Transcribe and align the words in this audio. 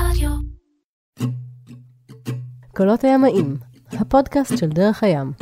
רדיו. 0.00 0.30
קולות 2.76 3.04
הימאים, 3.04 3.56
הפודקאסט 3.92 4.58
של 4.58 4.68
דרך 4.68 5.02
הים. 5.02 5.32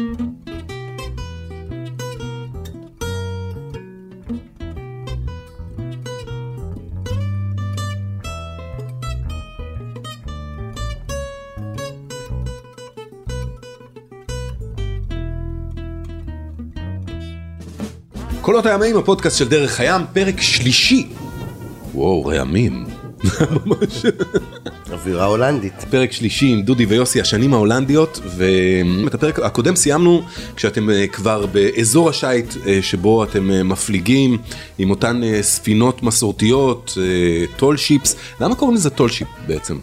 קולות 18.40 18.66
הימאים, 18.66 18.96
הפודקאסט 18.96 19.38
של 19.38 19.48
דרך 19.48 19.80
הים, 19.80 20.02
פרק 20.12 20.40
שלישי. 20.40 21.08
וואו, 21.94 22.24
רעמים. 22.24 22.93
ממש. 23.66 24.04
אווירה 24.92 25.24
הולנדית. 25.24 25.84
פרק 25.90 26.12
שלישי 26.12 26.46
עם 26.46 26.62
דודי 26.62 26.86
ויוסי, 26.86 27.20
השנים 27.20 27.54
ההולנדיות, 27.54 28.20
ואת 28.36 29.14
הפרק 29.14 29.38
הקודם 29.38 29.76
סיימנו 29.76 30.22
כשאתם 30.56 30.90
אה, 30.90 31.06
כבר 31.06 31.46
באזור 31.46 32.08
השייט 32.08 32.54
אה, 32.66 32.78
שבו 32.82 33.24
אתם 33.24 33.50
אה, 33.50 33.62
מפליגים 33.62 34.38
עם 34.78 34.90
אותן 34.90 35.20
ספינות 35.40 36.02
מסורתיות, 36.02 36.98
טול 37.56 37.76
שיפס. 37.76 38.16
למה 38.40 38.54
קוראים 38.54 38.76
לזה 38.76 38.90
טול 38.90 39.08
שיפ 39.08 39.28
בעצם? 39.46 39.78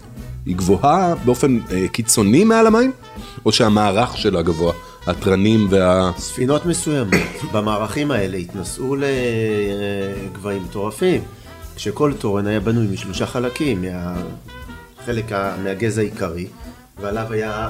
היא 0.45 0.55
גבוהה 0.55 1.15
באופן 1.25 1.59
קיצוני 1.91 2.43
מעל 2.43 2.67
המים? 2.67 2.91
או 3.45 3.51
שהמערך 3.51 4.17
שלה 4.17 4.41
גבוה? 4.41 4.73
התרנים 5.07 5.67
וה... 5.69 6.11
ספינות 6.17 6.65
מסוימות 6.65 7.13
במערכים 7.51 8.11
האלה 8.11 8.37
התנסו 8.37 8.95
לגבהים 8.95 10.63
מטורפים, 10.63 11.21
כשכל 11.81 12.13
תורן 12.19 12.47
היה 12.47 12.59
בנוי 12.59 12.87
משלושה 12.87 13.25
חלקים, 13.25 13.81
מהחלק, 13.81 15.31
ה- 15.31 15.55
מהגזע 15.63 16.01
העיקרי, 16.01 16.47
ועליו 17.01 17.27
היה, 17.33 17.69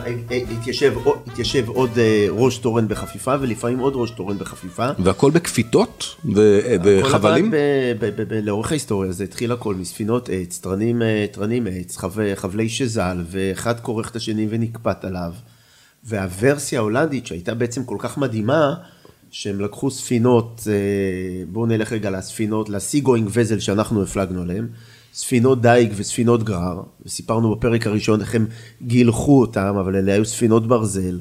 התיישב, 0.59 0.93
התיישב 1.27 1.69
עוד 1.69 1.89
אה, 1.97 2.27
ראש 2.29 2.57
תורן 2.57 2.87
בחפיפה, 2.87 3.35
ולפעמים 3.41 3.79
עוד 3.79 3.93
ראש 3.95 4.09
תורן 4.11 4.37
בחפיפה. 4.37 4.89
והכל 4.99 5.31
בכפיתות 5.31 6.15
ו- 6.35 6.59
וחבלים? 6.83 7.45
הכל 7.47 7.55
ב- 7.99 8.21
ב- 8.21 8.21
ב- 8.33 8.33
לאורך 8.43 8.71
ההיסטוריה 8.71 9.11
זה 9.11 9.23
התחיל 9.23 9.51
הכל 9.51 9.75
מספינות 9.75 10.29
עץ, 10.33 10.59
תרנים, 10.63 11.01
אה, 11.01 11.25
תרנים 11.31 11.67
עץ, 11.71 11.97
חב- 11.97 12.35
חבלי 12.35 12.69
שזל, 12.69 13.17
ואחד 13.31 13.79
כורך 13.79 14.09
את 14.11 14.15
השני 14.15 14.47
ונקפט 14.49 15.05
עליו. 15.05 15.31
והוורסיה 16.03 16.79
ההולנדית 16.79 17.27
שהייתה 17.27 17.53
בעצם 17.53 17.83
כל 17.83 17.95
כך 17.99 18.17
מדהימה, 18.17 18.73
שהם 19.31 19.59
לקחו 19.59 19.91
ספינות, 19.91 20.67
אה, 20.67 21.43
בואו 21.51 21.65
נלך 21.65 21.91
רגע 21.91 22.09
לספינות, 22.09 22.69
ל 22.69 22.99
sea-going 22.99 23.29
vessel 23.31 23.59
שאנחנו 23.59 24.03
הפלגנו 24.03 24.41
עליהם, 24.41 24.67
ספינות 25.13 25.61
דייג 25.61 25.93
וספינות 25.95 26.43
גרר, 26.43 26.81
וסיפרנו 27.05 27.55
בפרק 27.55 27.87
הראשון 27.87 28.21
איך 28.21 28.35
הם 28.35 28.45
גילחו 28.81 29.41
אותם, 29.41 29.75
אבל 29.79 29.95
אלה 29.95 30.13
היו 30.13 30.25
ספינות 30.25 30.67
ברזל, 30.67 31.19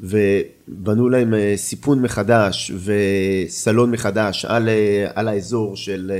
ובנו 0.00 1.08
להם 1.08 1.34
אה, 1.34 1.52
סיפון 1.56 2.02
מחדש 2.02 2.72
וסלון 2.84 3.90
מחדש 3.90 4.44
על, 4.44 4.68
אה, 4.68 5.06
על 5.14 5.28
האזור 5.28 5.76
של, 5.76 6.12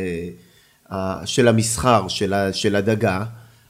של 1.25 1.49
המסחר, 1.49 2.09
של, 2.09 2.35
של 2.53 2.77
הדגה, 2.77 3.25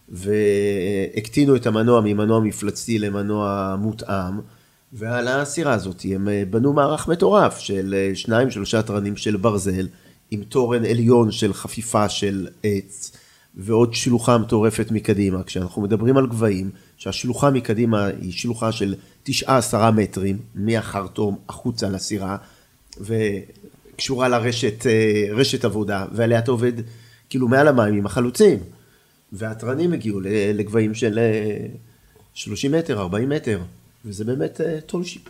והקטינו 0.09 1.57
את 1.57 1.67
המנוע 1.67 2.01
ממנוע 2.01 2.41
מפלצתי 2.41 2.99
למנוע 2.99 3.77
מותאם, 3.79 4.41
ועל 4.93 5.29
הסירה 5.29 5.73
הזאת 5.73 6.03
הם 6.15 6.29
אה, 6.29 6.43
בנו 6.51 6.73
מערך 6.73 7.09
מטורף 7.09 7.59
של 7.59 7.95
אה, 7.99 8.15
שניים 8.15 8.51
שלושה 8.51 8.83
תרנים 8.83 9.17
של 9.17 9.37
ברזל, 9.37 9.89
עם 10.31 10.43
תורן 10.43 10.85
עליון 10.85 11.31
של 11.31 11.55
חפיפה 11.55 12.09
של 12.09 12.49
עץ, 12.63 13.13
ועוד 13.57 13.95
שלוחה 13.95 14.39
מטורפת 14.39 14.91
מקדימה. 14.91 15.43
כשאנחנו 15.43 15.83
מדברים 15.83 16.17
על 16.17 16.27
גבהים, 16.27 16.71
שהשלוחה 16.97 17.51
מקדימה 17.51 18.07
היא 18.07 18.33
שלוחה 18.33 18.73
של 18.73 18.95
תשעה 19.23 19.57
עשרה 19.57 19.91
מטרים, 19.91 20.39
מהחרטום 20.55 21.39
החוצה 21.49 21.89
לסירה, 21.89 22.37
וקשורה 23.01 24.29
לרשת 24.29 24.87
אה, 24.87 25.27
רשת 25.31 25.65
עבודה, 25.65 26.07
ועליה 26.13 26.39
אתה 26.39 26.51
עובד 26.51 26.73
כאילו 27.31 27.49
מעל 27.49 27.69
המים 27.69 27.95
עם 27.95 28.07
החלוצים. 28.07 28.59
והתרנים 29.33 29.93
הגיעו 29.93 30.21
לגבהים 30.55 30.95
של 30.95 31.19
אה, 31.19 31.67
30 32.35 32.73
מטר, 32.73 33.01
40 33.01 33.29
מטר, 33.29 33.61
וזה 34.07 34.25
באמת 34.25 34.61
אה, 34.61 34.81
טול 34.81 35.05
שיפ, 35.05 35.23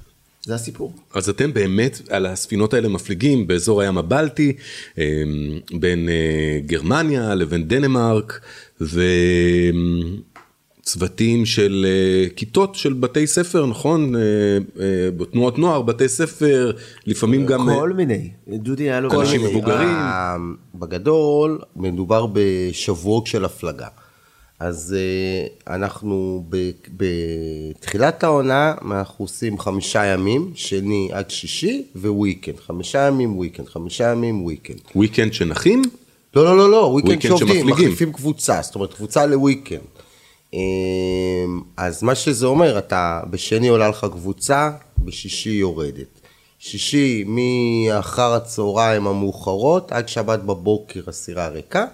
זה 0.44 0.54
הסיפור. 0.54 0.92
אז 1.14 1.28
אתם 1.28 1.52
באמת 1.52 2.00
על 2.10 2.26
הספינות 2.26 2.74
האלה 2.74 2.88
מפליגים 2.88 3.46
באזור 3.46 3.82
הים 3.82 3.98
הבלטי, 3.98 4.52
אה, 4.98 5.22
בין 5.72 6.08
אה, 6.08 6.58
גרמניה 6.66 7.34
לבין 7.34 7.68
דנמרק, 7.68 8.40
וצוותים 10.82 11.46
של 11.46 11.86
כיתות 12.36 12.74
של 12.74 12.92
בתי 12.92 13.26
ספר, 13.26 13.66
נכון? 13.66 14.14
בתנועות 15.16 15.58
נוער, 15.58 15.82
בתי 15.82 16.08
ספר, 16.08 16.72
לפעמים 17.06 17.46
גם... 17.46 17.68
כל 17.74 17.92
מיני, 17.92 18.30
דודי 18.48 18.82
היה 18.84 19.00
לו 19.00 19.10
כל 19.10 19.16
כל 19.16 19.22
אנשים. 19.22 19.44
מבוגרים. 19.44 19.88
בגדול 20.74 21.60
מדובר 21.76 22.26
בשבועות 22.32 23.26
של 23.26 23.44
הפלגה. 23.44 23.88
אז 24.60 24.96
אה, 24.98 25.74
אנחנו 25.74 26.44
בתחילת 26.96 28.24
העונה 28.24 28.74
אנחנו 28.90 29.24
עושים 29.24 29.58
חמישה 29.58 30.04
ימים, 30.04 30.52
שני 30.54 31.08
עד 31.12 31.30
שישי 31.30 31.82
weekend. 31.96 32.56
חמישה 32.66 33.06
ימים 33.06 33.36
weekend, 33.36 33.68
חמישה 33.68 34.10
ימים 34.10 34.44
weekend. 34.44 34.80
weekend 34.94 35.32
שנחים? 35.32 35.82
לא, 36.36 36.44
לא, 36.44 36.56
לא, 36.58 36.70
לא, 36.70 36.76
weekend 36.76 37.10
weekend 37.10 37.38
שעובדים. 37.38 37.66
מחליפים 37.66 38.12
קבוצה, 38.12 38.62
זאת 38.62 38.74
אומרת 38.74 38.94
קבוצה 38.94 39.26
ל 39.26 39.32
weekend. 39.32 39.80
אה, 40.54 40.60
אז 41.76 42.02
מה 42.02 42.14
שזה 42.14 42.46
אומר, 42.46 42.78
אתה 42.78 43.20
בשני 43.30 43.68
עולה 43.68 43.88
לך 43.88 44.06
קבוצה, 44.12 44.70
בשישי 44.98 45.50
יורדת. 45.50 46.20
שישי 46.58 47.24
מאחר 47.26 48.34
הצהריים 48.34 49.06
המאוחרות 49.06 49.92
עד 49.92 50.08
שבת 50.08 50.38
בבוקר 50.38 51.00
הסירה 51.06 51.48
ריקה, 51.48 51.86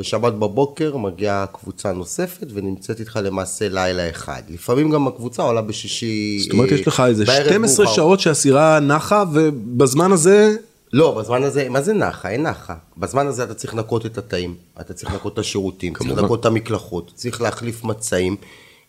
בשבת 0.00 0.32
בבוקר 0.32 0.96
מגיעה 0.96 1.46
קבוצה 1.52 1.92
נוספת 1.92 2.46
ונמצאת 2.54 3.00
איתך 3.00 3.18
למעשה 3.22 3.68
לילה 3.68 4.10
אחד. 4.10 4.42
לפעמים 4.48 4.90
גם 4.90 5.06
הקבוצה 5.06 5.42
עולה 5.42 5.62
בשישי... 5.62 6.38
זאת 6.42 6.52
אומרת, 6.52 6.72
יש 6.72 6.88
לך 6.88 7.02
איזה 7.06 7.24
בערב 7.24 7.46
12 7.46 7.84
מאוחר. 7.84 7.96
שעות 7.96 8.20
שהסירה 8.20 8.80
נחה, 8.80 9.24
ובזמן 9.32 10.12
הזה... 10.12 10.56
לא, 10.92 11.18
בזמן 11.18 11.42
הזה, 11.42 11.68
מה 11.68 11.82
זה 11.82 11.92
נחה? 11.92 12.30
אין 12.30 12.46
נחה. 12.46 12.74
בזמן 12.96 13.26
הזה 13.26 13.44
אתה 13.44 13.54
צריך 13.54 13.74
לנקות 13.74 14.06
את 14.06 14.18
התאים, 14.18 14.54
אתה 14.80 14.94
צריך 14.94 15.12
לנקות 15.12 15.32
את 15.32 15.38
השירותים, 15.38 15.94
צריך. 15.94 16.10
לנקות 16.10 16.40
את 16.40 16.46
המקלחות, 16.46 17.12
צריך 17.14 17.40
להחליף 17.40 17.84
מצעים. 17.84 18.36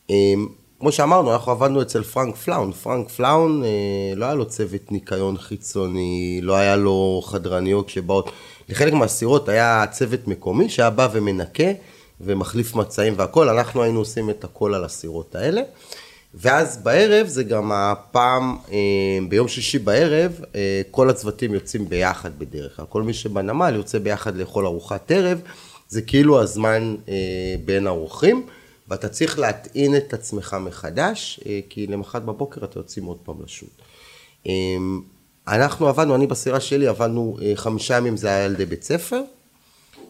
אמ, 0.09 0.47
כמו 0.79 0.91
שאמרנו, 0.91 1.33
אנחנו 1.33 1.51
עבדנו 1.51 1.81
אצל 1.81 2.03
פרנק 2.03 2.35
פלאון. 2.35 2.71
פרנק 2.71 3.09
פלאון, 3.09 3.63
אה, 3.63 3.69
לא 4.15 4.25
היה 4.25 4.33
לו 4.33 4.45
צוות 4.45 4.91
ניקיון 4.91 5.37
חיצוני, 5.37 6.39
לא 6.43 6.55
היה 6.55 6.75
לו 6.75 7.21
חדרניות 7.25 7.89
שבאות. 7.89 8.31
לחלק 8.71 8.93
מהסירות 8.93 9.49
היה 9.49 9.85
צוות 9.91 10.27
מקומי 10.27 10.69
שהיה 10.69 10.89
בא 10.89 11.07
ומנקה 11.11 11.71
ומחליף 12.21 12.75
מצעים 12.75 13.13
והכל, 13.17 13.49
אנחנו 13.49 13.83
היינו 13.83 13.99
עושים 13.99 14.29
את 14.29 14.43
הכל 14.43 14.73
על 14.73 14.83
הסירות 14.83 15.35
האלה. 15.35 15.61
ואז 16.33 16.77
בערב 16.83 17.27
זה 17.27 17.43
גם 17.43 17.71
הפעם, 17.71 18.57
אה, 18.71 18.77
ביום 19.29 19.47
שישי 19.47 19.79
בערב, 19.79 20.39
אה, 20.55 20.81
כל 20.91 21.09
הצוותים 21.09 21.53
יוצאים 21.53 21.89
ביחד 21.89 22.39
בדרך 22.39 22.75
כלל. 22.75 22.85
כל 22.89 23.03
מי 23.03 23.13
שבנמל 23.13 23.75
יוצא 23.75 23.99
ביחד 23.99 24.35
לאכול 24.35 24.65
ארוחת 24.65 25.11
ערב, 25.11 25.41
זה 25.89 26.01
כאילו 26.01 26.41
הזמן 26.41 26.95
אה, 27.09 27.13
בין 27.65 27.87
האורחים, 27.87 28.45
ואתה 28.87 29.09
צריך 29.09 29.39
להטעין 29.39 29.95
את 29.95 30.13
עצמך 30.13 30.57
מחדש, 30.59 31.39
כי 31.69 31.87
למחרת 31.87 32.25
בבוקר 32.25 32.65
אתה 32.65 32.79
יוצאים 32.79 33.05
עוד 33.05 33.17
פעם 33.23 33.35
לשוט. 33.43 33.81
אנחנו 35.51 35.87
עבדנו, 35.87 36.15
אני 36.15 36.27
בסירה 36.27 36.59
שלי 36.59 36.87
עבדנו 36.87 37.37
אה, 37.41 37.51
חמישה 37.55 37.97
ימים, 37.97 38.17
זה 38.17 38.27
היה 38.27 38.45
ילדי 38.45 38.65
בית 38.65 38.83
ספר, 38.83 39.21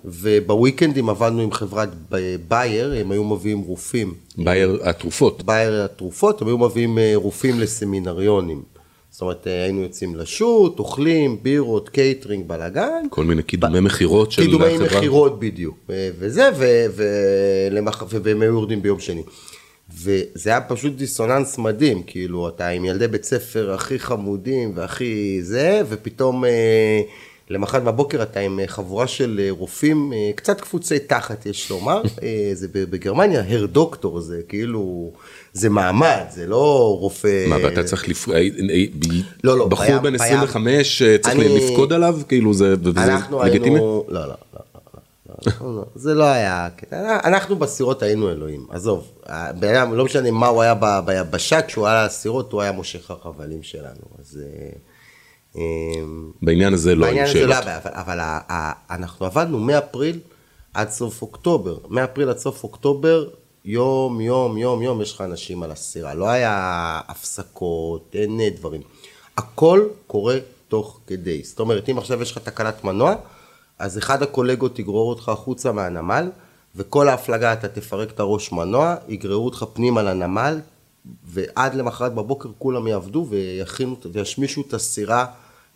ובוויקנדים 0.06 1.10
עבדנו 1.10 1.42
עם 1.42 1.52
חברת 1.52 1.90
ב- 2.12 2.36
Bayer, 2.48 2.94
הם 2.98 3.12
היו 3.12 3.24
מביאים 3.24 3.60
רופאים 3.62 4.14
Bayer 4.38 4.80
התרופות. 4.84 5.44
Bayer 5.44 5.82
התרופות, 5.84 6.42
הם 6.42 6.48
היו 6.48 6.58
מביאים 6.58 6.98
אה, 6.98 7.12
רופאים 7.16 7.60
לסמינריונים. 7.60 8.62
זאת 9.12 9.22
אומרת, 9.22 9.48
אה, 9.48 9.64
היינו 9.64 9.82
יוצאים 9.82 10.16
לשוט, 10.16 10.80
אוכלים, 10.80 11.38
בירות, 11.42 11.90
קייטרינג, 11.90 12.48
בלאגן. 12.48 13.04
כל 13.10 13.24
מיני 13.24 13.44
קידומי 13.44 13.80
מכירות 13.80 14.32
של 14.32 14.42
קידומי 14.42 14.66
החברה. 14.66 14.86
מכירות 14.98 15.40
בדיוק. 15.40 15.78
ו- 15.90 16.10
וזה, 16.20 16.50
ו- 16.58 16.86
ולמח- 16.96 18.04
והם 18.10 18.42
היו 18.42 18.52
יורדים 18.54 18.82
ביום 18.82 19.00
שני. 19.00 19.24
וזה 20.04 20.50
היה 20.50 20.62
פשוט 20.62 20.94
דיסוננס 20.96 21.58
מדהים, 21.58 22.04
כאילו, 22.08 22.48
אתה 22.50 22.68
עם 22.68 22.86
ילדי 22.86 23.08
בית 23.08 23.24
ספר 23.24 23.72
הכי 23.74 24.00
חמודים 24.00 24.72
והכי 24.76 25.40
זה, 25.42 25.82
ופתאום 25.90 26.46
אה, 26.46 27.02
למחרת 27.50 27.84
בבוקר 27.84 28.24
אתה 28.24 28.40
עם 28.40 28.60
אה, 28.60 28.68
חבורה 28.68 29.08
של 29.08 29.40
אה, 29.44 29.48
רופאים, 29.52 30.14
אה, 30.14 30.32
קצת 30.36 30.62
קפוצי 30.62 31.00
תחת, 31.00 31.46
יש 31.46 31.70
לומר, 31.70 32.02
אה, 32.24 32.50
זה 32.54 32.68
בגרמניה, 32.74 33.44
הר 33.50 33.66
דוקטור, 33.66 34.20
זה 34.22 34.42
כאילו, 34.50 35.12
זה 35.54 35.70
מעמד, 35.70 36.24
זה 36.30 36.48
לא 36.48 36.98
רופא... 37.00 37.46
מה, 37.48 37.58
ואתה 37.64 37.84
צריך 37.84 38.10
לפ... 38.10 38.28
לא, 39.44 39.58
לא, 39.58 39.68
בחור 39.68 39.98
בן 40.00 40.18
בים. 40.18 40.22
25 40.22 41.02
אה, 41.02 41.18
צריך 41.18 41.36
אני- 41.36 41.58
לפקוד 41.72 41.94
עליו? 41.94 42.20
כאילו 42.28 42.54
זה 42.54 42.76
אנחנו 42.98 43.44
לגיטימי? 43.44 43.70
היינו, 43.76 44.06
לא, 44.10 44.28
לא, 44.28 44.34
זה 45.96 46.14
לא 46.14 46.24
היה 46.24 46.66
הקטע. 46.66 47.20
אנחנו 47.24 47.56
בסירות 47.56 48.04
היינו 48.04 48.32
אלוהים, 48.32 48.66
עזוב. 48.70 49.12
אדם, 49.26 49.94
לא 49.94 50.06
משנה 50.06 50.32
מה 50.32 50.48
הוא 50.48 50.62
היה 50.62 50.74
ביבשה, 51.06 51.62
כשהוא 51.62 51.88
היה 51.88 52.00
על 52.00 52.06
הסירות, 52.06 52.52
הוא 52.52 52.62
היה 52.62 52.72
מושך 52.72 53.12
החבלים 53.12 53.64
שלנו. 53.64 54.02
אז... 54.20 54.40
אה, 54.44 54.70
אה, 55.58 55.62
בעניין 56.42 56.74
הזה 56.74 56.96
לא 56.96 57.06
היו 57.06 57.22
לא 57.22 57.28
שאלות. 57.28 57.64
בעיה, 57.64 57.78
אבל, 57.78 57.92
אבל 57.94 58.20
אנחנו 58.90 59.26
עבדנו 59.26 59.60
מאפריל 59.60 60.20
עד 60.74 60.90
סוף 60.90 61.22
אוקטובר. 61.22 61.78
מאפריל 61.90 62.30
עד 62.30 62.38
סוף 62.38 62.64
אוקטובר, 62.64 63.28
יום, 63.66 64.22
יום, 64.22 64.58
יום, 64.58 64.82
יום, 64.82 65.02
יש 65.02 65.14
לך 65.14 65.22
אנשים 65.22 65.64
על 65.64 65.72
הסירה. 65.72 66.14
לא 66.14 66.30
היה 66.30 67.02
הפסקות, 67.08 68.16
אין 68.20 68.40
אה, 68.40 68.50
דברים. 68.50 68.82
הכל 69.38 69.88
קורה 70.08 70.38
תוך 70.68 71.00
כדי. 71.08 71.44
זאת 71.44 71.60
אומרת, 71.60 71.90
אם 71.90 71.98
עכשיו 71.98 72.22
יש 72.22 72.32
לך 72.32 72.38
תקלת 72.38 72.84
מנוע, 72.84 73.16
אז 73.82 73.98
אחד 73.98 74.24
הקולגות 74.24 74.80
יגרור 74.80 75.10
אותך 75.10 75.30
החוצה 75.30 75.72
מהנמל, 75.72 76.30
וכל 76.76 77.10
ההפלגה 77.10 77.54
אתה 77.54 77.68
תפרק 77.68 78.12
את 78.12 78.20
הראש 78.20 78.52
מנוע, 78.52 78.96
יגררו 79.08 79.46
אותך 79.46 79.66
פנימה 79.74 80.04
לנמל, 80.04 80.60
ועד 81.26 81.76
למחרת 81.76 82.16
בבוקר 82.16 82.50
כולם 82.58 82.88
יעבדו 82.88 83.26
ויכינו, 83.30 83.96
וישמישו 84.12 84.62
את 84.68 84.74
הסירה 84.74 85.26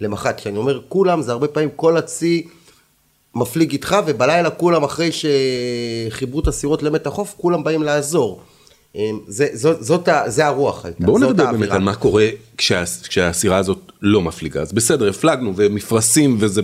למחרת. 0.02 0.38
כשאני 0.38 0.58
אומר 0.58 0.82
כולם, 0.90 1.22
זה 1.22 1.32
הרבה 1.32 1.48
פעמים 1.48 1.70
כל 1.76 1.98
הצי 1.98 2.48
מפליג 3.36 3.72
איתך, 3.72 3.96
ובלילה 4.06 4.50
כולם 4.50 4.84
אחרי 4.84 5.10
שחיברו 5.12 6.40
את 6.40 6.48
הסירות 6.48 6.84
למת 6.84 7.08
החוף, 7.08 7.36
כולם 7.38 7.64
באים 7.64 7.84
לעזור. 7.84 8.42
אמ, 8.96 9.20
זה, 9.28 9.48
זאת, 9.54 9.84
זאת, 9.84 10.10
זה 10.28 10.46
הרוח 10.46 10.86
הייתה, 10.86 11.06
בואו 11.06 11.20
זאת 11.20 11.30
נדבר 11.30 11.44
באמת 11.44 11.54
האווירה. 11.56 11.76
על 11.76 11.82
מה 11.82 11.96
קורה 11.96 12.28
כשה, 12.58 12.84
כשהסירה 13.08 13.58
הזאת 13.58 13.80
לא 14.02 14.22
מפליגה. 14.22 14.62
אז 14.62 14.72
בסדר, 14.74 15.10
הפלגנו 15.10 15.54
ומפרשים 15.56 16.38
וזה, 16.40 16.62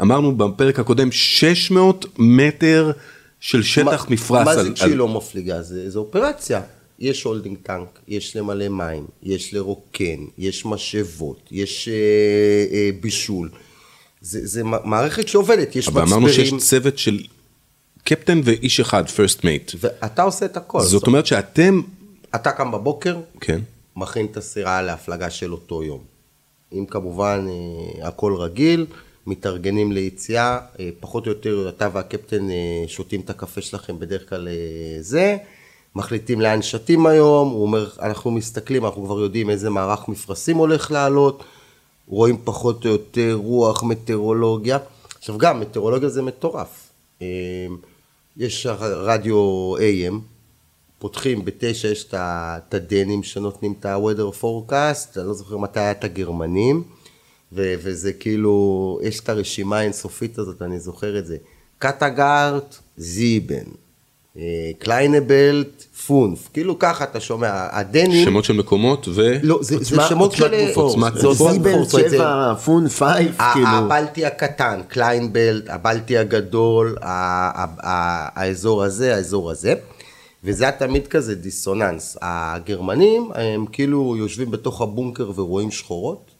אמרנו 0.00 0.36
בפרק 0.36 0.78
הקודם 0.78 1.12
600 1.12 2.06
מטר 2.18 2.90
של 3.40 3.62
שטח 3.62 3.84
מה- 4.08 4.14
מפרש. 4.14 4.44
מה 4.44 4.50
על- 4.50 4.56
זה 4.62 4.68
על- 4.68 4.74
כשהיא 4.74 4.94
לא 4.96 5.08
מפליגה? 5.08 5.62
זה, 5.62 5.90
זה 5.90 5.98
אופרציה. 5.98 6.60
יש 6.98 7.22
holding 7.22 7.56
tank, 7.62 7.86
יש 8.08 8.36
למלא 8.36 8.68
מים, 8.68 9.04
יש 9.22 9.54
לרוקן, 9.54 10.04
יש 10.38 10.66
משאבות, 10.66 11.48
יש 11.50 11.88
אה, 11.88 11.94
אה, 12.76 12.90
בישול. 13.00 13.48
זה, 14.20 14.46
זה 14.46 14.62
מערכת 14.64 15.28
שעובדת, 15.28 15.76
יש 15.76 15.88
אבל 15.88 16.02
אמרנו 16.02 16.28
שיש 16.28 16.38
מצברים, 16.38 16.58
צוות 16.60 16.98
של 16.98 17.20
קפטן 18.04 18.40
ואיש 18.44 18.80
אחד, 18.80 19.04
first 19.06 19.38
mate. 19.40 19.76
ואתה 19.80 20.22
עושה 20.22 20.46
את 20.46 20.56
הכל. 20.56 20.80
זאת 20.80 21.06
אומרת 21.06 21.26
שאתם, 21.26 21.80
אתה 22.34 22.52
קם 22.52 22.72
בבוקר, 22.72 23.16
כן, 23.40 23.60
מכין 23.96 24.26
את 24.26 24.36
הסירה 24.36 24.82
להפלגה 24.82 25.30
של 25.30 25.52
אותו 25.52 25.82
יום. 25.82 26.00
אם 26.72 26.86
כמובן 26.86 27.46
אה, 27.48 28.08
הכל 28.08 28.34
רגיל, 28.34 28.86
מתארגנים 29.26 29.92
ליציאה, 29.92 30.58
אה, 30.80 30.88
פחות 31.00 31.26
או 31.26 31.32
יותר 31.32 31.68
אתה 31.68 31.88
והקפטן 31.92 32.50
אה, 32.50 32.84
שותים 32.86 33.20
את 33.20 33.30
הקפה 33.30 33.60
שלכם 33.60 33.98
בדרך 33.98 34.28
כלל 34.28 34.48
זה, 35.00 35.36
מחליטים 35.94 36.40
לאן 36.40 36.62
שתים 36.62 37.06
היום, 37.06 37.48
הוא 37.48 37.62
אומר, 37.62 37.90
אנחנו 38.02 38.30
מסתכלים, 38.30 38.84
אנחנו 38.84 39.04
כבר 39.04 39.20
יודעים 39.20 39.50
איזה 39.50 39.70
מערך 39.70 40.08
מפרשים 40.08 40.56
הולך 40.56 40.90
לעלות, 40.90 41.44
רואים 42.08 42.36
פחות 42.44 42.84
או 42.84 42.90
יותר 42.90 43.34
רוח, 43.34 43.82
מטאורולוגיה. 43.82 44.78
עכשיו 45.18 45.38
גם, 45.38 45.60
מטאורולוגיה 45.60 46.08
זה 46.08 46.22
מטורף. 46.22 46.90
יש 48.40 48.66
רדיו 48.80 49.74
AM, 49.76 50.14
פותחים 50.98 51.44
בתשע, 51.44 51.88
יש 51.88 52.04
את 52.12 52.74
הדנים 52.74 53.22
שנותנים 53.22 53.74
את 53.80 53.84
ה-weather 53.84 54.42
forecast, 54.42 55.18
אני 55.18 55.26
לא 55.26 55.34
זוכר 55.34 55.56
מתי 55.56 55.80
היה 55.80 55.90
את 55.90 56.04
הגרמנים, 56.04 56.82
ו- 57.52 57.74
וזה 57.78 58.12
כאילו, 58.12 58.98
יש 59.02 59.20
את 59.20 59.28
הרשימה 59.28 59.78
האינסופית 59.78 60.38
הזאת, 60.38 60.62
אני 60.62 60.80
זוכר 60.80 61.18
את 61.18 61.26
זה. 61.26 61.36
קטגארט, 61.78 62.76
זיבן, 62.96 63.64
קליינבלט, 64.78 65.84
פונף, 66.06 66.48
כאילו 66.52 66.78
ככה 66.78 67.04
אתה 67.04 67.20
שומע, 67.20 67.50
הדנים, 67.70 68.24
שמות 68.24 68.44
של 68.44 68.52
מקומות 68.52 69.08
ו... 69.08 69.36
לא, 69.42 69.58
זה, 69.62 69.68
זה 69.68 69.76
עוצמה- 69.76 70.08
שמות 70.08 70.30
עוצמת 70.30 70.50
של... 70.50 70.66
בופור. 70.66 70.82
עוצמת 70.84 71.14
זה. 71.14 71.26
עוצמת 71.26 71.52
זיבל, 71.52 71.84
זה- 71.84 72.08
צבע, 72.10 72.54
פון 72.64 72.88
פייב, 72.88 73.34
ה- 73.40 73.52
כאילו. 73.52 73.66
הבלטי 73.68 74.26
הקטן, 74.26 74.80
קליינבלט, 74.88 75.64
הבלטי 75.68 76.18
הגדול, 76.18 76.96
האזור 77.02 78.82
הזה, 78.84 79.14
האזור 79.14 79.50
הזה. 79.50 79.74
וזה 80.44 80.64
היה 80.64 80.72
תמיד 80.72 81.06
כזה 81.06 81.34
דיסוננס. 81.34 82.16
הגרמנים, 82.22 83.30
הם 83.34 83.66
כאילו 83.72 84.16
יושבים 84.16 84.50
בתוך 84.50 84.80
הבונקר 84.80 85.30
ורואים 85.36 85.70
שחורות. 85.70 86.30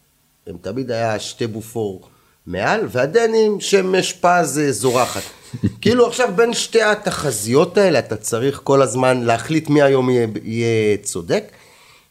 הם 0.46 0.56
תמיד 0.60 0.90
היה 0.90 1.18
שתי 1.18 1.46
בופור 1.46 2.02
מעל, 2.46 2.80
והדנים 2.88 3.60
שמש 3.60 4.12
פז 4.12 4.58
אה, 4.58 4.72
זורחת. 4.72 5.22
כאילו 5.80 6.06
עכשיו 6.06 6.28
בין 6.36 6.54
שתי 6.54 6.82
התחזיות 6.82 7.78
האלה 7.78 7.98
אתה 7.98 8.16
צריך 8.16 8.60
כל 8.64 8.82
הזמן 8.82 9.22
להחליט 9.22 9.68
מי 9.68 9.82
היום 9.82 10.10
יהיה, 10.10 10.26
יהיה 10.42 10.96
צודק. 10.96 11.44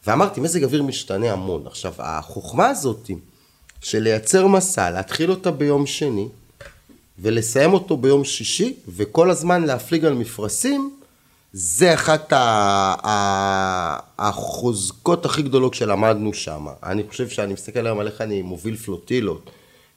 ואמרתי, 0.07 0.41
מזג 0.41 0.63
אוויר 0.63 0.83
משתנה 0.83 1.31
המון. 1.31 1.67
עכשיו, 1.67 1.93
החוכמה 1.99 2.67
הזאת 2.67 3.11
של 3.81 3.99
לייצר 3.99 4.47
מסע, 4.47 4.89
להתחיל 4.89 5.31
אותה 5.31 5.51
ביום 5.51 5.85
שני, 5.85 6.27
ולסיים 7.19 7.73
אותו 7.73 7.97
ביום 7.97 8.23
שישי, 8.23 8.73
וכל 8.87 9.29
הזמן 9.29 9.63
להפליג 9.63 10.05
על 10.05 10.13
מפרשים, 10.13 10.95
זה 11.53 11.93
אחת 11.93 12.33
החוזקות 14.19 15.25
הכי 15.25 15.41
גדולות 15.41 15.73
שלמדנו 15.73 16.33
שם. 16.33 16.67
אני 16.83 17.03
חושב 17.09 17.29
שאני 17.29 17.53
מסתכל 17.53 17.85
היום 17.85 17.99
על 17.99 18.07
איך 18.07 18.21
אני 18.21 18.41
מוביל 18.41 18.75
פלוטילות, 18.75 19.49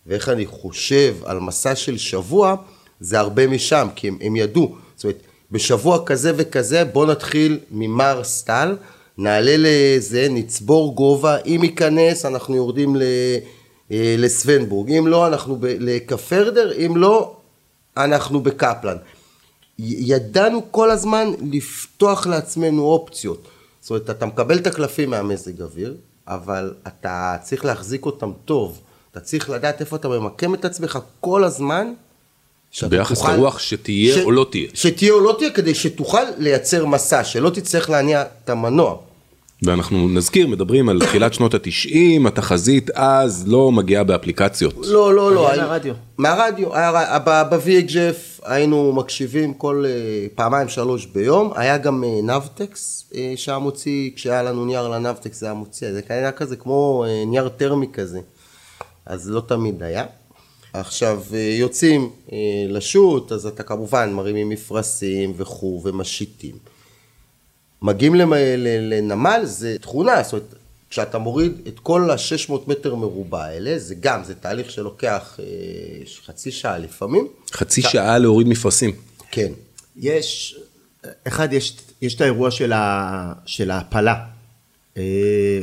ואיך 0.07 0.29
אני 0.29 0.47
חושב 0.47 1.17
על 1.25 1.41
מסע 1.41 1.75
של 1.75 1.99
שבוע, 1.99 2.57
זה 3.01 3.21
הרבה 3.21 3.47
משם, 3.47 3.89
כי 3.97 4.09
הם, 4.09 4.19
הם 4.21 4.37
ידעו. 4.37 4.77
זאת 4.97 5.05
אומרת, 5.05 5.23
בשבוע 5.51 6.05
כזה 6.07 6.33
וכזה, 6.37 6.85
בוא 6.85 7.07
נתחיל 7.07 7.59
ממר 7.71 8.25
סטל, 8.25 8.77
נעלה 9.19 9.55
לזה, 9.59 10.27
נצבור 10.31 10.95
גובה, 10.95 11.37
אם 11.47 11.61
ייכנס, 11.65 12.27
אנחנו 12.27 12.57
יורדים. 12.57 12.97
אה, 13.93 14.15
לסוונבורג, 14.19 14.93
אם 14.93 15.07
לא, 15.07 15.27
אנחנו 15.27 15.57
ב- 15.57 15.67
לקפרדר, 15.67 16.73
אם 16.87 16.97
לא, 16.97 17.37
אנחנו 17.97 18.41
בקפלן. 18.41 18.97
ידענו 19.79 20.63
כל 20.71 20.91
הזמן 20.91 21.33
לפתוח 21.53 22.27
לעצמנו 22.27 22.83
אופציות. 22.83 23.49
זאת 23.81 23.91
אומרת, 23.91 24.11
אתה 24.11 24.27
מקבל 24.27 24.59
את 24.59 24.67
הקלפים 24.67 25.11
מהמזג 25.11 25.63
אוויר, 25.63 25.97
אבל 26.27 26.75
אתה 26.87 27.37
צריך 27.43 27.65
להחזיק 27.65 28.07
אותם 28.07 28.33
טוב. 28.45 28.81
אתה 29.13 29.21
צריך 29.21 29.51
לדעת 29.51 29.81
איפה 29.81 29.97
אתה 29.97 30.09
ממקם 30.09 30.55
את 30.55 30.65
עצמך 30.65 30.99
כל 31.21 31.45
הזמן. 31.45 31.93
ביחס 32.89 33.19
תוכל- 33.19 33.33
לרוח 33.33 33.59
שתהיה 33.59 34.23
או 34.25 34.31
לא 34.31 34.47
תהיה. 34.51 34.69
שתהיה 34.75 35.13
או 35.13 35.21
לא 35.21 35.35
תהיה, 35.39 35.51
כדי 35.51 35.75
שתוכל 35.75 36.23
לייצר 36.39 36.87
מסע, 36.87 37.25
שלא 37.25 37.51
תצטרך 37.51 37.91
להניע 37.91 38.23
את 38.45 38.51
המנוע. 38.51 38.97
ואנחנו 39.65 40.09
נזכיר, 40.09 40.47
מדברים 40.47 40.89
על 40.89 41.01
תחילת 41.01 41.35
שנות 41.35 41.55
התשעים, 41.55 42.27
התחזית 42.27 42.91
אז 42.95 43.45
לא 43.47 43.73
מגיעה 43.73 44.05
באפליקציות. 44.05 44.75
לא, 44.87 45.15
לא, 45.15 45.35
לא. 45.35 45.51
היה 45.51 45.63
מהרדיו. 45.63 45.95
מהרדיו, 46.19 46.77
היה 46.77 47.19
ב-VHF 47.19 48.43
היינו 48.45 48.93
מקשיבים 48.93 49.55
כל 49.55 49.85
אה, 49.87 49.91
פעמיים 50.35 50.69
שלוש 50.69 51.07
ביום, 51.07 51.53
היה 51.57 51.79
גם 51.79 52.05
אה, 52.05 52.37
נבטקס 52.37 53.05
אה, 53.15 53.33
שהיה 53.37 53.59
מוציא, 53.59 54.11
כשהיה 54.17 54.43
לנו 54.43 54.65
נייר 54.65 54.89
לנבטקס 54.89 55.41
זה 55.41 55.47
היה 55.47 55.55
מוציא, 55.55 55.93
זה 55.93 56.01
היה 56.09 56.33
כזה 56.33 56.57
כמו 56.57 57.05
אה, 57.09 57.25
נייר 57.27 57.49
טרמי 57.49 57.87
כזה, 57.93 58.19
אז 59.07 59.31
לא 59.31 59.43
תמיד 59.49 59.83
היה. 59.83 60.05
עכשיו 60.73 61.23
אה, 61.33 61.39
יוצאים 61.39 62.11
אה, 62.33 62.37
לשוט, 62.69 63.33
אז 63.33 63.47
אתה 63.47 63.63
כמובן 63.63 64.13
מרימים 64.13 64.49
מפרשים 64.49 65.33
וכו' 65.37 65.83
ומשיתים. 65.85 66.55
מגיעים 67.83 68.15
לנמל 68.65 69.41
זה 69.45 69.77
תכונה, 69.81 70.23
זאת 70.23 70.33
אומרת, 70.33 70.55
כשאתה 70.91 71.19
מוריד 71.19 71.53
את 71.69 71.81
כל 71.81 72.11
ה-600 72.11 72.53
מטר 72.67 72.95
מרובע 72.95 73.45
האלה, 73.45 73.79
זה 73.79 73.95
גם, 74.01 74.25
זה 74.25 74.35
תהליך 74.35 74.71
שלוקח 74.71 75.41
אה, 75.43 75.47
חצי 76.27 76.51
שעה 76.51 76.79
לפעמים. 76.79 77.29
חצי 77.53 77.83
שעה 77.83 78.19
להוריד 78.19 78.49
מפרשים. 78.49 78.91
כן. 79.31 79.53
יש, 79.97 80.57
אחד, 81.27 81.53
יש, 81.53 81.77
יש 82.03 82.15
את 82.15 82.21
האירוע 82.21 82.51
של, 82.51 82.73
ה, 82.73 83.33
של 83.47 83.71
ההפלה, 83.71 84.25
אה, 84.97 85.03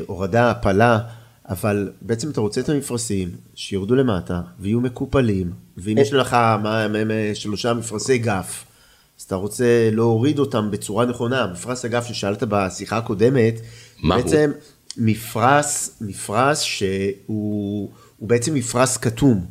הורדה, 0.07 0.51
הפלה, 0.51 0.99
אבל 1.49 1.91
בעצם 2.01 2.29
אתה 2.29 2.41
רוצה 2.41 2.61
את 2.61 2.69
המפרשים 2.69 3.29
שירדו 3.55 3.95
למטה 3.95 4.41
ויהיו 4.59 4.81
מקופלים, 4.81 5.51
ואם 5.77 5.97
יש 5.97 6.13
לך 6.13 6.33
מה, 6.33 6.87
מה, 6.87 7.03
מה, 7.03 7.13
שלושה 7.33 7.73
מפרשי 7.73 8.17
גף, 8.17 8.65
אז 9.19 9.23
אתה 9.23 9.35
רוצה 9.35 9.89
להוריד 9.91 10.39
אותם 10.39 10.71
בצורה 10.71 11.05
נכונה. 11.05 11.47
מפרש 11.47 11.85
הגף 11.85 12.05
ששאלת 12.05 12.43
בשיחה 12.49 12.97
הקודמת, 12.97 13.59
מה 14.03 14.15
הוא? 14.15 14.23
בעצם 14.23 14.51
מפרש, 14.97 15.89
מפרש 16.01 16.77
שהוא 16.77 17.89
הוא 18.17 18.29
בעצם 18.29 18.53
מפרש 18.53 18.97
כתום. 18.97 19.45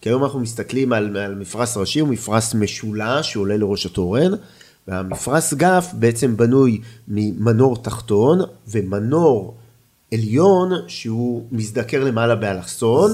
כי 0.00 0.08
היום 0.08 0.24
אנחנו 0.24 0.40
מסתכלים 0.40 0.92
על, 0.92 1.16
על 1.16 1.34
מפרש 1.34 1.76
ראשי, 1.76 2.00
הוא 2.00 2.08
מפרש 2.08 2.54
משולש 2.54 3.32
שעולה 3.32 3.56
לראש 3.56 3.86
התורן, 3.86 4.32
והמפרש 4.88 5.54
גף 5.54 5.90
בעצם 5.92 6.36
בנוי 6.36 6.80
ממנור 7.08 7.76
תחתון 7.82 8.38
ומנור 8.68 9.56
עליון 10.12 10.72
שהוא 10.86 11.46
מזדקר 11.52 12.04
למעלה 12.04 12.34
באלכסון, 12.36 13.12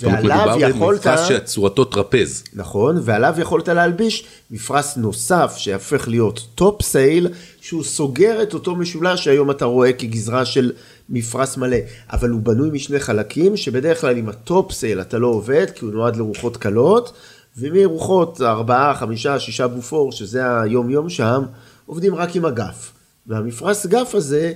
ועליו 0.00 0.46
מדובר 0.50 0.68
יכולת... 0.68 1.06
במפרש 1.06 1.28
שצורתו 1.28 1.84
טרפז. 1.84 2.44
נכון, 2.54 2.98
ועליו 3.02 3.34
יכולת 3.38 3.68
להלביש 3.68 4.24
מפרש 4.50 4.96
נוסף 4.96 5.54
שהפך 5.56 6.08
להיות 6.08 6.46
topsail, 6.54 7.28
שהוא 7.60 7.84
סוגר 7.84 8.42
את 8.42 8.54
אותו 8.54 8.76
משולש 8.76 9.24
שהיום 9.24 9.50
אתה 9.50 9.64
רואה 9.64 9.92
כגזרה 9.92 10.44
של 10.44 10.72
מפרש 11.08 11.56
מלא, 11.56 11.76
אבל 12.12 12.30
הוא 12.30 12.40
בנוי 12.40 12.70
משני 12.72 13.00
חלקים, 13.00 13.56
שבדרך 13.56 14.00
כלל 14.00 14.16
עם 14.16 14.28
ה 14.28 14.72
topsail 14.72 15.00
אתה 15.00 15.18
לא 15.18 15.26
עובד, 15.26 15.66
כי 15.74 15.84
הוא 15.84 15.92
נועד 15.92 16.16
לרוחות 16.16 16.56
קלות, 16.56 17.12
ומרוחות 17.56 18.40
ארבעה, 18.40 18.94
חמישה, 18.94 19.40
שישה 19.40 19.68
בופור, 19.68 20.12
שזה 20.12 20.60
היום 20.60 20.90
יום 20.90 21.08
שם, 21.08 21.42
עובדים 21.86 22.14
רק 22.14 22.36
עם 22.36 22.44
הגף. 22.44 22.92
והמפרש 23.26 23.86
גף 23.86 24.14
הזה 24.14 24.52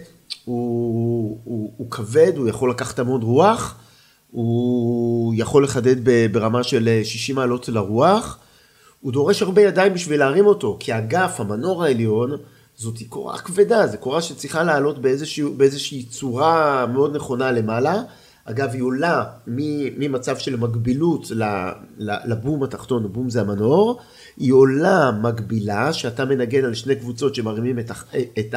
הוא, 0.47 1.41
הוא, 1.45 1.73
הוא 1.77 1.91
כבד, 1.91 2.33
הוא 2.37 2.49
יכול 2.49 2.71
לקחת 2.71 2.99
המון 2.99 3.23
רוח, 3.23 3.79
הוא 4.31 5.35
יכול 5.37 5.65
לחדד 5.65 5.97
ברמה 6.33 6.63
של 6.63 7.01
60 7.05 7.37
מעלות 7.37 7.69
לרוח, 7.69 8.39
הוא 9.01 9.13
דורש 9.13 9.43
הרבה 9.43 9.63
ידיים 9.63 9.95
בשביל 9.95 10.21
להרים 10.21 10.47
אותו, 10.47 10.77
כי 10.81 10.93
הגף, 10.93 11.41
המנור 11.41 11.85
העליון, 11.85 12.31
זאת 12.77 12.99
קורה 13.09 13.39
כבדה, 13.39 13.87
זו 13.87 13.99
קורה 13.99 14.23
שצריכה 14.23 14.63
לעלות 14.63 14.99
באיזושהי, 14.99 15.45
באיזושהי 15.57 16.03
צורה 16.03 16.87
מאוד 16.87 17.17
נכונה 17.17 17.53
למעלה. 17.53 18.03
אגב, 18.45 18.71
היא 18.73 18.83
עולה 18.83 19.25
ממצב 19.47 20.39
של 20.39 20.57
ל- 21.99 22.33
לבום 22.33 22.63
התחתון, 22.63 23.05
הבום 23.05 23.31
זה 23.31 23.41
המנור, 23.41 24.01
היא 24.37 24.53
עולה 24.53 25.11
מקבילה, 25.23 25.93
שאתה 25.93 26.25
מנגן 26.25 26.65
על 26.65 26.75
שני 26.75 26.97
קבוצות 26.97 27.35
שמרימים 27.35 27.79
את, 27.79 27.91
את 28.39 28.55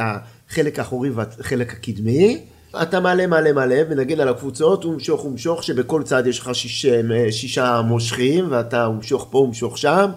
החלק 0.50 0.78
האחורי 0.78 1.10
והחלק 1.10 1.72
הקדמי. 1.72 2.40
אתה 2.82 3.00
מעלה, 3.00 3.26
מעלה, 3.26 3.52
מעלה, 3.52 3.82
מנגן 3.90 4.20
על 4.20 4.28
הקבוצות, 4.28 4.84
ומשוך, 4.84 5.24
ומשוך, 5.24 5.62
שבכל 5.64 6.02
צד 6.02 6.26
יש 6.26 6.38
לך 6.38 6.54
שיש, 6.54 6.86
שישה 7.30 7.80
מושכים, 7.80 8.46
ואתה 8.50 8.88
ומשוך 8.88 9.28
פה, 9.30 9.38
ומשוך 9.38 9.78
שם. 9.78 10.10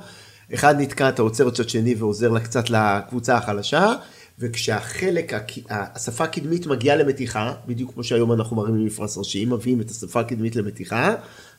אחד 0.53 0.79
נתקע, 0.79 1.09
אתה 1.09 1.21
עוצר 1.21 1.49
צד 1.49 1.69
שני 1.69 1.95
ועוזר 1.95 2.29
לה 2.29 2.39
קצת 2.39 2.69
לקבוצה 2.69 3.35
החלשה, 3.37 3.93
וכשהחלק, 4.39 5.33
השפה 5.69 6.23
הקדמית 6.23 6.67
מגיעה 6.67 6.95
למתיחה, 6.95 7.53
בדיוק 7.67 7.93
כמו 7.93 8.03
שהיום 8.03 8.31
אנחנו 8.31 8.55
מרימים 8.55 8.85
מפרש 8.85 9.17
ראשי, 9.17 9.45
מביאים 9.45 9.81
את 9.81 9.89
השפה 9.89 10.19
הקדמית 10.19 10.55
למתיחה, 10.55 11.15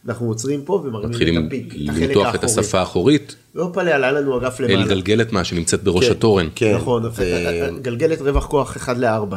אנחנו 0.08 0.26
עוצרים 0.28 0.62
פה 0.64 0.72
ומרימים 0.72 1.10
מתחילים 1.10 1.38
את 1.40 1.46
הפיק, 1.46 1.66
את 1.74 1.88
החלק 1.88 2.02
למתוח 2.08 2.34
את 2.34 2.42
האחורי. 2.44 2.60
השפה 2.60 2.78
האחורית 2.80 3.36
לא 3.54 3.70
פלא, 3.72 3.90
עלה 3.90 4.12
לנו 4.12 4.38
אגף 4.38 4.60
למעלה. 4.60 4.82
אל 4.82 4.88
גלגלת 4.88 5.32
מה 5.32 5.44
שנמצאת 5.44 5.82
בראש 5.84 6.04
התורן. 6.04 6.48
כן. 6.54 6.74
נכון, 6.76 7.04
ו- 7.14 7.80
גלגלת 7.82 8.20
רווח 8.20 8.46
כוח 8.46 8.76
1 8.76 8.96
ל-4, 8.98 9.36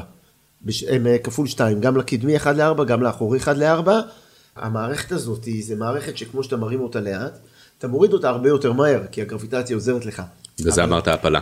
כפול 1.23 1.47
2, 1.47 1.81
גם 1.81 1.97
לקדמי 1.97 2.35
1 2.37 2.55
ל-4, 2.55 2.83
גם 2.83 3.01
לאחורי 3.03 3.37
1 3.39 3.57
ל-4. 3.57 3.89
המערכת 4.55 5.11
הזאת 5.11 5.45
היא, 5.45 5.63
זה 5.65 5.75
מערכת 5.75 6.17
שכמו 6.17 6.43
שאתה 6.43 6.57
מרים 6.57 6.81
אותה 6.81 6.99
לאט, 6.99 7.39
אתה 7.77 7.87
מוריד 7.87 8.13
אותה 8.13 8.29
הרבה 8.29 8.49
יותר 8.49 8.73
מהר, 8.73 8.99
כי 9.11 9.21
הגרביטציה 9.21 9.75
עוזרת 9.75 10.05
לך. 10.05 10.21
וזה 10.59 10.83
אבל- 10.83 10.83
אמרת 10.93 11.07
הפלה. 11.07 11.39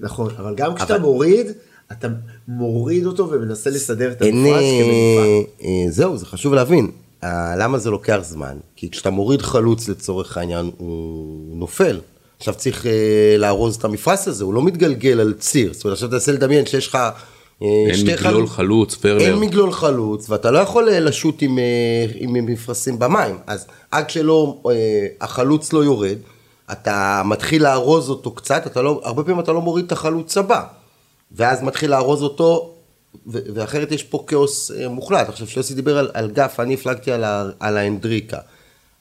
נכון, 0.00 0.30
אבל 0.38 0.54
גם 0.54 0.74
כשאתה 0.74 0.94
אבל- 0.94 1.02
מוריד, 1.02 1.46
אתה 1.92 2.08
מוריד 2.48 3.06
אותו 3.06 3.30
ומנסה 3.30 3.70
לסדר 3.70 4.12
את 4.12 4.18
כמנופה. 4.18 4.58
אה, 4.58 5.40
אה, 5.62 5.90
זהו, 5.90 6.16
זה 6.16 6.26
חשוב 6.26 6.54
להבין. 6.54 6.90
אה, 7.24 7.56
למה 7.56 7.78
זה 7.78 7.90
לוקח 7.90 8.18
זמן? 8.22 8.56
כי 8.76 8.90
כשאתה 8.90 9.10
מוריד 9.10 9.42
חלוץ 9.42 9.88
לצורך 9.88 10.36
העניין, 10.36 10.70
הוא 10.78 11.56
נופל. 11.56 12.00
עכשיו 12.38 12.54
צריך 12.54 12.86
אה, 12.86 13.36
לארוז 13.38 13.76
את 13.76 13.84
המפרש 13.84 14.28
הזה, 14.28 14.44
הוא 14.44 14.54
לא 14.54 14.62
מתגלגל 14.62 15.20
על 15.20 15.34
ציר. 15.38 15.72
זאת 15.72 15.84
אומרת, 15.84 15.96
עכשיו 15.96 16.10
תנסה 16.10 16.32
לדמיין 16.32 16.66
שיש 16.66 16.86
לך 16.86 16.98
אין 17.60 17.94
שתי 17.94 18.12
מגלול 18.12 18.46
חלוץ, 18.46 18.94
פרלר. 18.94 19.20
אין 19.20 19.34
מגלול 19.34 19.72
חלוץ, 19.72 20.30
ואתה 20.30 20.50
לא 20.50 20.58
יכול 20.58 20.88
אה, 20.88 21.00
לשוט 21.00 21.42
עם, 21.42 21.58
אה, 21.58 22.06
עם 22.14 22.32
מפרשים 22.46 22.98
במים. 22.98 23.38
אז 23.46 23.66
עד 23.90 24.10
שלא, 24.10 24.60
אה, 24.70 25.06
החלוץ 25.20 25.72
לא 25.72 25.84
יורד, 25.84 26.16
אתה 26.72 27.22
מתחיל 27.24 27.62
לארוז 27.62 28.10
אותו 28.10 28.30
קצת, 28.30 28.66
אתה 28.66 28.82
לא, 28.82 29.00
הרבה 29.04 29.24
פעמים 29.24 29.40
אתה 29.40 29.52
לא 29.52 29.60
מוריד 29.60 29.84
את 29.84 29.92
החלוץ 29.92 30.36
הבא. 30.36 30.62
ואז 31.32 31.62
מתחיל 31.62 31.90
לארוז 31.90 32.22
אותו, 32.22 32.74
ו- 33.26 33.38
ואחרת 33.54 33.92
יש 33.92 34.02
פה 34.02 34.24
כאוס 34.26 34.70
אה, 34.70 34.88
מוחלט. 34.88 35.28
עכשיו, 35.28 35.46
כשיוסי 35.46 35.74
דיבר 35.74 35.98
על, 35.98 36.10
על 36.14 36.30
גף, 36.30 36.60
אני 36.60 36.74
הפלגתי 36.74 37.12
על, 37.12 37.24
ה- 37.24 37.48
על 37.60 37.76
האנדריקה. 37.76 38.38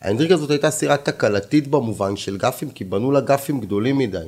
האנדריקה 0.01 0.33
הזאת 0.33 0.49
הייתה 0.51 0.71
סירה 0.71 0.97
תקלתית 0.97 1.67
במובן 1.67 2.15
של 2.15 2.37
גפים, 2.37 2.69
כי 2.69 2.83
בנו 2.83 3.11
לה 3.11 3.19
גפים 3.19 3.59
גדולים 3.59 3.97
מדי. 3.97 4.27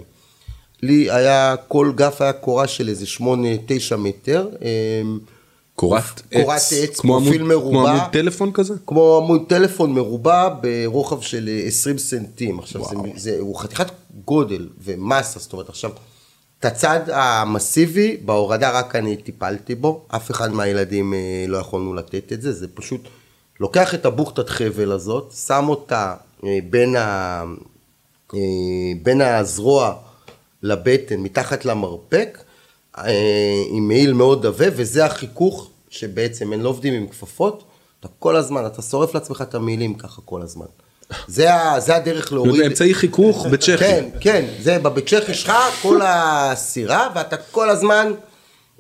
לי 0.82 1.12
היה, 1.12 1.56
כל 1.68 1.92
גף 1.96 2.22
היה 2.22 2.34
קורה 2.34 2.68
של 2.68 2.90
איזה 2.90 3.06
שמונה, 3.06 3.48
תשע 3.66 3.96
מטר. 3.96 4.48
אה, 4.62 5.02
קורת 5.76 6.04
קורת 6.34 6.58
עץ, 6.58 6.74
עץ, 6.74 7.00
כמו 7.00 7.20
פרופיל 7.22 7.42
עמוד- 7.42 7.62
כמו 7.62 7.72
מרובע. 7.72 7.92
עמוד 7.92 8.04
טלפון 8.12 8.52
כזה? 8.52 8.74
כמו 8.88 9.18
עמוד 9.18 9.42
טלפון 9.50 9.94
מרובע 9.94 10.50
ברוחב 10.62 11.22
של 11.22 11.50
אה, 11.50 11.68
20 11.68 11.98
סנטים. 11.98 12.60
עכשיו, 12.60 12.84
זה, 12.84 12.90
זה, 13.16 13.38
הוא 13.40 13.56
חתיכת 13.60 13.88
גודל 14.26 14.68
ומסה, 14.84 15.40
זאת 15.40 15.54
אומרת, 15.54 15.70
עכשיו, 15.70 15.92
את 16.60 16.66
הצד 16.66 17.00
המסיבי, 17.10 18.18
בהורדה 18.26 18.72
רק 18.72 18.96
אני 18.96 19.18
טיפלתי 19.18 19.76
בו, 19.76 20.06
אף 20.08 20.32
אחד 20.32 20.52
מהילדים 20.52 21.14
אה, 21.14 21.46
לא 21.48 21.58
יכולנו 21.58 21.94
לתת 21.94 22.34
את 22.34 22.42
זה, 22.42 22.52
זה 22.52 22.68
פשוט 22.74 23.08
לוקח 23.60 23.94
את 23.94 24.06
הבוכטת 24.06 24.50
חבל 24.50 24.92
הזאת, 24.92 25.32
שם 25.46 25.66
אותה 25.68 26.16
אה, 26.46 26.60
בין, 26.70 26.96
ה, 26.96 27.44
אה, 28.34 28.40
בין 29.04 29.22
הזרוע 29.22 29.96
לבטן, 30.64 31.20
מתחת 31.20 31.66
למרפק, 31.66 32.44
עם 33.70 33.88
מעיל 33.88 34.14
מאוד 34.14 34.46
עבה, 34.46 34.66
וזה 34.76 35.06
החיכוך 35.06 35.70
שבעצם 35.90 36.54
הם 36.54 36.62
לא 36.62 36.70
עובדים 36.70 36.94
עם 36.94 37.08
כפפות, 37.08 37.64
אתה 38.00 38.08
כל 38.20 38.36
הזמן, 38.36 38.66
אתה 38.66 38.82
שורף 38.82 39.14
לעצמך 39.14 39.42
את 39.42 39.56
המעילים 39.56 39.94
ככה 39.94 40.22
כל 40.26 40.42
הזמן. 40.42 40.66
זה, 41.28 41.54
ה, 41.54 41.80
זה 41.80 41.96
הדרך 41.96 42.34
להוריד... 42.34 42.56
זה 42.56 42.68
אמצעי 42.68 42.94
חיכוך 42.94 43.46
בצ'כי. 43.46 43.78
כן, 43.78 44.10
כן, 44.20 44.46
זה 44.60 44.80
בבית 44.80 45.08
צ'כי 45.10 45.34
שלך, 45.34 45.54
כל 45.82 46.00
הסירה, 46.04 47.10
ואתה 47.16 47.38
כל 47.38 47.70
הזמן, 47.70 48.12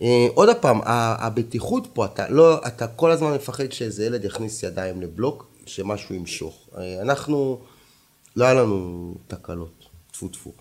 אה, 0.01 0.27
עוד 0.33 0.49
פעם, 0.55 0.79
הבטיחות 0.85 1.87
פה, 1.93 2.05
אתה 2.05 2.29
לא, 2.29 2.57
אתה 2.67 2.87
כל 2.87 3.11
הזמן 3.11 3.33
מפחד 3.33 3.71
שאיזה 3.71 4.05
ילד 4.05 4.25
יכניס 4.25 4.63
ידיים 4.63 5.01
לבלוק, 5.01 5.47
שמשהו 5.65 6.15
ימשוך. 6.15 6.69
אה, 6.77 7.01
אנחנו, 7.01 7.59
לא 8.35 8.45
היה 8.45 8.53
לנו 8.53 9.15
תקלות, 9.27 9.85
טפו 10.11 10.27
טפו. 10.27 10.51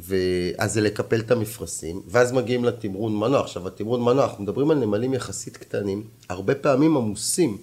ואז 0.00 0.72
זה 0.72 0.80
לקפל 0.80 1.20
את 1.20 1.30
המפרשים, 1.30 2.02
ואז 2.08 2.32
מגיעים 2.32 2.64
לתמרון 2.64 3.16
מנוע. 3.16 3.40
עכשיו, 3.40 3.68
התמרון 3.68 4.00
מנוע, 4.02 4.24
אנחנו 4.24 4.42
מדברים 4.42 4.70
על 4.70 4.78
נמלים 4.78 5.14
יחסית 5.14 5.56
קטנים, 5.56 6.04
הרבה 6.28 6.54
פעמים 6.54 6.96
עמוסים, 6.96 7.58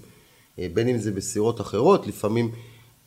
אה, 0.60 0.68
בין 0.74 0.88
אם 0.88 0.98
זה 0.98 1.12
בסירות 1.12 1.62
אחרות, 1.62 2.08
לפעמים 2.08 2.52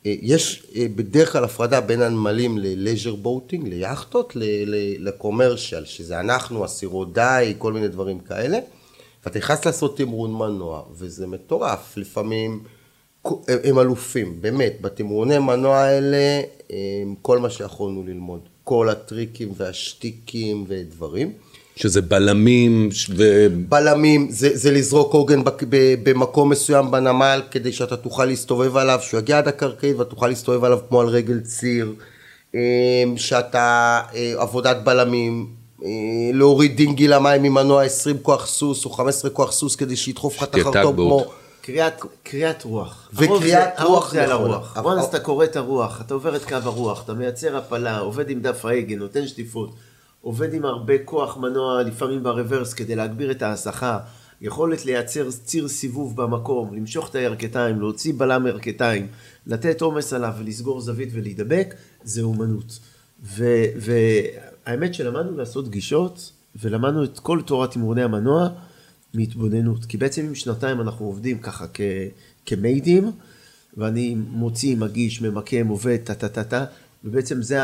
יש 0.05 0.63
אה, 0.75 0.85
בדרך 0.95 1.31
כלל 1.31 1.43
הפרדה 1.43 1.81
בין 1.81 2.01
הנמלים 2.01 2.57
ללז'ר 2.57 3.15
בוטינג, 3.15 3.67
ליאכטות, 3.67 4.33
לקומרשיאל, 4.99 5.85
שזה 5.85 6.19
אנחנו, 6.19 6.65
הסירות 6.65 7.13
די, 7.13 7.53
כל 7.57 7.73
מיני 7.73 7.87
דברים 7.87 8.19
כאלה, 8.19 8.59
ואתה 9.25 9.39
נכנס 9.39 9.65
לעשות 9.65 9.97
תמרון 9.97 10.33
מנוע, 10.33 10.83
וזה 10.97 11.27
מטורף, 11.27 11.97
לפעמים 11.97 12.63
הם- 13.25 13.33
הם 13.63 13.79
אלופים, 13.79 14.41
באמת, 14.41 14.73
בתמרוני 14.81 15.39
מנוע 15.39 15.77
האלה, 15.77 16.41
כל 17.21 17.39
מה 17.39 17.49
שיכולנו 17.49 18.03
ללמוד, 18.03 18.39
כל 18.63 18.89
הטריקים 18.89 19.53
והשטיקים 19.57 20.65
ודברים. 20.67 21.33
שזה 21.81 22.01
בלמים 22.01 22.89
ו... 23.15 23.47
בלמים, 23.69 24.27
זה, 24.31 24.49
זה 24.53 24.71
לזרוק 24.71 25.13
עוגן 25.13 25.43
בק- 25.43 25.63
ב- 25.69 25.95
במקום 26.09 26.49
מסוים 26.49 26.91
בנמל, 26.91 27.41
כדי 27.51 27.73
שאתה 27.73 27.97
תוכל 27.97 28.25
להסתובב 28.25 28.77
עליו, 28.77 28.99
שהוא 29.01 29.19
יגיע 29.19 29.37
עד 29.37 29.47
הקרקעית 29.47 29.95
ואתה 29.97 30.09
תוכל 30.09 30.27
להסתובב 30.27 30.63
עליו 30.63 30.79
כמו 30.89 31.01
על 31.01 31.07
רגל 31.07 31.39
ציר, 31.39 31.93
אה, 32.55 32.59
שאתה, 33.15 33.59
אה, 34.15 34.33
עבודת 34.37 34.77
בלמים, 34.83 35.47
אה, 35.85 35.89
להוריד 36.33 36.77
דינגי 36.77 37.07
למים 37.07 37.43
עם 37.43 37.53
מנוע 37.53 37.83
20 37.83 38.17
כוח 38.21 38.47
סוס 38.47 38.85
או 38.85 38.89
15 38.89 39.31
כוח 39.31 39.51
סוס 39.51 39.75
כדי 39.75 39.95
שידחוף 39.95 40.37
לך 40.37 40.43
טאגבוט. 40.45 40.95
כמו... 40.95 41.25
קריאת, 41.61 41.93
קריאת 42.23 42.63
רוח. 42.63 43.09
וקריאת 43.13 43.81
רוח 43.81 44.11
זה 44.11 44.23
על 44.23 44.33
נכונה. 44.33 44.53
הרוח. 44.53 44.77
אבל- 44.77 44.99
once 44.99 45.05
אתה 45.09 45.19
קורא 45.19 45.45
את 45.45 45.55
הרוח, 45.55 46.01
אתה 46.01 46.13
עובר 46.13 46.35
את 46.35 46.43
קו 46.45 46.55
הרוח, 46.55 47.03
אתה 47.03 47.13
מייצר 47.13 47.57
הפלה, 47.57 47.99
עובד 47.99 48.29
עם 48.29 48.39
דף 48.41 48.65
ההגה, 48.65 48.95
נותן 48.95 49.27
שטיפות, 49.27 49.69
עובד 50.21 50.53
עם 50.53 50.65
הרבה 50.65 50.93
כוח 51.05 51.37
מנוע, 51.37 51.83
לפעמים 51.83 52.23
ברוורס, 52.23 52.73
כדי 52.73 52.95
להגביר 52.95 53.31
את 53.31 53.41
ההסחה, 53.41 53.99
יכולת 54.41 54.85
לייצר 54.85 55.31
ציר 55.31 55.67
סיבוב 55.67 56.21
במקום, 56.21 56.75
למשוך 56.75 57.09
את 57.09 57.15
הירכתיים, 57.15 57.79
להוציא 57.79 58.13
בלם 58.17 58.47
ירכתיים, 58.47 59.07
לתת 59.47 59.81
עומס 59.81 60.13
עליו 60.13 60.33
ולסגור 60.39 60.81
זווית 60.81 61.09
ולהידבק, 61.13 61.75
זה 62.03 62.21
אומנות. 62.21 62.79
ו- 63.23 63.65
והאמת 63.75 64.93
שלמדנו 64.93 65.37
לעשות 65.37 65.69
גישות, 65.69 66.31
ולמדנו 66.61 67.03
את 67.03 67.19
כל 67.19 67.41
תורת 67.45 67.71
תמרוני 67.71 68.03
המנוע 68.03 68.49
מהתבוננות. 69.13 69.85
כי 69.85 69.97
בעצם 69.97 70.25
עם 70.25 70.35
שנתיים 70.35 70.81
אנחנו 70.81 71.05
עובדים 71.05 71.39
ככה 71.39 71.65
כמיידים, 72.45 73.11
ואני 73.77 74.15
מוציא, 74.15 74.77
מגיש, 74.77 75.21
ממקם, 75.21 75.67
עובד, 75.67 75.97
טה 76.03 76.13
טה 76.13 76.29
טה 76.29 76.43
טה, 76.43 76.65
ובעצם 77.03 77.41
זה, 77.41 77.59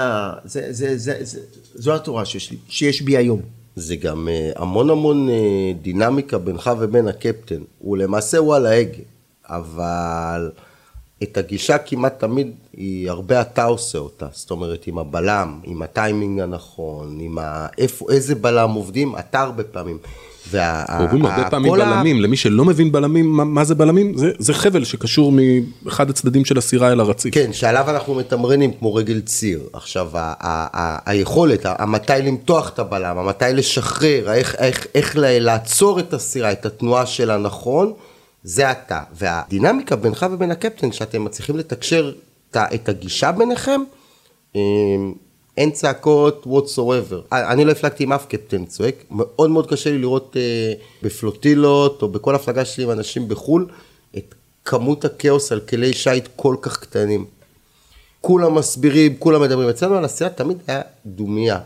זה, 0.46 0.74
זה, 0.74 0.98
זה, 0.98 1.18
זה, 1.25 1.39
זו 1.75 1.96
התורה 1.96 2.25
שיש 2.25 2.51
לי, 2.51 2.58
שיש 2.70 3.01
בי 3.01 3.18
היום. 3.18 3.42
זה 3.75 3.96
גם 3.96 4.27
אה, 4.27 4.51
המון 4.56 4.89
המון 4.89 5.30
אה, 5.30 5.72
דינמיקה 5.82 6.38
בינך 6.38 6.72
ובין 6.80 7.08
הקפטן. 7.08 7.62
הוא 7.80 7.98
למעשה 7.98 8.38
הוא 8.38 8.56
על 8.56 8.65
ההגה, 8.65 9.04
אבל 9.46 10.51
את 11.24 11.38
הגישה 11.38 11.77
כמעט 11.77 12.20
תמיד 12.20 12.51
היא 12.74 13.10
הרבה 13.10 13.42
אתה 13.42 13.63
עושה 13.63 13.98
אותה. 13.98 14.27
זאת 14.32 14.51
אומרת, 14.51 14.88
עם 14.88 14.98
הבלם, 14.98 15.60
עם 15.63 15.82
הטיימינג 15.82 16.39
הנכון, 16.39 17.20
עם 17.20 17.38
ה... 17.38 17.68
איפה, 17.77 18.06
איזה 18.12 18.36
בלם 18.36 18.72
עובדים, 18.72 19.15
אתה 19.20 19.42
הרבה 19.42 19.63
פעמים. 19.63 19.98
אומרים 20.54 21.25
הרבה 21.25 21.50
פעמים 21.50 21.72
בלמים, 21.74 22.22
למי 22.22 22.38
שלא 22.38 22.66
מבין 22.66 22.92
בלמים, 22.92 23.32
מה, 23.34 23.64
זה 23.64 23.75
בלמים? 23.75 24.18
זה, 24.18 24.32
זה 24.40 24.54
חבל 24.54 24.84
שקשור 24.84 25.34
מאחד 25.84 26.10
הצדדים 26.10 26.46
של 26.46 26.58
הסירה 26.58 26.92
אל 26.92 27.00
הרציף. 27.00 27.34
כן, 27.34 27.54
שעליו 27.54 27.90
אנחנו 27.90 28.16
מתמרנים 28.16 28.72
כמו 28.74 28.96
רגל 28.96 29.22
ציר. 29.22 29.60
עכשיו, 29.74 30.10
היכולת, 31.06 31.66
המתי 31.66 32.14
למתוח 32.24 32.70
את 32.70 32.80
הבלם, 32.80 33.18
המתי 33.18 33.46
לשחרר, 33.54 34.34
איך, 34.34 34.56
איך, 34.56 34.88
איך 34.96 35.18
ל- 35.18 35.40
לעצור 35.40 36.00
את 36.00 36.14
הסירה, 36.14 36.52
את 36.52 36.66
התנועה 36.66 37.06
שלה 37.06 37.38
נכון, 37.38 37.94
זה 38.44 38.72
אתה. 38.72 39.00
והדינמיקה 39.14 39.96
בינך 39.96 40.25
ובין 40.32 40.52
הקפטן, 40.52 40.92
שאתם 40.92 41.25
מצליחים 41.25 41.58
לתקשר 41.58 42.12
את 42.58 42.90
הגישה 42.90 43.32
ביניכם, 43.32 43.82
אמ, 44.56 44.62
אין 45.58 45.72
צעקות 45.72 46.46
whatsoever. 46.48 47.16
אני 47.32 47.66
לא 47.66 47.72
הפלגתי 47.72 48.04
עם 48.04 48.14
אף 48.14 48.26
קפטן 48.26 48.66
צועק, 48.66 48.96
מאוד 49.12 49.50
מאוד 49.50 49.70
קשה 49.70 49.92
לי 49.92 49.98
לראות 49.98 50.38
אה, 50.38 50.74
בפלוטילות 51.04 52.02
או 52.02 52.10
בכל 52.10 52.36
הפלגה 52.36 52.66
שלי 52.66 52.84
עם 52.84 52.92
אנשים 52.92 53.28
בחו"ל, 53.28 53.68
את 54.18 54.36
כמות 54.66 55.06
הכאוס 55.06 55.52
על 55.52 55.60
כלי 55.60 55.94
שיט 55.94 56.28
כל 56.36 56.56
כך 56.62 56.80
קטנים. 56.80 57.26
כולם 58.22 58.56
מסבירים, 58.56 59.16
כולם 59.20 59.42
מדברים. 59.42 59.70
אצלנו 59.70 59.96
על 59.96 60.06
הסירה 60.06 60.30
תמיד 60.30 60.58
היה 60.68 60.82
דומייה. 61.06 61.60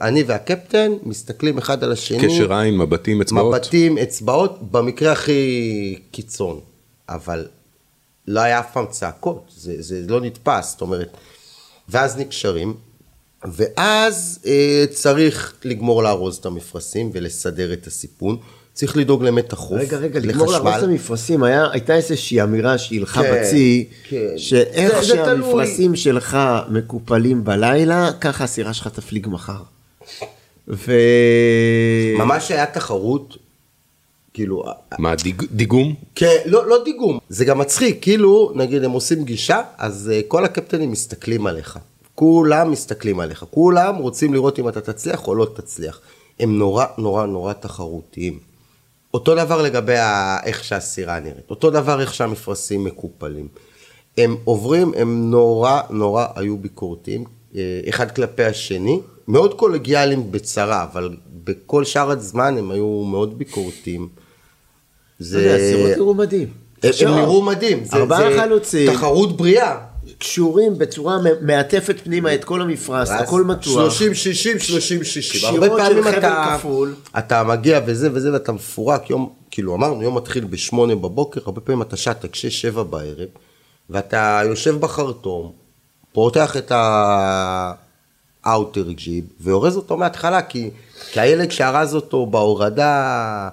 אני 0.00 0.22
והקפטן 0.22 0.92
מסתכלים 1.02 1.58
אחד 1.58 1.84
על 1.84 1.92
השני. 1.92 2.28
קשר 2.28 2.52
עין, 2.54 2.78
מבטים, 2.78 3.20
אצבעות. 3.20 3.54
מבטים, 3.54 3.98
אצבעות, 3.98 4.58
במקרה 4.70 5.12
הכי 5.12 5.98
קיצון. 6.10 6.60
אבל 7.08 7.46
לא 8.28 8.40
היה 8.40 8.60
אף 8.60 8.72
פעם 8.72 8.86
צעקות, 8.90 9.44
זה, 9.56 9.82
זה 9.82 10.04
לא 10.08 10.20
נתפס, 10.20 10.70
זאת 10.70 10.80
אומרת. 10.80 11.16
ואז 11.88 12.16
נקשרים, 12.16 12.74
ואז 13.44 14.38
אה, 14.46 14.84
צריך 14.90 15.54
לגמור 15.64 16.02
לארוז 16.02 16.36
את 16.36 16.46
המפרשים 16.46 17.10
ולסדר 17.14 17.72
את 17.72 17.86
הסיפון. 17.86 18.36
צריך 18.72 18.96
לדאוג 18.96 19.24
למתח 19.24 19.56
חוף, 19.56 19.78
רגע, 19.78 19.96
רגע, 19.96 20.20
לגמור 20.20 20.46
לחשמל. 20.52 20.64
לארוז 20.70 20.82
את 20.84 20.88
המפרשים, 20.88 21.42
היה- 21.42 21.66
הייתה 21.72 21.94
איזושהי 21.96 22.42
אמירה 22.42 22.78
שהילכה 22.78 23.22
כן, 23.22 23.34
בצי, 23.42 23.88
כן. 24.08 24.26
שאיך 24.36 25.00
זה- 25.00 25.06
זה 25.06 25.12
תלוי. 25.24 25.42
שהמפרשים 25.42 25.96
שלך 25.96 26.38
מקופלים 26.70 27.44
בלילה, 27.44 28.10
ככה 28.20 28.44
הסירה 28.44 28.72
שלך 28.74 28.88
תפליג 28.88 29.26
מחר. 29.30 29.62
ו... 30.68 30.92
ממש 32.18 32.50
היה 32.50 32.66
תחרות, 32.66 33.36
כאילו, 34.34 34.64
מה, 34.98 35.14
דיג, 35.14 35.42
דיגום? 35.52 35.94
כן, 36.14 36.36
לא, 36.46 36.66
לא 36.68 36.84
דיגום, 36.84 37.18
זה 37.28 37.44
גם 37.44 37.58
מצחיק, 37.58 37.98
כאילו, 38.02 38.52
נגיד 38.54 38.84
הם 38.84 38.90
עושים 38.90 39.24
גישה, 39.24 39.62
אז 39.78 40.10
uh, 40.12 40.24
כל 40.28 40.44
הקפטנים 40.44 40.90
מסתכלים 40.90 41.46
עליך. 41.46 41.78
כולם 42.20 42.70
מסתכלים 42.70 43.20
עליך, 43.20 43.44
כולם 43.50 43.96
רוצים 43.96 44.34
לראות 44.34 44.58
אם 44.58 44.68
אתה 44.68 44.80
תצליח 44.80 45.28
או 45.28 45.34
לא 45.34 45.46
תצליח. 45.54 46.00
הם 46.40 46.58
נורא 46.58 46.84
נורא 46.98 47.26
נורא 47.26 47.52
תחרותיים. 47.52 48.38
אותו 49.14 49.34
דבר 49.34 49.62
לגבי 49.62 49.96
ה... 49.96 50.38
איך 50.44 50.64
שהסירה 50.64 51.20
נראית, 51.20 51.50
אותו 51.50 51.70
דבר 51.70 52.00
איך 52.00 52.14
שהמפרשים 52.14 52.84
מקופלים. 52.84 53.48
הם 54.18 54.36
עוברים, 54.44 54.92
הם 54.96 55.30
נורא 55.30 55.80
נורא 55.90 56.26
היו 56.34 56.58
ביקורתיים, 56.58 57.24
אה, 57.56 57.80
אחד 57.88 58.10
כלפי 58.10 58.44
השני, 58.44 59.00
מאוד 59.28 59.54
קולגיאליים 59.54 60.32
בצרה, 60.32 60.82
אבל 60.82 61.16
בכל 61.44 61.84
שאר 61.84 62.10
הזמן 62.10 62.58
הם 62.58 62.70
היו 62.70 63.04
מאוד 63.04 63.38
ביקורתיים. 63.38 64.08
זה... 65.18 65.46
לא 65.46 65.50
הסירות 65.50 65.96
נראו 65.96 66.14
מדהים. 66.14 66.48
הם 66.82 67.14
נראו 67.14 67.42
מדהים, 67.42 67.84
זה, 67.84 67.96
ארבעה 67.96 68.32
זה 68.32 68.40
חלוצים. 68.40 68.92
תחרות 68.92 69.36
בריאה. 69.36 69.89
קשורים 70.20 70.78
בצורה 70.78 71.18
מעטפת 71.40 71.96
פנימה 72.04 72.34
את 72.34 72.44
כל 72.44 72.62
המפרש, 72.62 73.08
הכל 73.08 73.44
מתוח. 73.44 73.92
30, 73.94 74.14
60, 74.14 74.58
30, 74.58 75.04
60. 75.04 75.40
קשירות 75.40 75.62
הרבה 75.62 75.84
פעמים 75.84 76.08
אתה, 76.08 76.56
כפול. 76.58 76.94
אתה 77.18 77.44
מגיע 77.44 77.80
וזה 77.86 78.08
וזה 78.12 78.32
ואתה 78.32 78.52
מפורק, 78.52 79.10
יום, 79.10 79.32
כאילו 79.50 79.74
אמרנו, 79.74 80.02
יום 80.02 80.16
מתחיל 80.16 80.44
בשמונה 80.44 80.94
בבוקר, 80.94 81.40
הרבה 81.44 81.60
פעמים 81.60 81.82
אתה 81.82 81.96
שטק 81.96 82.34
שש, 82.34 82.60
שבע 82.60 82.82
בערב, 82.82 83.28
ואתה 83.90 84.40
יושב 84.44 84.80
בחרטום, 84.80 85.52
פותח 86.12 86.56
את 86.56 86.72
האאוטר 88.44 88.90
ג'יב, 88.90 89.24
ואורז 89.40 89.76
אותו 89.76 89.96
מההתחלה, 89.96 90.42
כי, 90.42 90.70
כי 91.12 91.20
הילד 91.20 91.50
שארז 91.50 91.94
אותו 91.94 92.26
בהורדה, 92.26 93.48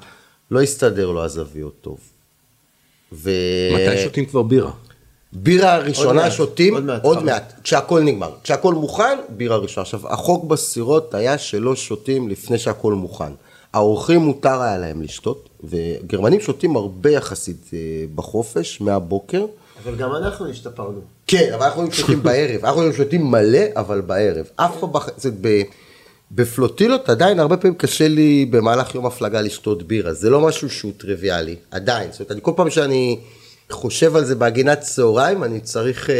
לא 0.52 0.62
הסתדר 0.62 1.12
לו 1.12 1.24
הזוויות 1.24 1.76
טוב. 1.82 1.98
ו... 3.12 3.32
מתי 3.74 4.04
שותים 4.04 4.26
כבר 4.26 4.42
בירה? 4.42 4.72
בירה 5.34 5.78
עוד 5.78 5.86
ראשונה 5.86 6.22
מעט, 6.22 6.32
שותים 6.32 6.74
עוד 6.74 6.84
מעט, 6.84 7.04
עוד. 7.04 7.24
מעט, 7.24 7.54
כשהכל 7.64 8.02
נגמר. 8.02 8.32
כשהכל 8.44 8.74
מוכן, 8.74 9.18
בירה 9.30 9.58
ראשונה. 9.58 9.82
עכשיו, 9.82 10.14
החוק 10.14 10.44
בסירות 10.44 11.14
היה 11.14 11.38
שלא 11.38 11.76
שותים 11.76 12.30
לפני 12.30 12.58
שהכל 12.58 12.94
מוכן. 12.94 13.32
האורחים 13.74 14.22
מותר 14.22 14.62
היה 14.62 14.78
להם 14.78 15.02
לשתות, 15.02 15.50
וגרמנים 15.64 16.40
שותים 16.40 16.76
הרבה 16.76 17.12
יחסית 17.12 17.70
אה, 17.74 17.80
בחופש, 18.16 18.82
מהבוקר. 18.82 19.46
אבל 19.84 19.96
גם 19.96 20.16
אנחנו 20.16 20.50
השתפרנו. 20.50 21.00
כן, 21.28 21.52
אבל 21.54 21.66
אנחנו 21.66 21.92
שותים 21.92 22.24
בערב. 22.24 22.66
אנחנו 22.66 22.94
שותים 22.94 23.32
מלא, 23.32 23.60
אבל 23.76 24.02
בערב. 24.02 24.46
אף 24.56 24.80
פעם, 24.80 24.90
ב... 25.42 25.62
בפלוטילות 26.32 27.10
עדיין 27.10 27.40
הרבה 27.40 27.58
פעמים 27.58 27.76
קשה 27.76 28.08
לי 28.08 28.46
במהלך 28.46 28.96
יום 28.96 29.06
הפלגה 29.06 29.42
לשתות 29.42 29.84
בירה. 29.84 30.14
זה 30.14 30.30
לא 30.30 30.42
משהו 30.42 30.70
שהוא 30.70 30.92
טריוויאלי, 30.98 31.56
עדיין. 31.72 32.12
זאת 32.12 32.20
אומרת, 32.20 32.32
אני 32.32 32.40
כל 32.44 32.52
פעם 32.56 32.70
שאני 32.70 33.20
חושב 33.72 34.16
על 34.16 34.26
זה 34.26 34.36
בהגינת 34.36 34.80
צהריים, 34.80 35.44
אני 35.44 35.60
צריך 35.60 36.10
אה, 36.10 36.16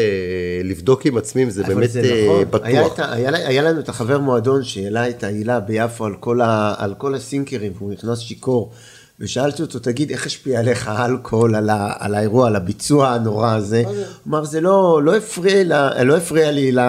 לבדוק 0.64 1.06
עם 1.06 1.18
עצמי 1.18 1.44
אם 1.44 1.50
זה 1.50 1.64
באמת 1.64 1.92
זה 1.92 2.02
אה, 2.02 2.24
נכון. 2.26 2.46
בטוח. 2.52 2.62
היה, 2.66 2.86
את 2.88 3.00
היה, 3.00 3.48
היה 3.48 3.62
לנו 3.62 3.80
את 3.80 3.90
החבר 3.90 4.20
מועדון 4.20 4.64
שהעלה 4.64 5.10
את 5.10 5.24
העילה 5.24 5.60
ביפו 5.60 6.06
על 6.06 6.14
כל, 6.20 6.42
ה, 6.42 6.74
על 6.78 6.94
כל 6.98 7.16
הסינקרים, 7.16 7.72
והוא 7.78 7.92
נכנס 7.94 8.20
שיכור, 8.20 8.72
ושאלתי 9.20 9.62
אותו, 9.62 9.80
תגיד, 9.80 10.12
איך 10.12 10.26
השפיע 10.26 10.60
עליך 10.60 10.88
האלכוהול 10.88 11.56
על, 11.56 11.70
ה, 11.70 11.94
על 12.00 12.16
האירוע, 12.16 12.48
על 12.48 12.56
הביצוע 12.56 13.10
הנורא 13.10 13.54
הזה? 13.54 13.84
הוא 13.86 13.96
אמר, 14.28 14.44
זה 14.46 14.62
לא, 14.62 15.02
לא, 15.04 15.16
הפריע, 15.16 15.64
לה- 15.64 16.04
לא 16.04 16.18
הפריע 16.18 16.52
לי 16.52 16.72
ל, 16.72 16.80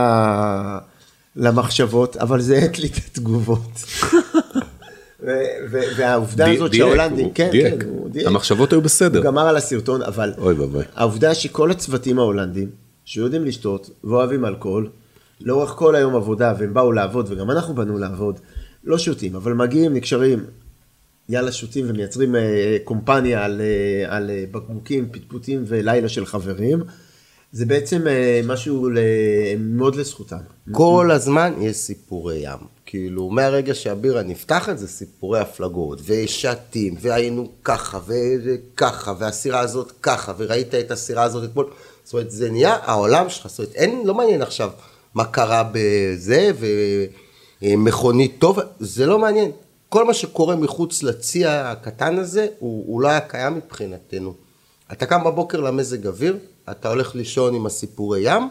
למחשבות, 1.37 2.17
אבל 2.17 2.41
זה 2.41 2.59
האט 2.59 2.79
לי 2.79 2.87
את 2.89 3.17
התגובות. 3.17 3.63
והעובדה 5.97 6.51
הזאת 6.51 6.75
שההולנדים, 6.75 7.31
כן. 7.31 7.49
כן, 7.53 7.77
הוא 7.87 8.11
דייק. 8.11 8.27
המחשבות 8.27 8.73
היו 8.73 8.81
בסדר. 8.81 9.19
הוא 9.19 9.25
גמר 9.25 9.49
על 9.49 9.57
הסרטון, 9.57 10.03
אבל. 10.03 10.33
העובדה 10.95 11.35
שכל 11.35 11.71
הצוותים 11.71 12.19
ההולנדים, 12.19 12.69
שיודעים 13.05 13.45
לשתות 13.45 13.91
ואוהבים 14.05 14.45
אלכוהול, 14.45 14.91
לאורך 15.41 15.71
כל 15.71 15.95
היום 15.95 16.17
עבודה, 16.17 16.55
והם 16.59 16.75
באו 16.75 16.93
לעבוד, 16.93 17.27
וגם 17.31 17.51
אנחנו 17.51 17.75
באנו 17.75 17.99
לעבוד, 17.99 18.41
לא 18.85 18.99
שותים, 18.99 19.37
אבל 19.37 19.53
מגיעים, 19.53 19.95
נקשרים, 19.95 20.45
יאללה 21.29 21.53
שותים 21.53 21.85
ומייצרים 21.89 22.37
אה, 22.37 22.77
קומפניה 22.85 23.45
על, 23.45 23.61
אה, 23.61 24.17
על 24.17 24.31
אה, 24.31 24.45
בקבוקים, 24.51 25.09
פטפוטים 25.13 25.65
ולילה 25.67 26.09
של 26.09 26.27
חברים, 26.27 26.83
זה 27.53 27.67
בעצם 27.67 28.07
אה, 28.07 28.41
משהו. 28.45 28.89
מאוד 29.59 29.97
לזכותם. 29.97 30.37
כל 30.73 31.11
הזמן 31.11 31.55
יש 31.61 31.77
סיפורי 31.77 32.37
ים. 32.37 32.79
כאילו, 32.87 33.31
מהרגע 33.31 33.75
שהבירה 33.75 34.23
נפתחת 34.23 34.79
זה 34.79 34.89
סיפורי 34.89 35.41
הפלגות, 35.41 36.01
ושתים, 36.05 36.95
והיינו 37.01 37.49
ככה, 37.65 37.99
וככה, 38.07 39.15
והסירה 39.19 39.61
הזאת 39.61 39.93
ככה, 40.03 40.33
וראית 40.39 40.75
את 40.75 40.91
הסירה 40.91 41.23
הזאת 41.23 41.51
אתמול. 41.51 41.67
זאת 42.05 42.13
אומרת, 42.13 42.31
זה 42.31 42.51
נהיה 42.51 42.77
העולם 42.83 43.29
שלך, 43.29 43.47
זאת 43.47 43.59
אומרת, 43.59 43.75
אין, 43.75 44.07
לא 44.07 44.15
מעניין 44.15 44.43
עכשיו 44.43 44.71
מה 45.15 45.25
קרה 45.25 45.71
בזה, 45.73 46.51
ומכונית 47.63 48.37
טוב, 48.39 48.59
זה 48.79 49.07
לא 49.07 49.19
מעניין. 49.19 49.51
כל 49.89 50.05
מה 50.05 50.15
שקורה 50.15 50.57
מחוץ 50.57 51.03
לצי 51.03 51.47
הקטן 51.47 52.19
הזה, 52.19 52.47
הוא, 52.59 52.85
הוא 52.87 53.01
לא 53.01 53.09
היה 53.09 53.21
קיים 53.21 53.57
מבחינתנו. 53.57 54.35
אתה 54.93 55.07
קם 55.07 55.25
בבוקר 55.25 55.61
למזג 55.61 56.07
אוויר, 56.07 56.37
אתה 56.71 56.89
הולך 56.89 57.15
לישון 57.15 57.55
עם 57.55 57.67
הסיפורי 57.67 58.21
ים, 58.25 58.49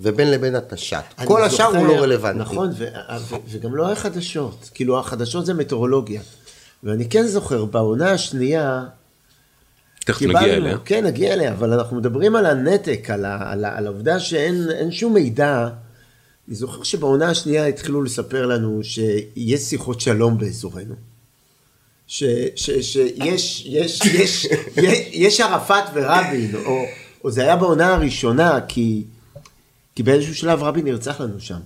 ובין 0.00 0.30
לבין 0.30 0.56
אתה 0.56 0.76
שט. 0.76 1.04
כל 1.24 1.44
השאר 1.44 1.76
הוא 1.76 1.86
לא 1.86 1.92
רלוונטי. 1.92 2.38
נכון, 2.38 2.70
ו- 2.78 2.84
ו- 3.28 3.36
וגם 3.48 3.74
לא 3.74 3.86
היה 3.86 3.96
חדשות. 3.96 4.70
כאילו, 4.74 4.98
החדשות 4.98 5.46
זה 5.46 5.54
מטאורולוגיה. 5.54 6.20
ואני 6.84 7.08
כן 7.08 7.26
זוכר, 7.26 7.64
בעונה 7.64 8.10
השנייה... 8.10 8.84
תכף 10.04 10.22
נגיע 10.22 10.42
אליה. 10.44 10.78
כן, 10.84 11.06
נגיע 11.06 11.32
אליה, 11.32 11.52
אבל 11.52 11.72
אנחנו 11.72 11.96
מדברים 11.96 12.36
על 12.36 12.46
הנתק, 12.46 13.10
על, 13.10 13.24
ה, 13.24 13.52
על, 13.52 13.64
ה, 13.64 13.76
על 13.78 13.86
העובדה 13.86 14.20
שאין 14.20 14.70
אין 14.70 14.92
שום 14.92 15.14
מידע. 15.14 15.68
אני 16.48 16.56
זוכר 16.56 16.82
שבעונה 16.82 17.30
השנייה 17.30 17.66
התחילו 17.66 18.02
לספר 18.02 18.46
לנו 18.46 18.80
שיש 18.82 19.60
שיחות 19.60 20.00
שלום 20.00 20.38
באזורנו. 20.38 20.94
ש- 22.06 22.24
ש- 22.56 22.70
שיש 22.70 23.66
יש, 23.66 23.66
יש, 23.66 24.46
יש, 24.76 24.96
יש 25.12 25.40
ערפאת 25.40 25.84
ורבין, 25.94 26.54
או, 26.64 26.84
או 27.24 27.30
זה 27.30 27.42
היה 27.42 27.56
בעונה 27.56 27.94
הראשונה, 27.94 28.58
כי, 28.68 29.04
כי 29.94 30.02
באיזשהו 30.02 30.34
שלב 30.34 30.62
רבין 30.62 30.84
נרצח 30.84 31.20
לנו 31.20 31.40
שם. 31.40 31.58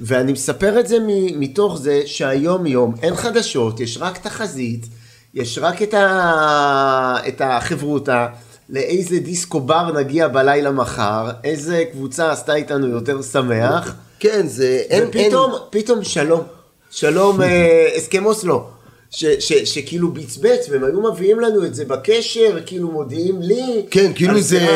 ואני 0.00 0.32
מספר 0.32 0.80
את 0.80 0.88
זה 0.88 0.96
מתוך 1.38 1.78
זה 1.78 2.02
שהיום 2.06 2.66
יום 2.66 2.94
אין 3.02 3.16
חדשות, 3.16 3.80
יש 3.80 3.98
רק 4.00 4.18
תחזית, 4.18 4.86
יש 5.34 5.58
רק 5.58 5.82
את, 5.82 5.94
ה... 5.94 7.16
את 7.28 7.40
החברותה, 7.44 8.26
לאיזה 8.68 9.18
דיסקו 9.18 9.60
בר 9.60 9.92
נגיע 9.92 10.28
בלילה 10.28 10.70
מחר, 10.70 11.30
איזה 11.44 11.84
קבוצה 11.92 12.32
עשתה 12.32 12.54
איתנו 12.54 12.86
יותר 12.86 13.22
שמח, 13.22 13.94
כן, 14.18 14.46
זה... 14.46 14.82
אין, 14.88 15.08
ופתאום, 15.08 15.52
פתאום 15.70 16.04
שלום, 16.04 16.42
שלום 16.90 17.42
אה, 17.42 17.88
הסכם 17.96 18.26
אוסלו. 18.26 18.75
ש, 19.10 19.24
ש, 19.24 19.52
שכאילו 19.52 20.12
בצבץ, 20.12 20.68
והם 20.70 20.84
היו 20.84 21.12
מביאים 21.12 21.40
לנו 21.40 21.64
את 21.64 21.74
זה 21.74 21.84
בקשר, 21.84 22.58
כאילו 22.66 22.90
מודיעים 22.90 23.42
לי. 23.42 23.86
כן, 23.90 24.12
כאילו 24.14 24.40
זה. 24.40 24.66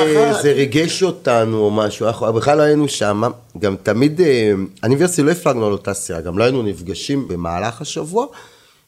זה 0.42 0.52
ריגש 0.52 1.02
אותנו 1.02 1.58
או 1.58 1.70
משהו, 1.70 2.06
אנחנו 2.06 2.32
בכלל 2.32 2.58
לא 2.58 2.62
היינו 2.62 2.88
שם, 2.88 3.22
גם 3.58 3.76
תמיד, 3.82 4.20
אה, 4.20 4.52
אני 4.82 4.96
ויוסי 4.96 5.22
לא 5.22 5.30
הפלגנו 5.30 5.66
על 5.66 5.72
אותה 5.72 5.94
סירה, 5.94 6.20
גם 6.20 6.38
לא 6.38 6.44
היינו 6.44 6.62
נפגשים 6.62 7.28
במהלך 7.28 7.80
השבוע, 7.80 8.26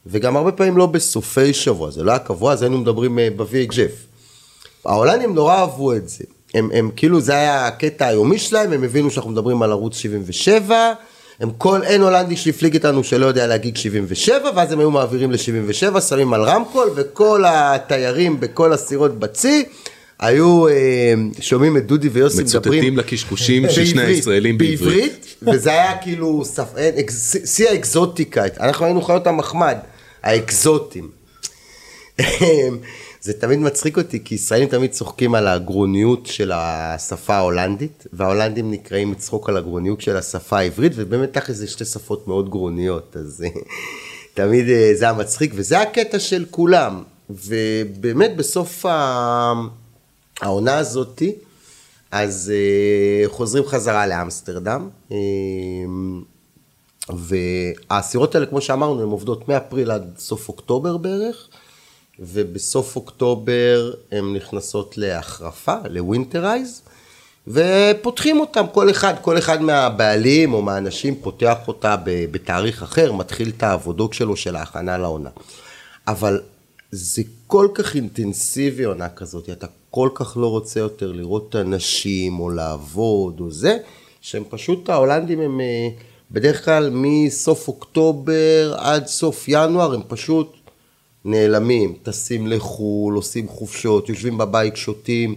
וגם 0.07 0.37
הרבה 0.37 0.53
פעמים 0.53 0.77
לא 0.77 0.87
בסופי 0.87 1.53
שבוע, 1.53 1.91
זה 1.91 2.05
לא 2.05 2.11
היה 2.11 2.19
קבוע, 2.19 2.53
אז 2.53 2.63
היינו 2.63 2.79
מדברים 2.79 3.19
אה, 3.19 3.29
בוויג'ף. 3.37 3.93
ההולנדים 4.85 5.35
נורא 5.35 5.55
אהבו 5.55 5.93
את 5.93 6.09
זה, 6.09 6.25
הם, 6.55 6.71
הם 6.75 6.91
כאילו 6.97 7.21
זה 7.21 7.35
היה 7.35 7.67
הקטע 7.67 8.07
היומי 8.07 8.39
שלהם, 8.39 8.73
הם 8.73 8.85
הבינו 8.85 9.11
שאנחנו 9.11 9.31
מדברים 9.31 9.63
על 9.63 9.71
ערוץ 9.71 9.97
77, 9.97 10.93
הם 11.43 11.51
כל, 11.59 11.83
אין 11.83 12.03
הולנדי 12.03 12.37
שהפליג 12.37 12.75
איתנו 12.75 13.05
שלא 13.05 13.27
יודע 13.27 13.47
להגיד 13.47 13.77
77, 13.77 14.51
ואז 14.57 14.73
הם 14.73 14.79
היו 14.79 14.91
מעבירים 14.91 15.33
ל-77, 15.33 16.01
שמים 16.01 16.35
על 16.35 16.43
רמקול, 16.43 16.91
וכל 16.95 17.45
התיירים 17.47 18.41
בכל 18.41 18.73
הסירות 18.73 19.19
בצי, 19.19 19.65
היו 20.21 20.69
אה, 20.69 21.15
שומעים 21.41 21.77
את 21.77 21.87
דודי 21.87 22.09
ויוסי 22.09 22.43
מדברים. 22.43 22.61
מצוטטים 22.61 22.99
לקשקושים 22.99 23.71
של 23.71 23.87
שני 23.87 23.95
בעברית, 23.95 24.17
הישראלים 24.17 24.59
בעברית. 24.59 25.37
וזה 25.43 25.71
היה 25.71 25.97
כאילו 26.03 26.43
שיא 27.45 27.69
האקזוטיקה, 27.69 28.43
אנחנו 28.61 28.85
היינו 28.85 29.03
חיות 29.03 29.27
המחמד, 29.27 29.77
האקזוטים. 30.23 31.11
זה 33.23 33.33
תמיד 33.33 33.59
מצחיק 33.59 33.99
אותי, 33.99 34.25
כי 34.25 34.35
ישראלים 34.35 34.69
תמיד 34.69 34.91
צוחקים 34.91 35.35
על 35.35 35.47
הגרוניות 35.47 36.27
של 36.27 36.53
השפה 36.55 37.35
ההולנדית, 37.35 38.07
וההולנדים 38.13 38.71
נקראים 38.71 39.13
לצחוק 39.13 39.49
על 39.49 39.57
הגרוניות 39.57 40.01
של 40.01 40.17
השפה 40.17 40.59
העברית, 40.59 40.93
ובאמת 40.97 41.33
תכל'ס 41.33 41.57
זה 41.57 41.67
שתי 41.67 41.85
שפות 41.85 42.29
מאוד 42.29 42.51
גרוניות, 42.51 43.17
אז 43.17 43.45
אה, 43.45 43.61
תמיד 44.35 44.69
אה, 44.69 44.91
זה 44.95 45.05
היה 45.05 45.15
מצחיק, 45.15 45.53
וזה 45.55 45.81
הקטע 45.81 46.19
של 46.19 46.45
כולם. 46.51 47.03
ובאמת 47.31 48.37
בסוף 48.37 48.87
העונה 50.41 50.79
הזאתי, 50.79 51.33
אז 52.11 52.53
אה, 52.55 53.29
חוזרים 53.29 53.65
חזרה 53.67 54.07
לאמסטרדם, 54.07 54.89
והסירות 57.09 58.35
האלה, 58.35 58.47
כמו 58.47 58.61
שאמרנו, 58.61 59.03
הן 59.03 59.09
עובדות 59.09 59.49
מאפריל 59.49 59.91
עד 59.91 60.15
סוף 60.19 60.49
אוקטובר 60.49 60.97
בערך, 60.97 61.49
ובסוף 62.23 62.97
אוקטובר 62.97 63.93
הן 64.13 64.35
נכנסות 64.37 64.99
להחרפה, 64.99 65.75
ל 65.91 65.99
winterize, 65.99 66.83
ופותחים 67.49 68.41
אותם, 68.41 68.65
כל 68.73 68.91
אחד, 68.91 69.15
כל 69.23 69.39
אחד 69.39 69.63
מהבעלים 69.63 70.55
או 70.55 70.63
מהאנשים 70.63 71.15
פותח 71.15 71.57
אותה 71.69 71.97
בתאריך 72.05 72.83
אחר, 72.83 73.13
מתחיל 73.13 73.53
את 73.57 73.63
העבודות 73.63 74.15
שלו 74.15 74.37
של 74.37 74.57
ההכנה 74.57 74.99
לעונה. 74.99 75.31
אבל 76.09 76.41
זה 76.93 77.23
כל 77.47 77.69
כך 77.75 77.95
אינטנסיבי 77.95 78.85
עונה 78.85 79.09
כזאת, 79.09 79.51
אתה 79.51 79.67
כל 79.91 80.09
כך 80.15 80.37
לא 80.37 80.47
רוצה 80.47 80.81
יותר 80.81 81.13
לראות 81.13 81.57
אנשים 81.57 82.41
או 82.41 82.51
לעבוד 82.51 83.41
או 83.41 83.51
זה, 83.51 83.79
שהם 84.21 84.45
פשוט, 84.49 84.89
ההולנדים 84.89 85.41
הם 85.41 85.61
אה, 85.61 85.89
בדרך 86.31 86.65
כלל 86.65 86.91
מסוף 86.93 87.69
אוקטובר 87.69 88.75
עד 88.79 89.07
סוף 89.07 89.45
ינואר, 89.49 89.95
הם 89.95 90.03
פשוט 90.09 90.62
נעלמים, 91.25 91.95
טסים 92.03 92.47
לחו"ל, 92.47 93.15
עושים 93.15 93.49
חופשות, 93.49 94.09
יושבים 94.09 94.39
בבית, 94.39 94.77
שותים, 94.77 95.35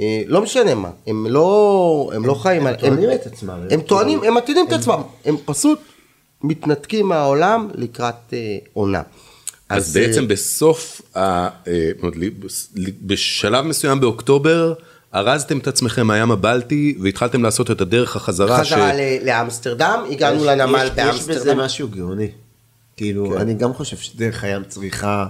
אה, 0.00 0.22
לא 0.26 0.42
משנה 0.42 0.74
מה, 0.74 0.90
הם 1.06 1.26
לא, 1.26 2.10
הם 2.14 2.26
לא 2.26 2.34
חיים, 2.34 2.66
הם 2.66 2.74
טוענים 2.74 3.10
את 3.12 3.26
עצמם. 3.26 3.58
הם 3.70 3.80
טוענים, 3.80 4.22
הם 4.24 4.34
מטעינים 4.34 4.66
את 4.68 4.72
עצמם, 4.72 5.00
הם 5.24 5.36
פשוט 5.44 5.78
מתנתקים 6.42 7.06
מהעולם 7.08 7.68
לקראת 7.74 8.14
אה, 8.32 8.38
עונה. 8.72 9.02
אז 9.68 9.96
אה, 9.96 10.06
בעצם 10.06 10.28
בסוף, 10.28 11.02
ה- 11.14 11.20
אה, 11.20 11.48
זאת 11.94 12.02
אומרת, 12.02 12.14
בשלב 13.02 13.64
מסוים 13.64 14.00
באוקטובר, 14.00 14.72
ארזתם 15.14 15.58
את 15.58 15.66
עצמכם 15.68 16.06
מהים 16.06 16.30
הבלטי 16.30 16.96
והתחלתם 17.02 17.42
לעשות 17.42 17.70
את 17.70 17.80
הדרך 17.80 18.16
החזרה. 18.16 18.64
ש- 18.64 18.68
חזרה 18.72 18.92
ל- 18.94 19.26
לאמסטרדם, 19.26 20.04
הגענו 20.10 20.40
יש- 20.40 20.46
לנמל 20.46 20.78
יש- 20.78 20.84
יש 20.84 21.22
בזה 21.22 21.32
באמסטרדם. 21.34 21.58
משהו 21.60 21.88
גאוני. 21.88 22.28
כאילו, 22.96 23.30
כן. 23.30 23.38
אני 23.38 23.54
גם 23.54 23.74
חושב 23.74 23.96
שדרך 23.96 24.44
הים 24.44 24.62
צריכה 24.68 25.26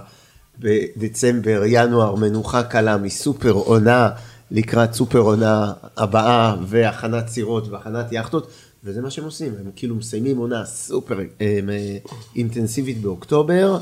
בדצמבר, 0.59 1.61
ינואר, 1.65 2.15
מנוחה 2.15 2.63
קלה 2.63 2.97
מסופר 2.97 3.51
עונה 3.51 4.09
לקראת 4.51 4.93
סופר 4.93 5.19
עונה 5.19 5.73
הבאה, 5.97 6.55
והכנת 6.67 7.27
סירות 7.27 7.67
והכנת 7.67 8.11
יאכטות, 8.11 8.47
וזה 8.83 9.01
מה 9.01 9.11
שהם 9.11 9.25
עושים, 9.25 9.53
הם 9.59 9.71
כאילו 9.75 9.95
מסיימים 9.95 10.37
עונה 10.37 10.65
סופר 10.65 11.19
הם, 11.19 11.69
אה, 11.69 11.97
אינטנסיבית 12.35 13.01
באוקטובר, 13.01 13.79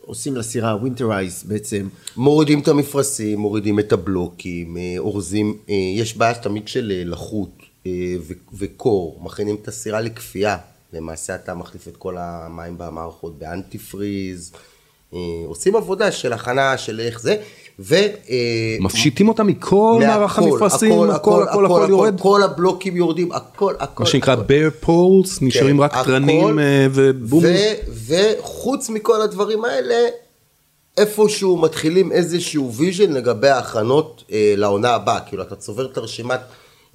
עושים 0.00 0.36
לסירה 0.36 0.76
winterize 0.76 1.44
בעצם, 1.48 1.88
מורידים 2.16 2.60
את 2.60 2.68
המפרשים, 2.68 3.38
מורידים 3.38 3.78
את 3.78 3.92
הבלוקים, 3.92 4.76
אה, 4.76 4.94
אורזים, 4.98 5.56
אה, 5.68 5.74
יש 5.74 6.16
בעיה 6.16 6.34
תמיד 6.34 6.68
של 6.68 7.02
לחות 7.04 7.62
וקור, 8.52 9.20
מכינים 9.22 9.56
את 9.62 9.68
הסירה 9.68 10.00
לקפיאה, 10.00 10.56
למעשה 10.92 11.34
אתה 11.34 11.54
מחליף 11.54 11.88
את 11.88 11.96
כל 11.96 12.16
המים 12.18 12.78
במערכות 12.78 13.38
ב 13.38 13.78
antifreeze, 13.78 14.52
אה, 15.14 15.18
עושים 15.46 15.76
עבודה 15.76 16.12
של 16.12 16.32
הכנה 16.32 16.78
של 16.78 17.00
איך 17.00 17.20
זה, 17.20 17.36
ו... 17.78 17.94
אה, 17.94 18.76
מפשיטים 18.80 19.28
אותם 19.28 19.46
מכל 19.46 20.02
מערך 20.06 20.38
המפרשים, 20.38 20.92
הכל, 20.92 21.10
הכל 21.10 21.42
הכל 21.48 21.64
הכל 21.66 21.86
יורד. 21.88 22.20
כל 22.20 22.42
הבלוקים 22.42 22.96
יורדים, 22.96 23.32
הכל, 23.32 23.74
הכל. 23.78 24.04
מה 24.04 24.10
שנקרא 24.10 24.36
bare 24.36 24.84
poles, 24.86 25.38
נשארים 25.40 25.76
כן, 25.76 25.82
רק 25.82 26.04
תרנים 26.04 26.58
אה, 26.58 26.86
ובומים. 26.92 27.52
ו- 27.88 28.14
וחוץ 28.38 28.90
מכל 28.90 29.22
הדברים 29.22 29.64
האלה, 29.64 29.94
איפשהו 30.96 31.56
מתחילים 31.56 32.12
איזשהו 32.12 32.72
vision 32.74 33.12
לגבי 33.12 33.48
ההכנות 33.48 34.24
אה, 34.32 34.54
לעונה 34.56 34.94
הבאה. 34.94 35.20
כאילו, 35.20 35.42
אתה 35.42 35.56
צובר 35.56 35.86
את 35.86 35.96
הרשימת 35.96 36.40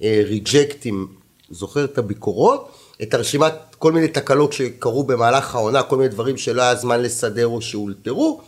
אה, 0.02 0.22
reject 0.24 0.79
ים, 0.79 1.06
זוכר 1.50 1.84
את 1.84 1.98
הביקורות, 1.98 2.68
את 3.02 3.14
הרשימת 3.14 3.52
כל 3.78 3.92
מיני 3.92 4.08
תקלות 4.08 4.52
שקרו 4.52 5.04
במהלך 5.04 5.54
העונה, 5.54 5.82
כל 5.82 5.96
מיני 5.96 6.08
דברים 6.08 6.36
שלא 6.36 6.62
היה 6.62 6.74
זמן 6.74 7.02
לסדר 7.02 7.46
או 7.46 7.62
שאולתרו, 7.62 8.40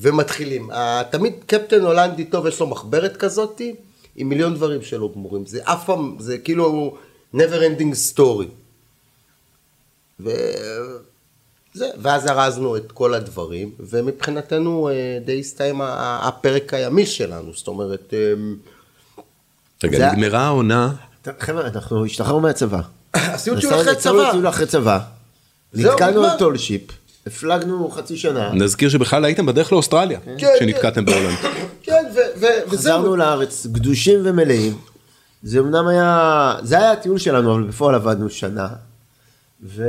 ומתחילים. 0.00 0.70
תמיד 1.10 1.32
קפטן 1.46 1.80
הולנדי 1.80 2.24
טוב, 2.24 2.46
יש 2.46 2.60
לו 2.60 2.66
מחברת 2.66 3.16
כזאתי, 3.16 3.74
עם 4.16 4.28
מיליון 4.28 4.54
דברים 4.54 4.82
שלא 4.82 5.10
גמורים. 5.14 5.46
זה 5.46 5.60
אף 5.64 5.86
פעם, 5.86 6.16
זה 6.18 6.38
כאילו 6.38 6.96
never 7.36 7.38
ending 7.78 7.94
story. 8.14 8.46
וזה, 10.20 11.90
ואז 12.02 12.26
ארזנו 12.26 12.76
את 12.76 12.92
כל 12.92 13.14
הדברים, 13.14 13.70
ומבחינתנו 13.80 14.88
אה, 14.88 14.94
די 15.24 15.40
הסתיים 15.40 15.80
הפרק 15.82 16.74
הימי 16.74 17.06
שלנו, 17.06 17.52
זאת 17.54 17.68
אומרת, 17.68 18.14
אה, 18.14 18.32
רגע, 19.84 19.98
זה- 19.98 20.06
נגמרה 20.12 20.40
העונה, 20.40 20.92
חבר'ה, 21.38 21.66
אנחנו 21.66 22.04
השתחררנו 22.04 22.40
מהצבא. 22.40 22.80
עשינו 23.34 23.60
טיול 23.60 23.74
אחרי 23.74 23.96
צבא. 23.96 24.28
לטיול 24.28 24.48
אחרי 24.48 24.66
צבא. 24.66 24.98
נתקענו. 25.74 26.24
על 26.24 26.38
tall 26.38 26.58
ship, 26.58 26.82
הפלגנו 27.26 27.90
חצי 27.90 28.16
שנה. 28.16 28.50
נזכיר 28.52 28.88
שבכלל 28.88 29.24
הייתם 29.24 29.46
בדרך 29.46 29.72
לאוסטרליה, 29.72 30.18
כן, 30.38 30.48
כשנתקעתם 30.56 31.04
בהולנד. 31.04 31.36
כן, 31.86 32.04
ו- 32.14 32.40
ו- 32.40 32.70
חזרנו 32.70 33.02
וזהו. 33.02 33.16
לארץ 33.16 33.66
גדושים 33.66 34.20
ומלאים. 34.22 34.76
זה 35.42 35.58
אמנם 35.58 35.86
היה, 35.86 36.54
זה 36.62 36.78
היה 36.78 36.92
הטיול 36.92 37.18
שלנו, 37.18 37.54
אבל 37.54 37.62
בפועל 37.62 37.94
עבדנו 37.94 38.30
שנה. 38.30 38.68
ו... 39.66 39.84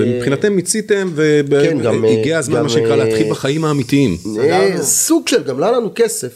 ומבחינתם 0.00 0.52
מיציתם, 0.52 1.10
כן, 1.16 1.76
והגיע 2.02 2.34
אה, 2.34 2.38
הזמן, 2.38 2.56
גם, 2.56 2.62
מה 2.62 2.68
שנקרא, 2.68 2.90
אה, 2.90 2.96
להתחיל 2.96 3.30
בחיים 3.30 3.64
האמיתיים. 3.64 4.16
אה. 4.40 4.82
סוג 4.82 5.28
של, 5.28 5.42
גם 5.42 5.58
לא 5.58 5.64
היה 5.64 5.76
לנו 5.76 5.92
כסף. 5.94 6.32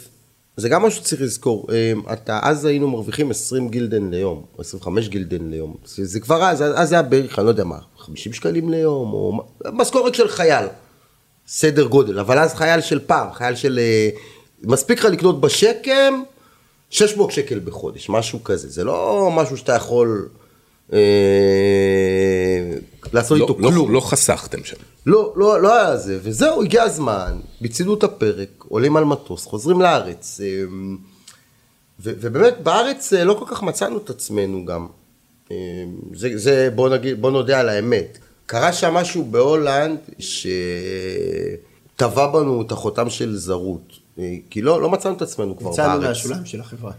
זה 0.57 0.69
גם 0.69 0.83
משהו 0.83 1.01
שצריך 1.05 1.23
לזכור. 1.23 1.67
אה, 1.73 2.13
אתה, 2.13 2.41
אז 2.43 2.65
היינו 2.65 2.91
מרוויחים 2.91 3.31
20 3.31 3.69
גילדן 3.69 4.11
ליום, 4.11 4.45
או 4.57 4.61
25 4.61 5.09
גילדן 5.09 5.51
ליום. 5.51 5.77
זה, 5.87 6.05
זה 6.05 6.21
כבר 6.21 6.43
אז, 6.43 6.63
אז 6.77 6.89
זה 6.89 6.95
היה 6.95 7.03
בערך, 7.03 7.39
אני 7.39 7.45
לא 7.47 7.51
יודע 7.51 7.65
מה, 7.65 7.79
50 7.99 8.33
שקלים 8.33 8.71
ליום, 8.71 9.13
או 9.13 9.43
משכורת 9.73 10.15
של 10.15 10.29
חייל. 10.29 10.67
סדר 11.49 11.87
גודל, 11.87 12.19
אבל 12.19 12.39
אז 12.39 12.55
חייל 12.55 12.81
של 12.81 13.01
פעם, 13.07 13.33
חייל 13.33 13.55
של... 13.55 13.79
אה, 13.79 14.09
מספיק 14.63 14.99
לך 14.99 15.05
לקנות 15.05 15.41
בשקם 15.41 16.23
600 16.91 17.31
שקל 17.31 17.61
בחודש, 17.65 18.09
משהו 18.09 18.45
כזה. 18.45 18.69
זה 18.71 18.85
לא 18.85 19.31
משהו 19.35 19.57
שאתה 19.57 19.73
יכול 19.73 20.29
אה, 20.93 20.99
לעשות 23.13 23.39
לא- 23.39 23.45
איתו 23.45 23.57
לא- 23.61 23.71
כלום. 23.71 23.91
לא 23.91 24.01
חסכתם 24.01 24.65
שם. 24.65 24.77
לא, 25.07 25.33
לא, 25.37 25.63
לא 25.63 25.75
היה 25.75 25.97
זה, 25.97 26.19
וזהו, 26.23 26.63
הגיע 26.63 26.83
הזמן, 26.83 27.41
ביצענו 27.61 27.95
את 27.95 28.03
הפרק, 28.03 28.49
עולים 28.69 28.97
על 28.97 29.05
מטוס, 29.05 29.47
חוזרים 29.47 29.81
לארץ, 29.81 30.41
אמ, 30.41 30.97
ו- 32.01 32.13
ובאמת 32.21 32.55
בארץ 32.63 33.13
אה, 33.13 33.25
לא 33.25 33.35
כל 33.39 33.45
כך 33.49 33.63
מצאנו 33.63 33.99
את 33.99 34.11
עצמנו 34.11 34.65
גם. 34.65 34.87
אה, 35.51 35.57
זה, 36.15 36.29
זה 36.35 36.69
בוא 36.75 36.89
נגיד, 36.89 37.21
בוא 37.21 37.31
נודה 37.31 37.61
על 37.61 37.69
האמת. 37.69 38.19
קרה 38.47 38.73
שם 38.73 38.95
משהו 38.95 39.25
בהולנד 39.25 39.99
שטבע 40.19 41.47
בנו 42.27 42.63
את 42.63 42.73
החותם 42.73 43.11
של 43.11 43.37
זרות. 43.37 43.93
אה, 44.19 44.35
כי 44.51 44.63
לא, 44.63 44.83
לא 44.83 44.91
מצאנו 44.91 45.17
את 45.17 45.23
עצמנו 45.23 45.57
כבר 45.57 45.71
יצאנו 45.71 46.01
בארץ. 46.01 46.09
מהשוליים 46.09 46.47
של 46.47 46.61
החברה. 46.61 46.93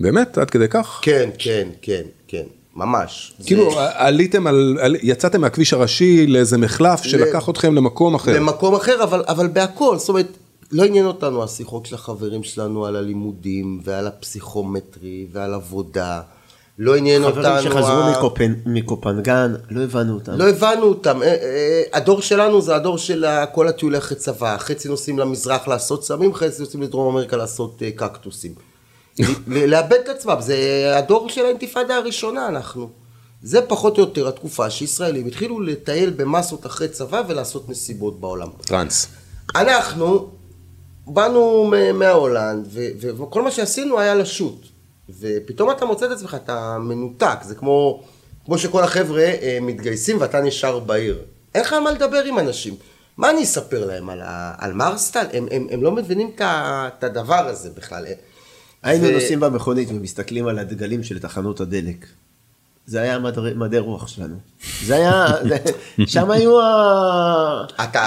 באמת? 0.00 0.38
עד 0.38 0.50
כדי 0.50 0.68
כך? 0.68 1.00
כן, 1.02 1.30
כן, 1.38 1.68
כן, 1.82 2.02
כן, 2.28 2.44
ממש. 2.76 3.32
כאילו 3.46 3.70
זה- 3.74 3.76
עליתם 3.94 4.46
על, 4.46 4.78
על- 4.80 4.96
יצאתם 5.02 5.40
מהכביש 5.40 5.72
הראשי 5.72 6.26
לאיזה 6.26 6.58
מחלף 6.58 7.02
שלקח 7.02 7.48
אתכם 7.48 7.74
למקום 7.74 8.14
אחר. 8.14 8.32
למקום 8.36 8.74
אחר, 8.74 9.02
אבל, 9.02 9.22
אבל 9.28 9.46
בהכל, 9.48 9.98
זאת 9.98 10.08
אומרת, 10.08 10.26
לא 10.72 10.84
עניין 10.84 11.06
אותנו 11.06 11.42
השיחות 11.44 11.86
של 11.86 11.94
החברים 11.94 12.42
שלנו 12.42 12.86
על 12.86 12.96
הלימודים 12.96 13.80
ועל 13.84 14.06
הפסיכומטרי 14.06 15.26
ועל 15.32 15.54
עבודה. 15.54 16.20
לא 16.78 16.96
עניין 16.96 17.24
אותנו... 17.24 17.42
חברים 17.42 17.62
שחזרו 17.62 17.86
ה- 17.86 18.12
מקופן- 18.18 18.54
מקופנגן, 18.66 19.54
לא 19.70 19.80
הבנו 19.80 20.14
אותם. 20.14 20.32
לא 20.32 20.48
הבנו 20.48 20.82
אותם. 20.82 21.22
אה, 21.22 21.28
אה, 21.28 21.82
הדור 21.92 22.20
שלנו 22.22 22.62
זה 22.62 22.76
הדור 22.76 22.98
של 22.98 23.24
כל 23.52 23.68
הטיולי 23.68 23.98
אחרי 23.98 24.16
צבא. 24.16 24.56
חצי 24.58 24.88
נוסעים 24.88 25.18
למזרח 25.18 25.68
לעשות 25.68 26.04
סמים, 26.04 26.34
חצי 26.34 26.62
נוסעים 26.62 26.82
לדרום 26.82 27.12
אמריקה 27.14 27.36
לעשות 27.36 27.82
אה, 27.82 27.90
קקטוסים. 27.90 28.54
לאבד 29.46 29.98
את 30.04 30.08
עצמם, 30.08 30.36
זה 30.40 30.56
הדור 30.98 31.28
של 31.28 31.44
האינתיפאדה 31.44 31.96
הראשונה 31.96 32.48
אנחנו. 32.48 32.88
זה 33.42 33.62
פחות 33.62 33.98
או 33.98 34.02
יותר 34.02 34.28
התקופה 34.28 34.70
שישראלים 34.70 35.26
התחילו 35.26 35.60
לטייל 35.60 36.10
במסות 36.10 36.66
אחרי 36.66 36.88
צבא 36.88 37.22
ולעשות 37.28 37.68
מסיבות 37.68 38.20
בעולם. 38.20 38.48
טראנס. 38.66 39.06
אנחנו 39.54 40.28
באנו 41.06 41.70
מההולנד, 41.94 42.68
וכל 43.00 43.42
מה 43.42 43.50
שעשינו 43.50 43.98
היה 43.98 44.14
לשוט. 44.14 44.66
ופתאום 45.20 45.70
אתה 45.70 45.84
מוצא 45.86 46.06
את 46.06 46.10
עצמך, 46.10 46.36
אתה 46.44 46.78
מנותק, 46.80 47.38
זה 47.42 47.54
כמו, 47.54 48.02
כמו 48.44 48.58
שכל 48.58 48.82
החבר'ה 48.82 49.22
אה, 49.22 49.58
מתגייסים 49.62 50.16
ואתה 50.20 50.40
נשאר 50.40 50.78
בעיר. 50.78 51.18
אין 51.54 51.62
לך 51.62 51.72
על 51.72 51.80
מה 51.80 51.90
לדבר 51.90 52.22
עם 52.24 52.38
אנשים. 52.38 52.74
מה 53.16 53.30
אני 53.30 53.42
אספר 53.42 53.86
להם 53.86 54.10
על, 54.10 54.20
ה- 54.22 54.54
על 54.58 54.72
מרסטל? 54.72 55.26
הם, 55.32 55.46
הם, 55.50 55.66
הם 55.70 55.82
לא 55.82 55.92
מבינים 55.92 56.30
את 56.38 57.04
הדבר 57.04 57.46
הזה 57.48 57.70
בכלל. 57.76 58.04
היינו 58.84 59.10
נוסעים 59.10 59.40
במכונית 59.40 59.88
ומסתכלים 59.90 60.46
על 60.46 60.58
הדגלים 60.58 61.02
של 61.02 61.18
תחנות 61.18 61.60
הדלק. 61.60 62.06
זה 62.86 63.00
היה 63.00 63.18
מד- 63.18 63.54
מדעי 63.56 63.78
רוח 63.80 64.08
שלנו. 64.08 64.36
זה 64.84 64.94
היה, 64.96 65.26
שם 66.06 66.30
היו 66.30 66.60
ה... 66.62 67.64
אתה 67.84 68.02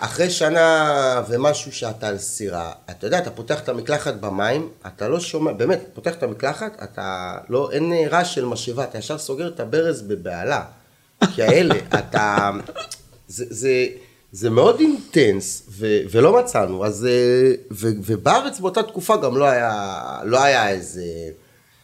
אחרי 0.00 0.30
שנה 0.30 0.92
ומשהו 1.28 1.72
שאתה 1.72 2.08
על 2.08 2.18
סירה, 2.18 2.72
אתה 2.90 3.06
יודע, 3.06 3.18
אתה 3.18 3.30
פותח 3.30 3.60
את 3.60 3.68
המקלחת 3.68 4.14
במים, 4.14 4.68
אתה 4.86 5.08
לא 5.08 5.20
שומע, 5.20 5.52
באמת, 5.52 5.80
פותח 5.94 6.14
את 6.14 6.22
המקלחת, 6.22 6.82
אתה 6.82 7.34
לא, 7.48 7.70
אין 7.72 7.92
רעש 8.10 8.34
של 8.34 8.44
משאבה, 8.44 8.84
אתה 8.84 8.98
ישר 8.98 9.18
סוגר 9.18 9.48
את 9.48 9.60
הברז 9.60 10.02
בבהלה. 10.02 10.64
כי 11.34 11.42
האלה, 11.42 11.74
אתה, 11.98 12.50
זה, 13.28 13.44
זה, 13.50 13.86
זה 14.32 14.50
מאוד 14.50 14.80
אינטנס, 14.80 15.62
ו, 15.68 15.98
ולא 16.10 16.38
מצאנו, 16.40 16.84
אז, 16.84 17.06
אה, 17.06 17.52
ו, 17.70 17.88
ובארץ 18.04 18.60
באותה 18.60 18.82
תקופה 18.82 19.16
גם 19.16 19.36
לא 19.36 19.44
היה, 19.44 20.20
לא 20.24 20.42
היה 20.42 20.70
איזה, 20.70 21.02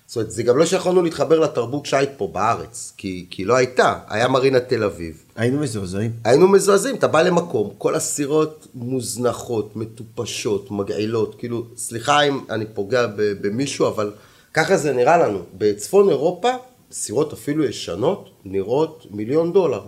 זאת 0.06 0.16
אומרת, 0.16 0.30
זה 0.30 0.42
גם 0.42 0.58
לא 0.58 0.66
שיכולנו 0.66 1.02
להתחבר 1.02 1.40
לתרבות 1.40 1.87
שיט 1.87 2.08
פה 2.16 2.28
בארץ, 2.32 2.92
כי, 2.96 3.26
כי 3.30 3.44
לא 3.44 3.54
הייתה, 3.54 3.98
היה 4.08 4.28
מרינה 4.28 4.61
תל 4.61 4.84
אביב. 4.84 5.22
היינו 5.37 5.61
מזועזעים. 5.61 6.12
היינו 6.24 6.48
מזועזעים, 6.48 6.96
אתה 6.96 7.08
בא 7.08 7.22
למקום, 7.22 7.70
כל 7.78 7.94
הסירות 7.94 8.66
מוזנחות, 8.74 9.76
מטופשות, 9.76 10.70
מגעילות, 10.70 11.34
כאילו, 11.38 11.66
סליחה 11.76 12.22
אם 12.22 12.40
אני 12.50 12.64
פוגע 12.74 13.06
במישהו, 13.16 13.87
אבל 13.87 14.12
ככה 14.54 14.76
זה 14.76 14.92
נראה 14.92 15.18
לנו. 15.18 15.42
בצפון 15.58 16.08
אירופה, 16.08 16.50
סירות 16.92 17.32
אפילו 17.32 17.64
ישנות, 17.64 18.30
נראות 18.44 19.06
מיליון 19.11 19.52
דולר. 19.52 19.82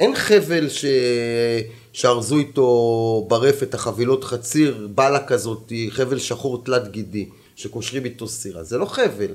אין 0.00 0.14
חבל 0.14 0.68
ש... 0.68 0.84
שארזו 1.92 2.38
איתו 2.38 3.26
ברפת 3.28 3.74
החבילות 3.74 4.24
חציר, 4.24 4.88
בלה 4.94 5.26
כזאת, 5.26 5.72
חבל 5.90 6.18
שחור 6.18 6.64
תלת 6.64 6.88
גידי, 6.88 7.28
שקושרים 7.56 8.04
איתו 8.04 8.28
סירה, 8.28 8.62
זה 8.62 8.78
לא 8.78 8.86
חבל. 8.86 9.34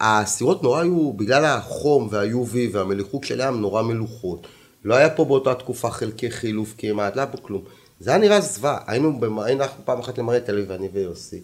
הסירות 0.00 0.62
נורא 0.62 0.80
היו, 0.80 1.12
בגלל 1.12 1.44
החום 1.44 2.08
וה-UV 2.10 2.76
של 3.24 3.40
הים, 3.40 3.60
נורא 3.60 3.82
מלוכות. 3.82 4.46
לא 4.84 4.94
היה 4.94 5.10
פה 5.10 5.24
באותה 5.24 5.54
תקופה 5.54 5.90
חלקי 5.90 6.30
חילוף 6.30 6.74
כמעט, 6.78 7.16
לא 7.16 7.20
היה 7.20 7.30
פה 7.30 7.38
כלום. 7.38 7.62
זה 8.00 8.10
היה 8.10 8.18
נראה 8.18 8.40
זוועה, 8.40 8.78
היינו, 8.86 9.20
במ... 9.20 9.38
היינו 9.38 9.62
אנחנו 9.62 9.82
פעם 9.84 9.98
אחת 9.98 10.18
למראה 10.18 10.40
תל 10.40 10.54
אביב, 10.54 10.72
אני 10.72 10.88
ויוסי. 10.92 11.40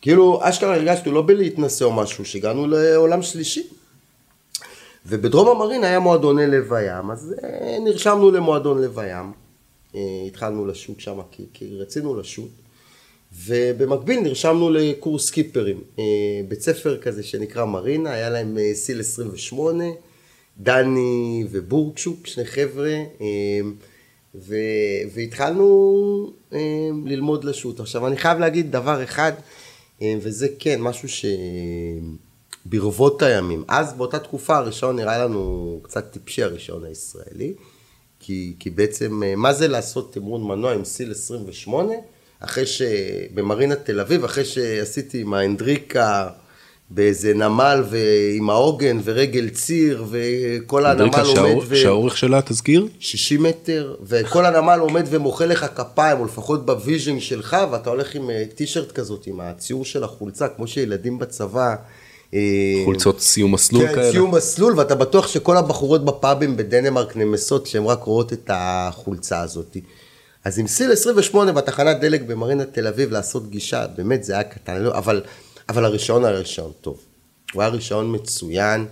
כאילו, 0.00 0.40
אשכרה 0.42 0.74
הרגשנו 0.74 1.12
לא 1.12 1.22
בלהתנסה 1.22 1.84
או 1.84 1.92
משהו, 1.92 2.24
שהגענו 2.24 2.66
לעולם 2.66 3.22
שלישי. 3.22 3.66
ובדרום 5.08 5.48
המרין 5.48 5.84
היה 5.84 5.98
מועדוני 6.00 6.46
לב 6.46 6.72
הים, 6.72 7.10
אז 7.10 7.34
אה, 7.44 7.78
נרשמנו 7.84 8.30
למועדון 8.30 8.82
לב 8.82 8.98
הים. 8.98 9.32
אה, 9.94 10.00
התחלנו 10.26 10.66
לשוט 10.66 11.00
שם 11.00 11.18
כי, 11.30 11.46
כי 11.52 11.76
רצינו 11.76 12.20
לשוט. 12.20 12.50
ובמקביל 13.46 14.20
נרשמנו 14.20 14.70
לקורס 14.70 15.26
סקיפרים. 15.26 15.80
אה, 15.98 16.04
בית 16.48 16.60
ספר 16.60 16.98
כזה 16.98 17.22
שנקרא 17.22 17.64
מרינה, 17.64 18.12
היה 18.12 18.30
להם 18.30 18.58
סיל 18.74 19.00
28, 19.00 19.84
דני 20.58 21.44
ובורקשוק, 21.50 22.26
שני 22.26 22.44
חבר'ה, 22.44 22.94
ו, 24.34 24.54
והתחלנו 25.14 26.32
ללמוד 27.04 27.44
לשוט. 27.44 27.80
עכשיו, 27.80 28.06
אני 28.06 28.16
חייב 28.16 28.38
להגיד 28.38 28.72
דבר 28.72 29.04
אחד, 29.04 29.32
וזה 30.02 30.48
כן, 30.58 30.80
משהו 30.80 31.08
ש... 31.08 31.24
ברבות 32.68 33.22
הימים. 33.22 33.64
אז 33.68 33.92
באותה 33.92 34.18
תקופה 34.18 34.56
הראשון 34.56 34.96
נראה 34.96 35.24
לנו 35.24 35.80
קצת 35.82 36.10
טיפשי 36.10 36.42
הראשון 36.42 36.84
הישראלי, 36.84 37.54
כי, 38.20 38.54
כי 38.58 38.70
בעצם 38.70 39.22
אה, 39.22 39.36
מה 39.36 39.52
זה 39.52 39.68
לעשות 39.68 40.12
תמרון 40.12 40.44
מנוע 40.44 40.74
עם 40.74 40.84
סיל 40.84 41.10
28, 41.10 41.92
אחרי 42.40 42.66
ש... 42.66 42.82
במרינת 43.34 43.78
תל 43.84 44.00
אביב, 44.00 44.24
אחרי 44.24 44.44
שעשיתי 44.44 45.20
עם 45.20 45.34
האנדריקה 45.34 46.28
באיזה 46.90 47.34
נמל 47.34 47.84
ועם 47.90 48.50
העוגן 48.50 48.98
ורגל 49.04 49.48
ציר 49.48 50.04
וכל 50.10 50.86
הנמל 50.86 51.02
אנדריקה 51.02 51.40
עומד 51.40 51.64
ו... 51.68 51.76
שהאורך 51.76 52.16
שלה, 52.16 52.42
תזכיר? 52.42 52.88
60 52.98 53.42
מטר, 53.42 53.94
וכל 54.02 54.46
הנמל 54.46 54.78
עומד 54.80 55.04
ומוחא 55.10 55.44
לך 55.44 55.66
כפיים, 55.74 56.20
או 56.20 56.24
לפחות 56.24 56.66
ב 56.66 56.74
vision 56.74 57.20
שלך, 57.20 57.56
ואתה 57.70 57.90
הולך 57.90 58.14
עם 58.14 58.30
אה, 58.30 58.44
טישרט 58.54 58.92
כזאת, 58.92 59.26
עם 59.26 59.40
הציור 59.40 59.84
של 59.84 60.04
החולצה, 60.04 60.48
כמו 60.48 60.66
שילדים 60.66 61.18
בצבא. 61.18 61.74
אה, 62.34 62.82
חולצות 62.84 63.20
סיום 63.20 63.52
מסלול 63.52 63.86
כן, 63.86 63.94
כאלה. 63.94 64.12
סיום 64.12 64.34
מסלול, 64.34 64.78
ואתה 64.78 64.94
בטוח 64.94 65.28
שכל 65.28 65.56
הבחורות 65.56 66.04
בפאבים 66.04 66.56
בדנמרק 66.56 67.16
נמסות 67.16 67.64
כשהן 67.64 67.84
רק 67.84 68.02
רואות 68.02 68.32
את 68.32 68.50
החולצה 68.52 69.40
הזאת. 69.40 69.76
אז 70.44 70.58
עם 70.58 70.66
סיל 70.66 70.92
28 70.92 71.52
בתחנת 71.52 72.00
דלק 72.00 72.22
במרינת 72.22 72.74
תל 72.74 72.86
אביב 72.86 73.10
לעשות 73.10 73.50
גישה, 73.50 73.86
באמת 73.96 74.24
זה 74.24 74.32
היה 74.32 74.44
קטן, 74.44 74.82
לא, 74.82 74.94
אבל, 74.98 75.22
אבל 75.68 75.84
הרישיון 75.84 76.24
היה 76.24 76.34
רישיון 76.34 76.70
טוב. 76.80 76.98
הוא 77.52 77.62
היה 77.62 77.70
רישיון 77.70 78.14
מצוין, 78.14 78.86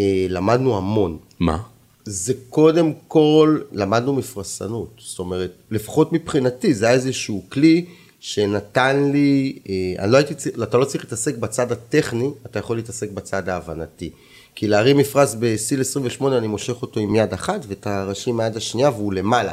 אה, 0.00 0.26
למדנו 0.28 0.76
המון. 0.76 1.18
מה? 1.40 1.58
זה 2.04 2.32
קודם 2.48 2.92
כל, 3.08 3.58
למדנו 3.72 4.12
מפרסנות. 4.12 4.90
זאת 4.98 5.18
אומרת, 5.18 5.52
לפחות 5.70 6.12
מבחינתי, 6.12 6.74
זה 6.74 6.86
היה 6.86 6.94
איזשהו 6.94 7.44
כלי 7.48 7.86
שנתן 8.20 9.10
לי, 9.12 9.58
אה, 9.68 10.04
אני 10.04 10.12
לא 10.12 10.16
הייתי 10.16 10.34
אתה 10.62 10.78
לא 10.78 10.84
צריך 10.84 11.04
להתעסק 11.04 11.36
בצד 11.36 11.72
הטכני, 11.72 12.30
אתה 12.46 12.58
יכול 12.58 12.76
להתעסק 12.76 13.10
בצד 13.10 13.48
ההבנתי. 13.48 14.10
כי 14.54 14.68
להרים 14.68 14.96
מפרש 14.96 15.34
בסיל 15.38 15.80
28, 15.80 16.38
אני 16.38 16.46
מושך 16.46 16.82
אותו 16.82 17.00
עם 17.00 17.14
יד 17.14 17.32
אחת, 17.32 17.60
ואת 17.68 17.86
הראשים 17.86 18.36
מהיד 18.36 18.56
השנייה, 18.56 18.90
והוא 18.90 19.12
למעלה. 19.12 19.52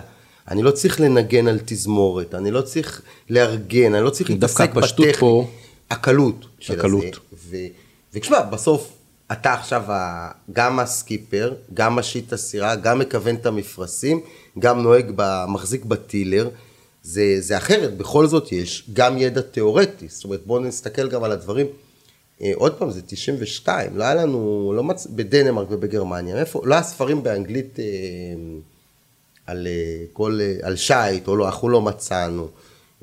אני 0.52 0.64
לא 0.64 0.72
צריך 0.72 1.00
לנגן 1.02 1.48
על 1.48 1.60
תזמורת, 1.66 2.36
אני 2.36 2.52
לא 2.52 2.62
צריך 2.62 3.02
לארגן, 3.30 3.96
אני 3.96 4.04
לא 4.04 4.10
צריך 4.10 4.30
להתעסק 4.30 4.74
בטכני. 4.74 5.14
פה- 5.14 5.48
הקלות 5.92 6.46
של 6.60 6.80
הקלות. 6.80 7.04
הזה. 7.04 7.14
ו... 7.50 7.56
ותשמע, 8.14 8.42
בסוף 8.42 8.92
אתה 9.32 9.54
עכשיו 9.54 9.84
גם 10.54 10.80
הסקיפר, 10.80 11.54
גם 11.74 11.96
משיט 11.96 12.34
הסירה, 12.34 12.76
גם 12.76 13.00
מכוון 13.00 13.36
את 13.36 13.46
המפרשים, 13.46 14.22
גם 14.60 14.82
נוהג. 14.82 15.12
מחזיק 15.48 15.86
בטילר. 15.86 16.50
זה, 17.06 17.36
זה 17.40 17.58
אחרת, 17.58 17.98
בכל 17.98 18.28
זאת 18.28 18.52
יש 18.52 18.90
גם 18.94 19.18
ידע 19.18 19.42
תיאורטי. 19.42 20.08
זאת 20.10 20.24
אומרת, 20.24 20.42
בואו 20.46 20.60
נסתכל 20.60 21.10
גם 21.10 21.24
על 21.24 21.32
הדברים. 21.32 21.68
אה, 22.42 22.52
עוד 22.56 22.74
פעם, 22.74 22.92
זה 22.92 23.02
92, 23.02 23.98
לא 23.98 24.04
היה 24.04 24.16
לנו, 24.16 24.74
לא 24.76 24.84
מצ... 24.84 25.08
בדנמרק 25.08 25.68
ובגרמניה, 25.72 26.40
איפה? 26.40 26.62
לא 26.66 26.74
היה 26.74 26.84
ספרים 26.84 27.24
באנגלית 27.24 27.80
אה, 27.80 27.86
על 29.46 29.68
אה, 29.68 30.06
כל, 30.14 30.40
אה, 30.42 30.68
על 30.68 30.76
שיט, 30.76 31.28
או 31.28 31.36
לא, 31.36 31.46
אנחנו 31.46 31.70
לא 31.70 31.82
מצאנו. 31.82 32.48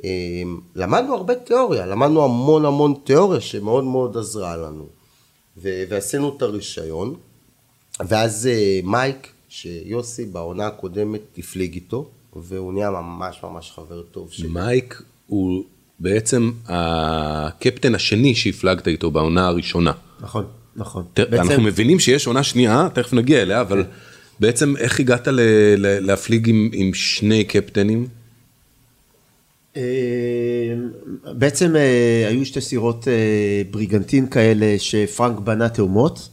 אה, 0.04 0.10
למדנו 0.74 1.14
הרבה 1.14 1.34
תיאוריה, 1.34 1.86
למדנו 1.86 2.24
המון 2.24 2.64
המון 2.64 2.94
תיאוריה 3.04 3.40
שמאוד 3.40 3.84
מאוד 3.84 4.16
עזרה 4.16 4.56
לנו. 4.56 4.86
ו- 5.56 5.84
ועשינו 5.88 6.36
את 6.36 6.42
הרישיון, 6.42 7.14
ואז 8.00 8.46
אה, 8.46 8.80
מייק, 8.84 9.28
שיוסי 9.48 10.24
בעונה 10.24 10.66
הקודמת 10.66 11.20
הפליג 11.38 11.74
איתו, 11.74 12.10
והוא 12.36 12.72
נהיה 12.72 12.90
ממש 12.90 13.36
ממש 13.42 13.70
חבר 13.74 14.02
טוב 14.02 14.32
שלי. 14.32 14.48
מייק 14.48 15.02
הוא 15.26 15.64
בעצם 16.00 16.50
הקפטן 16.66 17.94
השני 17.94 18.34
שהפלגת 18.34 18.88
איתו 18.88 19.10
בעונה 19.10 19.46
הראשונה. 19.46 19.92
נכון. 20.20 20.44
נכון. 20.76 21.04
תראה, 21.14 21.28
בעצם- 21.30 21.42
אנחנו 21.50 21.62
מבינים 21.62 21.98
שיש 21.98 22.26
עונה 22.26 22.42
שנייה, 22.42 22.88
תכף 22.94 23.12
נגיע 23.12 23.42
אליה, 23.42 23.60
אבל 23.60 23.84
בעצם 24.40 24.74
איך 24.76 25.00
הגעת 25.00 25.28
ל- 25.28 25.40
ל- 25.76 26.06
להפליג 26.06 26.48
עם- 26.48 26.70
עם 26.72 26.94
שני 26.94 27.44
קפטנים? 27.44 28.06
אה, 29.76 29.82
בעצם 31.34 31.76
אה, 31.76 32.24
היו 32.28 32.46
שתי 32.46 32.60
סירות 32.60 33.08
אה, 33.08 33.12
בריגנטין 33.70 34.26
כאלה 34.26 34.74
שפרנק 34.78 35.38
בנה 35.38 35.68
תאומות, 35.68 36.28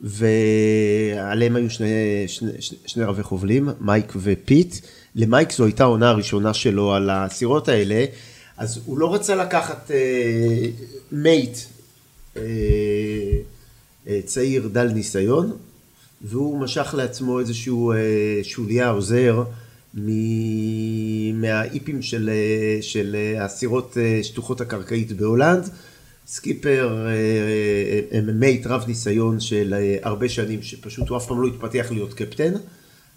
ועליהם 0.00 1.56
היו 1.56 1.70
שני, 1.70 1.88
שני, 2.26 2.50
שני 2.86 3.04
רבי 3.04 3.22
חובלים, 3.22 3.68
מייק 3.80 4.12
ופיט. 4.16 4.74
למייק 5.16 5.52
זו 5.52 5.64
הייתה 5.64 5.82
העונה 5.84 6.08
הראשונה 6.10 6.54
שלו 6.54 6.94
על 6.94 7.10
הסירות 7.10 7.68
האלה, 7.68 8.04
אז 8.56 8.80
הוא 8.84 8.98
לא 8.98 9.14
רצה 9.14 9.34
לקחת 9.34 9.90
אה, 9.90 10.66
mate 11.12 11.58
אה, 12.36 12.42
אה, 14.08 14.20
צעיר 14.24 14.68
דל 14.72 14.88
ניסיון, 14.88 15.52
והוא 16.22 16.58
משך 16.60 16.94
לעצמו 16.98 17.40
איזשהו 17.40 17.92
אה, 17.92 17.96
שוליה 18.42 18.88
עוזר 18.90 19.42
מ- 19.94 21.40
מהאיפים 21.40 22.02
של, 22.02 22.30
אה, 22.32 22.82
של 22.82 23.16
אה, 23.18 23.44
הסירות 23.44 23.96
שטוחות 24.22 24.60
הקרקעית 24.60 25.12
בהולנד. 25.12 25.70
סקיפר, 26.28 27.06
mate 28.34 28.66
רב 28.66 28.84
ניסיון 28.86 29.40
של 29.40 29.74
הרבה 30.02 30.28
שנים, 30.28 30.62
שפשוט 30.62 31.08
הוא 31.08 31.16
אף 31.18 31.26
פעם 31.26 31.42
לא 31.42 31.46
התפתח 31.48 31.86
להיות 31.90 32.14
קפטן, 32.14 32.52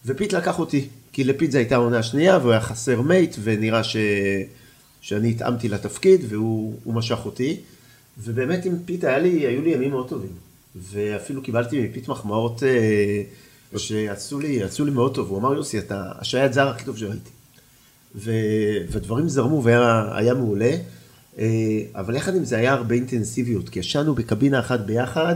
ופיט 0.06 0.34
לקח 0.34 0.60
אותי, 0.60 0.88
כי 1.12 1.24
לפיט 1.24 1.52
זו 1.52 1.58
הייתה 1.58 1.76
העונה 1.76 2.00
השנייה, 2.00 2.38
והוא 2.38 2.52
היה 2.52 2.62
חסר 2.62 3.02
mate, 3.02 3.36
ונראה 3.44 3.84
ש... 3.84 3.98
שאני 5.02 5.30
התאמתי 5.30 5.70
לתפקיד, 5.70 6.22
והוא 6.30 6.76
הוא 6.84 6.94
משך 6.94 7.20
אותי. 7.26 7.58
ובאמת 8.18 8.66
עם 8.66 8.76
פיט 8.86 9.04
היה 9.04 9.20
לי, 9.20 9.48
היו 9.48 9.62
לי 9.62 9.70
ימים 9.70 9.92
מאוד 9.92 10.10
טובים. 10.10 10.32
ואפילו 10.76 11.42
קיבלתי 11.42 11.82
מפיט 11.82 12.08
מחמאות 12.08 12.64
אה, 12.64 13.22
שעשו 13.78 14.40
לי, 14.40 14.64
עשו 14.64 14.86
לי 14.86 14.92
מאוד 14.92 15.16
טוב. 15.16 15.30
הוא 15.30 15.38
אמר, 15.38 15.54
יוסי, 15.54 15.80
אתה 15.80 16.12
השעיית 16.20 16.54
זר 16.54 16.68
הכי 16.68 16.86
טוב 16.86 16.98
שראיתי. 16.98 17.30
ו, 18.16 18.32
ודברים 18.92 19.30
זרמו 19.30 19.64
והיה 19.64 20.10
היה 20.12 20.34
מעולה. 20.34 20.76
אה, 21.40 21.46
אבל 21.96 22.16
יחד 22.16 22.36
עם 22.36 22.46
זה 22.46 22.58
היה 22.58 22.74
הרבה 22.74 22.96
אינטנסיביות, 22.96 23.70
כי 23.70 23.80
ישנו 23.80 24.16
בקבינה 24.16 24.60
אחת 24.60 24.80
ביחד, 24.80 25.36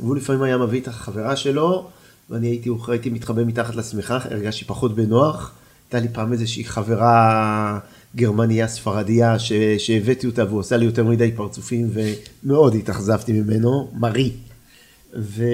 והוא 0.00 0.16
לפעמים 0.16 0.42
היה 0.42 0.58
מביא 0.58 0.80
את 0.80 0.88
החברה 0.88 1.36
שלו, 1.36 1.90
ואני 2.30 2.46
הייתי, 2.46 2.70
הייתי 2.88 3.10
מתחבא 3.10 3.44
מתחת 3.44 3.76
לשמיכה, 3.76 4.18
הרגשתי 4.24 4.64
פחות 4.64 4.94
בנוח. 4.94 5.52
הייתה 5.86 6.00
לי 6.00 6.14
פעם 6.14 6.32
איזושהי 6.32 6.64
חברה 6.64 7.78
גרמניה 8.16 8.68
ספרדיה 8.68 9.38
ש, 9.38 9.52
שהבאתי 9.78 10.26
אותה 10.26 10.44
והוא 10.44 10.60
עשה 10.60 10.76
לי 10.76 10.84
יותר 10.84 11.04
מדי 11.04 11.32
פרצופים 11.36 11.90
ומאוד 11.92 12.74
התאכזבתי 12.74 13.32
ממנו, 13.32 13.90
מרי. 13.94 14.32
והיה 15.12 15.50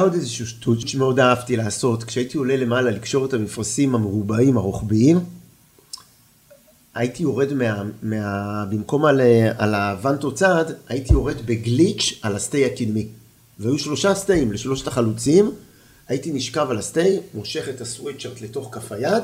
עוד 0.00 0.14
איזשהו 0.14 0.46
שטות 0.46 0.88
שמאוד 0.88 1.20
אהבתי 1.20 1.56
לעשות, 1.56 2.04
כשהייתי 2.04 2.38
עולה 2.38 2.56
למעלה 2.56 2.90
לקשור 2.90 3.24
את 3.26 3.34
המפרשים 3.34 3.94
המרובעים 3.94 4.56
הרוחביים, 4.56 5.20
הייתי 6.94 7.22
יורד 7.22 7.52
מה... 7.52 7.84
מה 8.02 8.64
במקום 8.70 9.04
על, 9.04 9.20
על 9.58 9.74
הוונטו 9.74 10.34
צד, 10.34 10.64
הייתי 10.88 11.12
יורד 11.12 11.36
בגליץ' 11.46 12.18
על 12.22 12.36
הסטי 12.36 12.64
הקדמי. 12.64 13.08
והיו 13.58 13.78
שלושה 13.78 14.14
סטיים 14.14 14.52
לשלושת 14.52 14.86
החלוצים, 14.86 15.54
הייתי 16.08 16.32
נשכב 16.32 16.66
על 16.70 16.78
הסטי, 16.78 17.18
מושך 17.34 17.68
את 17.68 17.80
הסוויצ'רט 17.80 18.40
לתוך 18.40 18.74
כף 18.74 18.92
היד, 18.92 19.22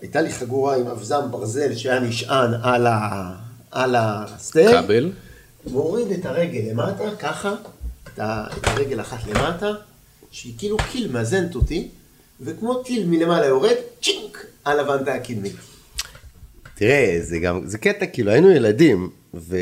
הייתה 0.00 0.20
לי 0.20 0.32
חגורה 0.32 0.76
עם 0.76 0.86
אבזם 0.86 1.20
ברזל 1.30 1.74
שהיה 1.74 2.00
נשען 2.00 2.54
על, 2.62 2.86
ה... 2.86 3.32
על 3.70 3.94
הסטי, 3.98 4.64
כבל? 4.68 5.12
מוריד 5.66 6.10
את 6.10 6.26
הרגל 6.26 6.70
למטה, 6.70 7.16
ככה, 7.18 7.54
את, 8.14 8.18
ה... 8.18 8.46
את 8.58 8.66
הרגל 8.66 9.00
אחת 9.00 9.26
למטה, 9.26 9.72
שהיא 10.30 10.54
כאילו 10.58 10.76
קיל 10.92 11.12
מאזנת 11.12 11.54
אותי, 11.54 11.88
וכמו 12.40 12.82
טיל 12.82 13.06
מלמעלה 13.06 13.46
יורד, 13.46 13.76
צ'ינק, 14.02 14.46
על 14.64 14.80
הוונטה 14.80 15.14
הקדמית. 15.14 15.56
תראה, 16.74 17.18
זה 17.20 17.38
גם, 17.38 17.60
זה 17.66 17.78
קטע, 17.78 18.06
כאילו 18.06 18.30
היינו 18.30 18.50
ילדים, 18.50 19.10
ו, 19.34 19.56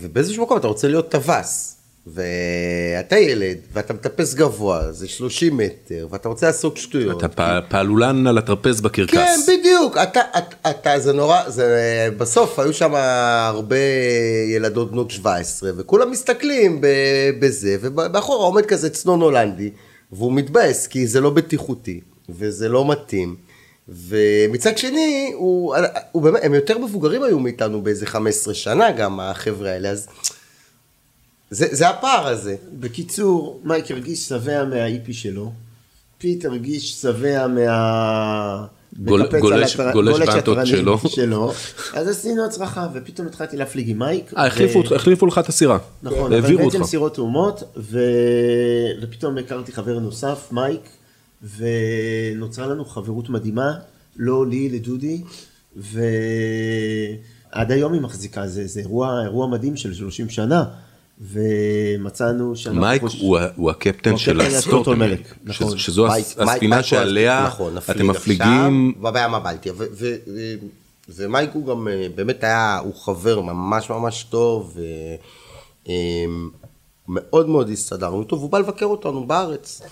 ובאיזשהו 0.00 0.44
מקום 0.44 0.58
אתה 0.58 0.66
רוצה 0.66 0.88
להיות 0.88 1.10
טווס, 1.10 1.79
ואתה 2.06 3.18
ילד, 3.18 3.56
ואתה 3.72 3.94
מטפס 3.94 4.34
גבוה, 4.34 4.92
זה 4.92 5.08
30 5.08 5.56
מטר, 5.56 6.06
ואתה 6.10 6.28
רוצה 6.28 6.46
לעשות 6.46 6.76
שטויות. 6.76 7.18
אתה 7.18 7.28
פע- 7.28 7.60
פעלולן 7.68 8.26
על 8.26 8.38
הטרפז 8.38 8.80
בקרקס. 8.80 9.12
כן, 9.14 9.38
בדיוק, 9.48 9.96
אתה, 9.96 10.20
אתה, 10.38 10.70
אתה, 10.70 10.98
זה 11.00 11.12
נורא, 11.12 11.50
זה, 11.50 11.68
בסוף 12.18 12.58
היו 12.58 12.72
שם 12.72 12.94
הרבה 12.94 13.76
ילדות 14.54 14.90
בנות 14.92 15.10
17, 15.10 15.70
וכולם 15.76 16.10
מסתכלים 16.10 16.80
ב, 16.80 16.86
בזה, 17.38 17.76
ובאחורה 17.80 18.46
עומד 18.46 18.66
כזה 18.66 18.90
צנון 18.90 19.20
הולנדי, 19.20 19.70
והוא 20.12 20.32
מתבאס, 20.32 20.86
כי 20.86 21.06
זה 21.06 21.20
לא 21.20 21.30
בטיחותי, 21.30 22.00
וזה 22.28 22.68
לא 22.68 22.88
מתאים. 22.88 23.36
ומצד 24.08 24.78
שני, 24.78 25.32
הוא, 25.34 25.74
הוא 26.12 26.22
באמת, 26.22 26.40
הם 26.44 26.54
יותר 26.54 26.78
מבוגרים 26.78 27.22
היו 27.22 27.38
מאיתנו 27.38 27.82
באיזה 27.82 28.06
15 28.06 28.54
שנה 28.54 28.90
גם, 28.90 29.20
החבר'ה 29.20 29.70
האלה, 29.70 29.88
אז 29.90 30.06
זה, 31.50 31.66
זה 31.70 31.88
הפער 31.88 32.26
הזה. 32.26 32.56
בקיצור, 32.80 33.60
מייק 33.64 33.90
הרגיש 33.90 34.28
שבע 34.28 34.64
מהאיפי 34.64 35.12
שלו, 35.12 35.52
פיט 36.18 36.44
הרגיש 36.44 36.92
שבע 37.02 37.46
מה... 37.46 38.66
גול- 38.98 39.22
גולש- 39.22 39.74
הטר- 39.74 39.92
גולש 39.92 40.12
גולש 40.18 40.28
הטרנים 40.28 40.66
שלו. 40.66 40.98
שלו. 41.08 41.52
אז 41.94 42.08
עשינו 42.08 42.44
הצרחה, 42.44 42.88
ופתאום 42.94 43.26
התחלתי 43.26 43.56
להפליג 43.56 43.90
עם 43.90 43.98
מייק. 43.98 44.34
אה, 44.36 44.46
החליפו 44.46 44.82
ו- 44.90 44.94
החליפו 44.94 45.26
לך 45.26 45.38
את 45.38 45.48
הסירה. 45.48 45.78
נכון, 46.02 46.32
אבל 46.32 46.56
בעצם 46.56 46.62
אותך. 46.80 46.90
סירות 46.90 47.14
תאומות, 47.14 47.62
ו... 47.76 48.00
ופתאום 49.02 49.38
הכרתי 49.38 49.72
חבר 49.72 49.98
נוסף, 49.98 50.48
מייק, 50.52 50.80
ונוצרה 51.56 52.66
לנו 52.66 52.84
חברות 52.84 53.28
מדהימה, 53.30 53.72
לא 54.16 54.46
לי, 54.46 54.68
לדודי, 54.68 55.22
ועד 55.76 57.72
היום 57.72 57.92
היא 57.92 58.00
מחזיקה, 58.00 58.46
זה, 58.48 58.66
זה 58.66 58.80
אירוע, 58.80 59.22
אירוע 59.22 59.46
מדהים 59.46 59.76
של 59.76 59.94
30 59.94 60.28
שנה, 60.28 60.64
ומצאנו 61.20 62.56
שאנחנו... 62.56 62.80
מייק 62.80 63.02
חוש- 63.02 63.20
הוא 63.20 63.38
הוא 63.56 63.70
הקפטן 63.70 64.16
של 64.16 64.40
הסטורטמלק, 64.40 65.34
נכון. 65.44 65.78
שז- 65.78 65.80
שזו 65.82 66.06
מייק- 66.08 66.24
הס- 66.26 66.36
מייק- 66.38 66.48
הספינה 66.50 66.76
מייק 66.76 66.86
שעליה 66.86 67.44
נכון, 67.46 67.78
אתם 67.90 68.06
מפליגים. 68.06 68.92
עכשיו 68.96 69.12
בבים 69.12 69.34
הבלטיה. 69.34 69.72
ו- 69.72 69.84
ו- 69.92 70.16
ו- 70.34 70.54
ומייק 71.08 71.50
הוא 71.52 71.66
גם 71.66 71.88
אה, 71.88 72.06
באמת 72.14 72.44
היה, 72.44 72.78
הוא 72.78 72.94
חבר 72.94 73.40
ממש 73.40 73.90
ממש 73.90 74.22
טוב, 74.30 74.76
ומאוד 77.08 77.48
מאוד 77.48 77.70
הסתדרנו 77.70 78.24
טוב, 78.24 78.42
הוא 78.42 78.50
בא 78.50 78.58
לבקר 78.58 78.86
אותנו 78.86 79.26
בארץ. 79.26 79.82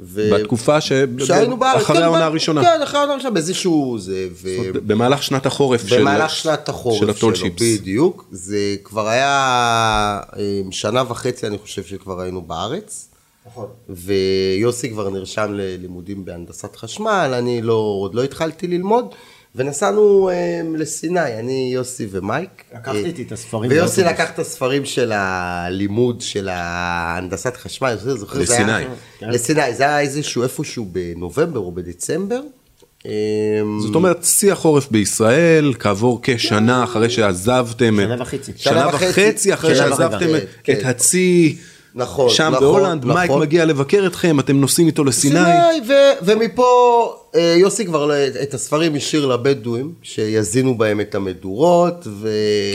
ו- 0.00 0.30
בתקופה 0.34 0.80
ש... 0.80 0.92
שהיינו 1.24 1.56
בארץ, 1.56 1.82
אחרי 1.82 1.96
כן, 1.96 2.02
העונה 2.02 2.20
ב- 2.20 2.22
הראשונה. 2.30 2.62
כן, 2.62 2.82
אחרי 2.82 2.98
העונה 2.98 3.12
הראשונה, 3.12 3.30
באיזשהו 3.34 3.96
זה, 3.98 4.28
ו... 4.42 4.48
במהלך 4.86 5.22
שנת 5.22 5.46
החורף 5.46 5.86
של- 5.86 6.00
במהלך 6.00 6.30
שנת 6.30 6.68
החורף 6.68 6.94
של 6.98 7.00
שלו, 7.04 7.10
הטול 7.12 7.34
שיפס. 7.34 7.62
בדיוק, 7.80 8.24
זה 8.30 8.56
כבר 8.84 9.08
היה 9.08 9.30
אה, 10.38 10.60
שנה 10.70 11.02
וחצי 11.08 11.46
אני 11.46 11.58
חושב 11.58 11.84
שכבר 11.84 12.20
היינו 12.20 12.42
בארץ. 12.42 13.08
נכון. 13.46 13.66
ויוסי 13.88 14.90
כבר 14.90 15.10
נרשם 15.10 15.52
ללימודים 15.52 16.24
בהנדסת 16.24 16.76
חשמל, 16.76 17.30
אני 17.38 17.62
לא, 17.62 17.74
עוד 18.02 18.14
לא 18.14 18.24
התחלתי 18.24 18.66
ללמוד, 18.66 19.14
ונסענו 19.56 20.30
אה, 20.30 20.34
לסיני, 20.74 21.38
אני, 21.38 21.70
יוסי 21.74 22.06
ומייק. 22.10 22.48
לקחתי 22.74 22.98
אה, 23.02 23.06
איתי 23.06 23.22
את 23.22 23.32
הספרים 23.32 23.70
ויוסי. 23.70 24.02
לקח 24.04 24.30
את 24.30 24.38
הספרים 24.38 24.84
של 24.84 25.12
הלימוד 25.14 26.20
של 26.20 26.48
ההנדסת 26.52 27.56
חשמל, 27.56 27.88
אני 27.88 27.96
זוכר, 27.96 28.14
זוכר, 28.16 28.44
זה 28.44 28.54
היה- 28.56 28.66
לסיני. 28.78 28.94
כן. 29.18 29.30
לסיני, 29.30 29.74
זה 29.74 29.82
היה 29.82 30.00
איזשהו 30.00 30.42
איפשהו 30.42 30.86
בנובמבר 30.92 31.60
או 31.60 31.72
בדצמבר. 31.72 32.40
אה, 33.06 33.10
זאת 33.86 33.94
אומרת, 33.94 34.24
שיא 34.24 34.52
החורף 34.52 34.90
בישראל, 34.90 35.72
כעבור 35.78 36.20
כשנה 36.22 36.84
אחרי 36.84 37.10
שעזבתם... 37.10 37.96
שנה 38.02 38.22
וחצי. 38.22 38.52
שנה 38.56 38.88
וחצי, 38.92 39.54
אחרי 39.54 39.74
שנה 39.74 39.86
שעזבתם 39.88 40.34
את- 40.36 40.42
כן. 40.64 40.72
את 40.72 40.84
הצי. 40.84 41.56
נכון, 41.96 42.30
שם 42.30 42.52
נכון, 42.52 42.60
בהולנד, 42.60 43.04
מייק 43.04 43.30
נכון. 43.30 43.42
מגיע 43.42 43.64
לבקר 43.64 44.06
אתכם, 44.06 44.40
אתם 44.40 44.56
נוסעים 44.60 44.86
איתו 44.86 45.04
לסיני. 45.04 45.34
סיני, 45.34 45.88
ו- 45.88 46.24
ומפה 46.24 46.64
אה, 47.34 47.54
יוסי 47.58 47.86
כבר 47.86 48.06
לא- 48.06 48.14
את 48.42 48.54
הספרים 48.54 48.94
השאיר 48.94 49.26
לבדואים, 49.26 49.94
שיזינו 50.02 50.78
בהם 50.78 51.00
את 51.00 51.14
המדורות, 51.14 52.06
ו... 52.06 52.28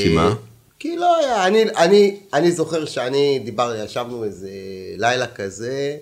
כי 0.04 0.14
מה? 0.16 0.34
כי 0.80 0.98
לא 0.98 1.18
היה, 1.18 1.48
אני, 1.48 1.64
אני, 1.78 2.18
אני 2.34 2.52
זוכר 2.52 2.86
שאני 2.86 3.40
דיבר, 3.46 3.76
ישבנו 3.86 4.24
איזה 4.24 4.50
לילה 4.98 5.28
כזה, 5.28 5.98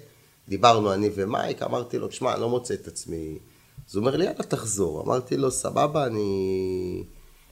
דיברנו 0.50 0.94
אני 0.94 1.10
ומייק, 1.16 1.64
אמרתי 1.64 1.98
לו, 1.98 2.12
שמע, 2.12 2.34
אני 2.34 2.42
לא 2.42 2.50
מוצא 2.50 2.74
את 2.74 2.88
עצמי. 2.88 3.38
אז 3.90 3.96
הוא 3.96 4.02
אומר 4.02 4.16
לי, 4.16 4.26
יאללה, 4.26 4.44
תחזור. 4.44 5.04
אמרתי 5.06 5.38
לו, 5.38 5.52
סבבה, 5.52 6.06
אני... 6.06 7.04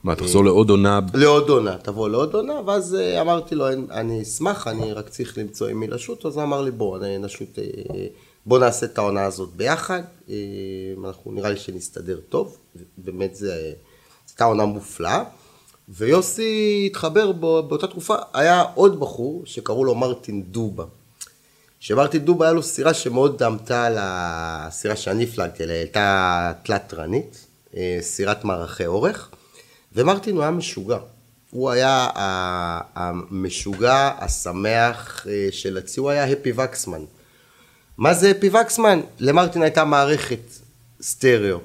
מה, 0.04 0.14
תחזור 0.16 0.44
לעוד 0.44 0.70
עונה? 0.70 1.00
לעוד 1.14 1.48
עונה, 1.48 1.76
תבוא 1.78 2.08
לעוד 2.08 2.34
עונה, 2.34 2.60
ואז 2.66 2.94
אה, 2.94 3.20
אמרתי 3.20 3.54
לו, 3.54 3.68
"אין- 3.70 3.86
אני 3.90 4.22
אשמח, 4.22 4.66
אני 4.66 4.92
רק 4.92 5.08
צריך 5.08 5.38
למצוא 5.38 5.68
עם 5.68 5.80
מי 5.80 5.86
לשוט, 5.86 6.26
אז 6.26 6.38
אמר 6.38 6.62
לי, 6.62 6.70
בוא, 6.70 6.98
נשוט, 7.20 7.58
אה, 7.58 7.64
בוא 8.46 8.58
נעשה 8.58 8.86
את 8.86 8.98
העונה 8.98 9.24
הזאת 9.24 9.48
ביחד, 9.56 10.02
אה, 10.30 10.34
אנחנו 11.04 11.32
נראה 11.32 11.50
לי 11.50 11.56
שנסתדר 11.56 12.18
טוב, 12.28 12.56
באמת 12.98 13.34
זו 13.36 13.46
הייתה 14.28 14.44
עונה 14.44 14.64
מופלאה, 14.64 15.22
ויוסי 15.88 16.82
התחבר 16.90 17.32
בו, 17.32 17.62
באותה 17.62 17.86
תקופה, 17.86 18.14
היה 18.34 18.64
עוד 18.74 19.00
בחור 19.00 19.42
שקראו 19.44 19.84
לו 19.84 19.94
מרטין 19.94 20.42
דובה. 20.42 20.84
שמרטין 21.80 22.24
דובה 22.24 22.44
היה 22.46 22.52
לו 22.52 22.62
סירה 22.62 22.94
שמאוד 22.94 23.38
דמתה 23.42 23.84
על 23.84 23.96
הסירה 24.00 24.96
שאני 24.96 25.24
הפלגתי 25.24 25.64
אליה, 25.64 25.76
הייתה 25.76 26.52
תלת-רנית, 26.62 27.46
סירת 28.00 28.44
מערכי 28.44 28.86
אורך, 28.86 29.30
ומרטין 29.98 30.34
הוא 30.34 30.42
היה 30.42 30.50
משוגע. 30.50 30.98
הוא 31.50 31.70
היה 31.70 32.08
המשוגע, 32.94 34.10
השמח 34.18 35.26
אה, 35.28 35.48
של 35.50 35.78
הצי, 35.78 36.00
הוא 36.00 36.10
היה 36.10 36.24
הפי 36.24 36.52
וקסמן. 36.56 37.04
מה 37.98 38.14
זה 38.14 38.30
הפי 38.30 38.48
וקסמן? 38.48 39.00
למרטין 39.18 39.62
הייתה 39.62 39.84
מערכת 39.84 40.40
סטריאו. 41.02 41.58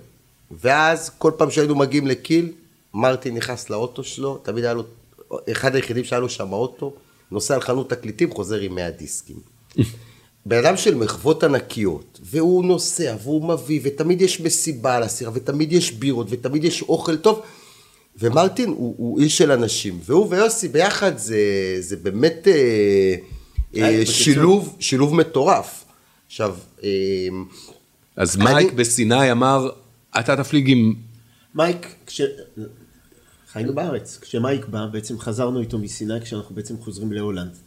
ואז 0.52 1.12
כל 1.18 1.32
פעם 1.38 1.52
שהיינו 1.52 1.76
מגיעים 1.76 2.08
לקיל, 2.08 2.52
מרטין 2.94 3.36
נכנס 3.36 3.70
לאוטו 3.70 4.04
שלו, 4.04 4.38
תמיד 4.38 4.64
היה 4.64 4.74
לו, 4.74 4.84
אחד 5.52 5.76
היחידים 5.76 6.04
שהיה 6.04 6.20
לו 6.20 6.30
שם 6.30 6.54
האוטו, 6.54 6.94
נוסע 7.32 7.54
על 7.56 7.62
חנות 7.62 7.90
תקליטים, 7.90 8.32
חוזר 8.32 8.60
עם 8.60 8.76
100 8.76 8.92
דיסקים. 8.92 9.40
בן 10.46 10.58
אדם 10.66 10.78
של 10.78 10.96
מחוות 10.96 11.44
ענקיות, 11.44 12.20
והוא 12.24 12.66
נוסע, 12.66 13.16
והוא 13.24 13.48
מביא, 13.48 13.80
ותמיד 13.84 14.22
יש 14.22 14.42
מסיבה 14.42 14.96
על 14.96 15.04
הסירה, 15.04 15.32
ותמיד 15.34 15.74
יש 15.74 15.92
בירות, 15.92 16.28
ותמיד 16.30 16.64
יש 16.64 16.82
אוכל 16.82 17.18
טוב, 17.18 17.42
ומרטין 18.20 18.70
הוא, 18.70 18.95
הוא 18.97 19.20
איש 19.20 19.38
של 19.38 19.51
אנשים, 19.51 19.99
והוא 20.05 20.28
ויוסי 20.30 20.68
ביחד 20.68 21.18
זה, 21.18 21.38
זה 21.80 21.95
באמת 21.95 22.47
אה, 22.47 23.16
אה, 23.76 24.05
שילוב, 24.05 24.76
שילוב 24.80 25.16
מטורף. 25.16 25.86
עכשיו, 26.26 26.57
אה, 26.84 26.89
אז 28.16 28.38
מייק 28.38 28.74
בסיני 28.74 29.32
אמר, 29.32 29.70
אתה 30.20 30.36
תפליג 30.36 30.70
עם... 30.70 30.93
מייק, 31.55 31.95
כש... 32.05 32.22
חיינו 33.51 33.76
בארץ, 33.76 34.18
כשמייק 34.22 34.66
בא, 34.66 34.86
בעצם 34.86 35.20
חזרנו 35.20 35.59
איתו 35.59 35.78
מסיני 35.78 36.22
כשאנחנו 36.22 36.55
בעצם 36.55 36.78
חוזרים 36.78 37.11
להולנד. 37.11 37.57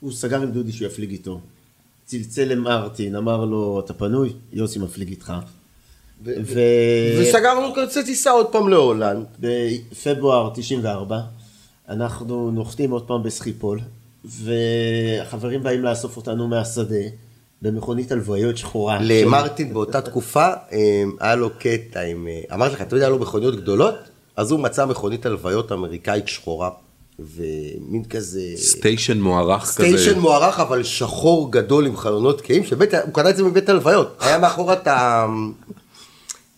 הוא 0.00 0.12
סגר 0.12 0.42
עם 0.42 0.50
דודי 0.50 0.72
שהוא 0.72 0.86
יפליג 0.86 1.10
איתו. 1.10 1.40
צלצל 2.04 2.44
למרטין, 2.44 3.16
אמר 3.16 3.44
לו, 3.44 3.80
אתה 3.84 3.94
פנוי? 3.94 4.32
יוסי 4.52 4.78
מפליג 4.78 5.08
איתך. 5.08 5.32
ו... 6.24 6.60
וסגרנו 7.20 7.74
כרטיסי 7.74 8.04
טיסה 8.04 8.30
עוד 8.30 8.46
פעם 8.46 8.68
להולנד. 8.68 9.26
בפברואר 9.40 10.50
94, 10.54 11.20
אנחנו 11.88 12.50
נוחתים 12.50 12.90
עוד 12.90 13.06
פעם 13.06 13.22
בסחיפול, 13.22 13.80
והחברים 14.24 15.62
באים 15.62 15.82
לאסוף 15.82 16.16
אותנו 16.16 16.48
מהשדה. 16.48 17.06
במכונית 17.62 18.12
הלוויות 18.12 18.56
שחורה. 18.56 18.98
למרטין 19.00 19.74
באותה 19.74 20.00
תקופה 20.00 20.46
אה, 20.72 21.02
היה 21.20 21.34
לו 21.34 21.50
קטע 21.58 22.00
עם, 22.00 22.28
אה, 22.28 22.54
אמרתי 22.54 22.74
לך, 22.74 22.82
אתה 22.82 22.96
יודע, 22.96 23.06
היה 23.06 23.10
לו 23.10 23.18
מכוניות 23.18 23.56
גדולות, 23.56 23.94
אז 24.36 24.50
הוא 24.50 24.60
מצא 24.60 24.86
מכונית 24.86 25.26
הלוויות 25.26 25.72
אמריקאית 25.72 26.28
שחורה, 26.28 26.70
ומין 27.18 28.04
כזה... 28.10 28.40
סטיישן 28.56 29.20
מוערך 29.20 29.62
כזה. 29.62 29.72
סטיישן 29.72 30.18
מוערך, 30.18 30.60
אבל 30.60 30.82
שחור 30.82 31.52
גדול 31.52 31.86
עם 31.86 31.96
חלונות 31.96 32.40
קהים, 32.40 32.64
שבית, 32.64 32.94
הוא 32.94 33.12
קנה 33.12 33.30
את 33.30 33.36
זה 33.36 33.42
מבית 33.42 33.68
הלוויות. 33.68 34.16
היה 34.20 34.38
מאחורה 34.38 34.74
את 34.74 34.86
ה... 34.86 35.26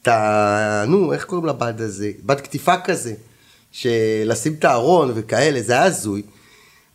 ה... 0.08 0.84
נו, 0.88 1.12
איך 1.12 1.24
קוראים 1.24 1.46
לבד 1.46 1.80
הזה? 1.80 2.10
בד 2.22 2.40
קטיפה 2.40 2.80
כזה, 2.80 3.14
שלשים 3.72 4.54
את 4.58 4.64
הארון 4.64 5.12
וכאלה, 5.14 5.62
זה 5.62 5.72
היה 5.72 5.84
הזוי. 5.84 6.22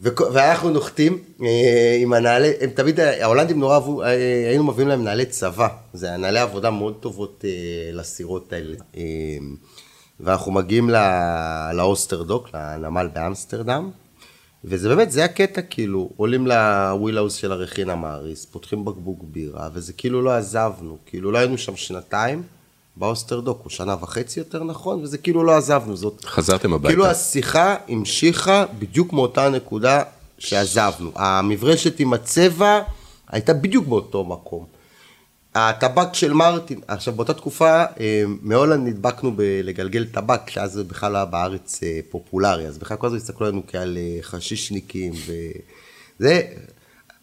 ואנחנו 0.03 0.69
נוחתים 0.69 1.23
אה, 1.41 1.97
עם 1.99 2.13
הנעלי, 2.13 2.51
הם 2.61 2.69
תמיד, 2.69 2.99
ההולנדים 2.99 3.59
נורא 3.59 3.73
אהבו, 3.73 4.03
אה, 4.03 4.07
היינו 4.49 4.63
מביאים 4.63 4.89
להם 4.89 5.03
נעלי 5.03 5.25
צבא, 5.25 5.67
זה 5.93 6.07
היה 6.07 6.17
נעלי 6.17 6.39
עבודה 6.39 6.71
מאוד 6.71 6.95
טובות 6.99 7.45
אה, 7.47 7.91
לסירות 7.93 8.53
האלה. 8.53 8.75
ואנחנו 10.19 10.51
מגיעים 10.51 10.89
לאוסטרדוק, 11.73 12.49
לנמל 12.53 13.09
באמסטרדם, 13.13 13.91
וזה 14.65 14.89
באמת, 14.89 15.11
זה 15.11 15.25
הקטע, 15.25 15.61
כאילו, 15.61 16.09
עולים 16.17 16.47
ל 16.47 16.55
wheelhouse 16.55 17.35
של 17.35 17.51
ה 17.51 17.58
Regina 17.58 17.95
Maris, 17.95 18.45
פותחים 18.45 18.85
בקבוק 18.85 19.23
בירה, 19.23 19.69
וזה 19.73 19.93
כאילו 19.93 20.21
לא 20.21 20.31
עזבנו, 20.31 20.97
כאילו 21.05 21.31
לא 21.31 21.37
היינו 21.37 21.57
שם 21.57 21.75
שנתיים. 21.75 22.43
באוסטרדוק, 22.95 23.59
הוא 23.63 23.69
שנה 23.69 23.95
וחצי 24.01 24.39
יותר 24.39 24.63
נכון, 24.63 25.01
וזה 25.03 25.17
כאילו 25.17 25.43
לא 25.43 25.57
עזבנו, 25.57 25.95
זאת... 25.95 26.25
חזרתם 26.25 26.73
הביתה. 26.73 26.89
כאילו 26.89 27.05
השיחה 27.05 27.75
המשיכה 27.87 28.65
בדיוק 28.79 29.13
מאותה 29.13 29.49
נקודה 29.49 30.03
שעזבנו. 30.37 31.11
המברשת 31.15 31.99
עם 31.99 32.13
הצבע 32.13 32.81
הייתה 33.29 33.53
בדיוק 33.53 33.87
באותו 33.87 34.23
מקום. 34.23 34.65
הטבק 35.55 36.13
של 36.13 36.33
מרטין, 36.33 36.79
עכשיו 36.87 37.13
באותה 37.13 37.33
תקופה 37.33 37.83
אה, 37.99 38.23
מהולנד 38.41 38.87
נדבקנו 38.87 39.31
בלגלגל 39.35 40.05
טבק, 40.05 40.49
שאז 40.49 40.73
זה 40.73 40.83
בכלל 40.83 41.11
לא 41.11 41.17
היה 41.17 41.25
בארץ 41.25 41.83
אה, 41.83 41.99
פופולרי, 42.09 42.67
אז 42.67 42.77
בכלל 42.77 42.97
כל 42.97 43.07
הזמן 43.07 43.17
הסתכלו 43.17 43.47
עלינו 43.47 43.61
כעל 43.67 43.97
אה, 43.97 44.17
חשישניקים 44.21 45.13
וזה. 46.19 46.41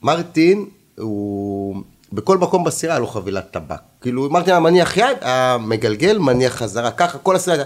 מרטין 0.02 0.66
הוא 0.98 1.82
בכל 2.12 2.38
מקום 2.38 2.64
בסירה 2.64 2.92
היה 2.92 3.00
לו 3.00 3.06
חבילת 3.06 3.50
טבק. 3.50 3.80
כאילו, 4.00 4.26
אמרתי 4.26 4.50
לה, 4.50 4.60
מניח 4.60 4.96
יד, 4.96 5.16
המגלגל, 5.20 6.18
מניח 6.18 6.54
חזרה, 6.54 6.90
ככה, 6.90 7.18
כל 7.18 7.36
הסירה. 7.36 7.64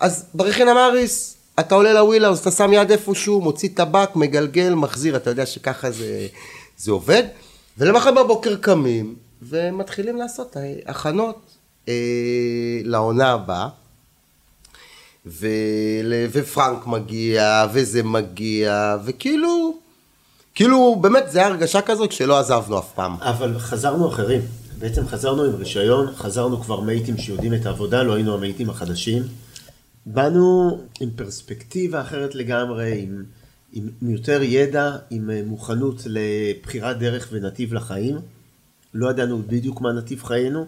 אז 0.00 0.26
ברכין 0.34 0.68
אמריס, 0.68 1.36
אתה 1.60 1.74
עולה 1.74 1.92
לווילאוס, 1.92 2.40
אתה 2.40 2.50
שם 2.50 2.72
יד 2.72 2.90
איפשהו, 2.90 3.40
מוציא 3.40 3.68
טבק, 3.74 4.10
מגלגל, 4.14 4.74
מחזיר, 4.74 5.16
אתה 5.16 5.30
יודע 5.30 5.46
שככה 5.46 5.90
זה, 5.90 6.26
זה 6.76 6.92
עובד. 6.92 7.22
ולמחר 7.78 8.10
בבוקר 8.12 8.56
קמים, 8.56 9.14
ומתחילים 9.42 10.16
לעשות 10.16 10.56
הכנות 10.86 11.50
אה, 11.88 11.94
לעונה 12.84 13.32
הבאה. 13.32 13.68
ו... 15.26 15.46
ופרנק 16.32 16.86
מגיע, 16.86 17.66
וזה 17.72 18.02
מגיע, 18.02 18.96
וכאילו, 19.04 19.63
כאילו, 20.54 20.96
באמת, 21.00 21.24
זה 21.30 21.38
היה 21.38 21.48
הרגשה 21.48 21.80
כזאת 21.80 22.10
כשלא 22.10 22.38
עזבנו 22.38 22.78
אף 22.78 22.92
פעם. 22.94 23.16
אבל 23.20 23.58
חזרנו 23.58 24.08
אחרים. 24.08 24.40
בעצם 24.78 25.06
חזרנו 25.06 25.44
עם 25.44 25.54
רישיון, 25.54 26.14
חזרנו 26.14 26.60
כבר 26.60 26.80
מייטים 26.80 27.18
שיודעים 27.18 27.54
את 27.54 27.66
העבודה, 27.66 28.02
לא 28.02 28.14
היינו 28.14 28.34
המייטים 28.34 28.70
החדשים. 28.70 29.22
באנו 30.06 30.78
עם 31.00 31.10
פרספקטיבה 31.16 32.00
אחרת 32.00 32.34
לגמרי, 32.34 33.02
עם, 33.02 33.24
עם, 33.72 33.88
עם 34.02 34.10
יותר 34.10 34.42
ידע, 34.42 34.96
עם 35.10 35.30
אה, 35.30 35.42
מוכנות 35.46 36.02
לבחירת 36.06 36.98
דרך 36.98 37.28
ונתיב 37.32 37.74
לחיים. 37.74 38.18
לא 38.94 39.10
ידענו 39.10 39.42
בדיוק 39.46 39.80
מה 39.80 39.92
נתיב 39.92 40.22
חיינו, 40.22 40.66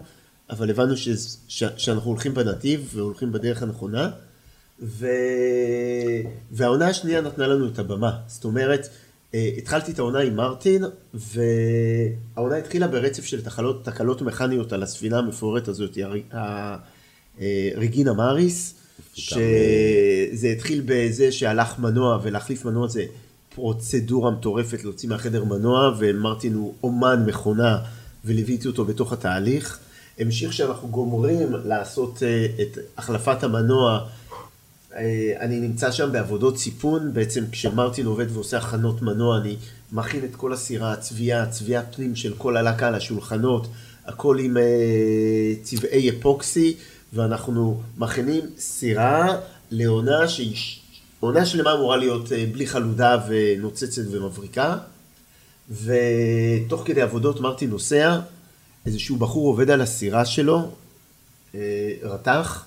אבל 0.49 0.69
הבנו 0.69 0.97
ש, 0.97 1.09
ש, 1.47 1.63
שאנחנו 1.77 2.09
הולכים 2.09 2.33
בנתיב 2.33 2.91
והולכים 2.93 3.31
בדרך 3.31 3.63
הנכונה. 3.63 4.09
ו... 4.81 5.07
והעונה 6.51 6.87
השנייה 6.87 7.21
נתנה 7.21 7.47
לנו 7.47 7.67
את 7.67 7.79
הבמה. 7.79 8.17
זאת 8.27 8.43
אומרת, 8.45 8.87
התחלתי 9.33 9.91
את 9.91 9.99
העונה 9.99 10.19
עם 10.19 10.35
מרטין, 10.35 10.83
והעונה 11.13 12.57
התחילה 12.57 12.87
ברצף 12.87 13.25
של 13.25 13.41
תקלות, 13.41 13.85
תקלות 13.85 14.21
מכניות 14.21 14.73
על 14.73 14.83
הספינה 14.83 15.17
המפוארת 15.17 15.67
הזאת, 15.67 15.97
רגינה 17.75 18.13
מאריס, 18.13 18.73
שזה 19.13 20.47
התחיל 20.55 20.81
בזה 20.85 21.31
שהלך 21.31 21.79
מנוע, 21.79 22.19
ולהחליף 22.23 22.65
מנוע 22.65 22.87
זה 22.87 23.05
פרוצדורה 23.55 24.31
מטורפת 24.31 24.83
להוציא 24.83 25.09
מהחדר 25.09 25.43
מנוע, 25.43 25.95
ומרטין 25.99 26.53
הוא 26.53 26.73
אומן 26.83 27.23
מכונה, 27.25 27.79
וליוויתי 28.25 28.67
אותו 28.67 28.85
בתוך 28.85 29.13
התהליך. 29.13 29.79
המשיך 30.19 30.53
שאנחנו 30.53 30.87
גומרים 30.87 31.47
לעשות 31.65 32.23
אה, 32.23 32.45
את 32.61 32.77
החלפת 32.97 33.43
המנוע 33.43 33.91
אה, 33.93 34.05
אני 35.39 35.59
נמצא 35.59 35.91
שם 35.91 36.11
בעבודות 36.11 36.57
סיפון, 36.57 37.13
בעצם 37.13 37.43
כשמרטין 37.51 38.05
עובד 38.05 38.25
ועושה 38.31 38.57
הכנות 38.57 39.01
מנוע, 39.01 39.37
אני 39.37 39.55
מכין 39.91 40.25
את 40.25 40.35
כל 40.35 40.53
הסירה, 40.53 40.93
הצביעה, 40.93 41.45
צביעת 41.45 41.95
פנים 41.95 42.15
של 42.15 42.33
כל 42.37 42.57
הלקה 42.57 42.87
על 42.87 42.95
השולחנות, 42.95 43.67
הכל 44.05 44.39
עם 44.39 44.57
אה, 44.57 44.63
צבעי 45.61 46.09
אפוקסי, 46.09 46.75
ואנחנו 47.13 47.81
מכינים 47.97 48.41
סירה 48.57 49.37
לעונה 49.71 50.27
שהיא, 50.27 50.55
עונה 51.19 51.45
שלמה 51.45 51.73
אמורה 51.73 51.97
להיות 51.97 52.31
אה, 52.31 52.45
בלי 52.51 52.67
חלודה 52.67 53.17
ונוצצת 53.27 54.01
ומבריקה, 54.11 54.77
ותוך 55.83 56.81
כדי 56.85 57.01
עבודות 57.01 57.41
מרטין 57.41 57.69
נוסע, 57.69 58.19
איזשהו 58.85 59.15
בחור 59.15 59.47
עובד 59.47 59.69
על 59.69 59.81
הסירה 59.81 60.25
שלו, 60.25 60.71
רתח, 62.03 62.66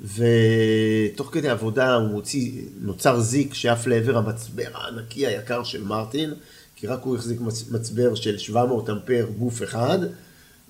ותוך 0.00 1.28
כדי 1.32 1.48
עבודה 1.48 1.94
הוא 1.94 2.08
מוציא, 2.08 2.62
נוצר 2.80 3.20
זיק 3.20 3.54
שעף 3.54 3.86
לעבר 3.86 4.16
המצבר 4.16 4.68
הענקי 4.74 5.26
היקר 5.26 5.64
של 5.64 5.84
מרטין, 5.84 6.34
כי 6.76 6.86
רק 6.86 7.02
הוא 7.02 7.16
החזיק 7.16 7.40
מצבר 7.70 8.14
של 8.14 8.38
700 8.38 8.90
אמפר 8.90 9.26
גוף 9.38 9.62
אחד, 9.62 9.98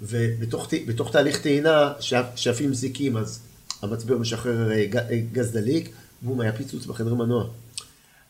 ובתוך 0.03 1.12
תהליך 1.12 1.43
טעינה 1.43 1.93
שעפים 2.37 2.74
זיקים, 2.74 3.16
אז 3.16 3.41
המצבר 3.83 4.18
משחרר 4.18 4.70
אה, 4.72 4.85
אה, 5.11 5.20
גז 5.33 5.53
דליק, 5.53 5.91
בום, 6.22 6.41
היה 6.41 6.53
פיצוץ 6.53 6.87
בחדר 6.87 7.14
מנוע. 7.14 7.47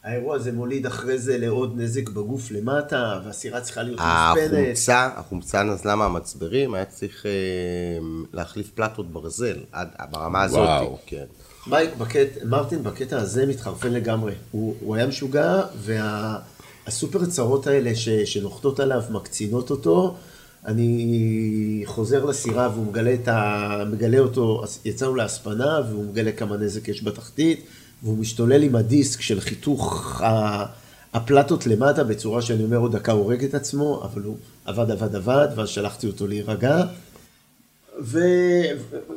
האירוע 0.05 0.36
הזה 0.36 0.53
מוליד 0.53 0.86
אחרי 0.86 1.18
זה 1.18 1.38
לעוד 1.38 1.72
נזק 1.76 2.09
בגוף 2.09 2.51
למטה, 2.51 3.20
והסירה 3.24 3.61
צריכה 3.61 3.82
להיות 3.82 4.01
מוספנת. 4.01 4.53
החומצה, 4.53 5.09
החומצה 5.16 5.62
נזלה 5.62 5.96
מהמצברים, 5.96 6.74
היה 6.74 6.84
צריך 6.84 7.26
אה, 7.26 7.30
להחליף 8.32 8.70
פלטות 8.74 9.12
ברזל, 9.12 9.57
עד, 9.72 9.88
ברמה 10.11 10.42
הזאת. 10.42 10.59
וואו. 10.59 10.98
כן. 11.07 11.24
מייק, 11.66 11.96
בקט, 11.98 12.42
מרטין 12.44 12.82
בקטע 12.82 13.18
הזה 13.18 13.46
מתחרפן 13.46 13.92
לגמרי. 13.92 14.32
הוא, 14.51 14.76
הוא 14.80 14.96
היה 14.96 15.07
משוגע, 15.07 15.62
והסופר 15.76 17.26
צרות 17.26 17.66
האלה 17.66 17.94
ש, 17.94 18.09
שנוחתות 18.09 18.80
עליו 18.80 19.03
מקצינות 19.11 19.70
אותו. 19.70 20.16
אני 20.66 21.82
חוזר 21.86 22.24
לסירה 22.24 22.68
והוא 22.74 22.86
מגלה, 22.86 23.14
את 23.14 23.28
ה, 23.28 23.84
מגלה 23.92 24.18
אותו, 24.18 24.64
יצאנו 24.84 25.14
להספנה 25.14 25.80
והוא 25.90 26.05
מגלה 26.05 26.32
כמה 26.32 26.57
נזק 26.57 26.88
יש 26.88 27.05
בתחתית, 27.05 27.66
והוא 28.03 28.18
משתולל 28.18 28.62
עם 28.62 28.76
הדיסק 28.76 29.20
של 29.20 29.40
חיתוך 29.40 30.20
הפלטות 31.12 31.66
למטה 31.66 32.05
בצורה 32.05 32.42
שאני 32.42 32.64
אומר 32.64 32.76
עוד 32.76 32.96
דקה 32.96 33.12
הורג 33.12 33.44
את 33.44 33.55
עצמו, 33.55 34.03
אבל 34.05 34.22
הוא 34.22 34.36
עבד 34.64 34.90
עבד 34.90 35.14
עבד, 35.16 35.48
ואז 35.57 35.68
שלחתי 35.68 36.07
אותו 36.07 36.26
להירגע. 36.26 36.82
ו... 38.03 38.20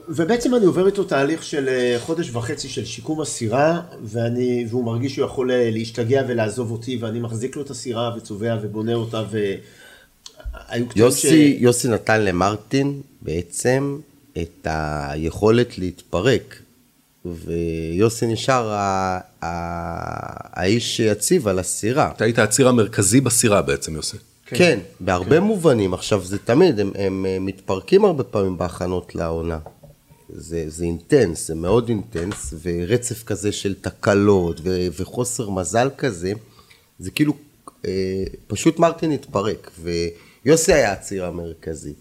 ובעצם 0.09 0.55
אני 0.55 0.65
עובר 0.65 0.87
איתו 0.87 1.03
תהליך 1.03 1.43
של 1.43 1.69
אה, 1.69 1.95
חודש 1.99 2.29
וחצי 2.29 2.69
של 2.69 2.85
שיקום 2.85 3.21
הסירה, 3.21 3.81
ואני... 4.03 4.65
והוא 4.69 4.85
מרגיש 4.85 5.15
שהוא 5.15 5.25
יכול 5.25 5.51
אה, 5.51 5.69
להשתגע 5.71 6.23
ולעזוב 6.27 6.71
אותי, 6.71 6.97
ואני 6.97 7.19
מחזיק 7.19 7.55
לו 7.55 7.61
את 7.61 7.69
הסירה 7.69 8.11
וצובע 8.17 8.57
ובונה 8.61 8.93
אותה, 8.93 9.23
והיו 9.31 10.87
קצת 10.87 10.97
יוסי, 10.97 11.57
יוסי 11.59 11.87
נתן 11.87 12.21
למרטין 12.21 13.01
בעצם 13.21 13.99
את 14.37 14.67
היכולת 14.69 15.77
להתפרק, 15.77 16.61
ויוסי 17.25 18.25
נשאר 18.25 18.69
ה- 18.71 19.19
ה- 19.43 20.59
האיש 20.61 20.97
שיציב 20.97 21.47
על 21.47 21.59
הסירה. 21.59 22.11
אתה 22.15 22.23
היית 22.23 22.39
הציר 22.39 22.67
המרכזי 22.67 23.21
בסירה 23.21 23.61
בעצם, 23.61 23.95
יוסי. 23.95 24.17
כן, 24.45 24.57
כן 24.57 24.79
בהרבה 24.99 25.29
כן. 25.37 25.43
מובנים. 25.43 25.93
עכשיו, 25.93 26.21
זה 26.25 26.37
תמיד, 26.39 26.79
הם, 26.79 26.91
הם 26.95 27.25
אה, 27.25 27.37
מתפרקים 27.39 28.05
הרבה 28.05 28.23
פעמים 28.23 28.57
בהכנות 28.57 29.15
לעונה. 29.15 29.59
זה, 30.29 30.63
זה 30.67 30.83
אינטנס, 30.85 31.47
זה 31.47 31.55
מאוד 31.55 31.89
אינטנס, 31.89 32.53
ורצף 32.63 33.23
כזה 33.23 33.51
של 33.51 33.75
תקלות 33.81 34.59
ו, 34.63 34.87
וחוסר 34.99 35.49
מזל 35.49 35.89
כזה, 35.97 36.33
זה 36.99 37.11
כאילו, 37.11 37.33
אה, 37.85 38.23
פשוט 38.47 38.79
מרטין 38.79 39.11
התפרק, 39.11 39.71
ויוסי 40.45 40.73
היה 40.73 40.91
הציר 40.91 41.25
המרכזי. 41.25 41.93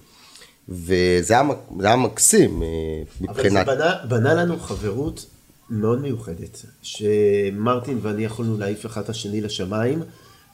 וזה 0.73 1.35
היה, 1.35 1.49
היה 1.81 1.97
מקסים 1.97 2.63
אה, 2.63 2.69
אבל 3.29 3.35
זה 3.35 3.43
מבחינת... 3.45 3.67
בנה, 3.67 3.95
בנה 4.09 4.35
לנו 4.35 4.59
חברות 4.59 5.27
מאוד 5.71 6.01
מיוחדת, 6.03 6.63
שמרטין 6.83 7.99
ואני 8.03 8.25
יכולנו 8.25 8.59
להעיף 8.59 8.87
אחד 8.87 9.01
את 9.01 9.09
השני 9.09 9.41
לשמיים, 9.41 10.03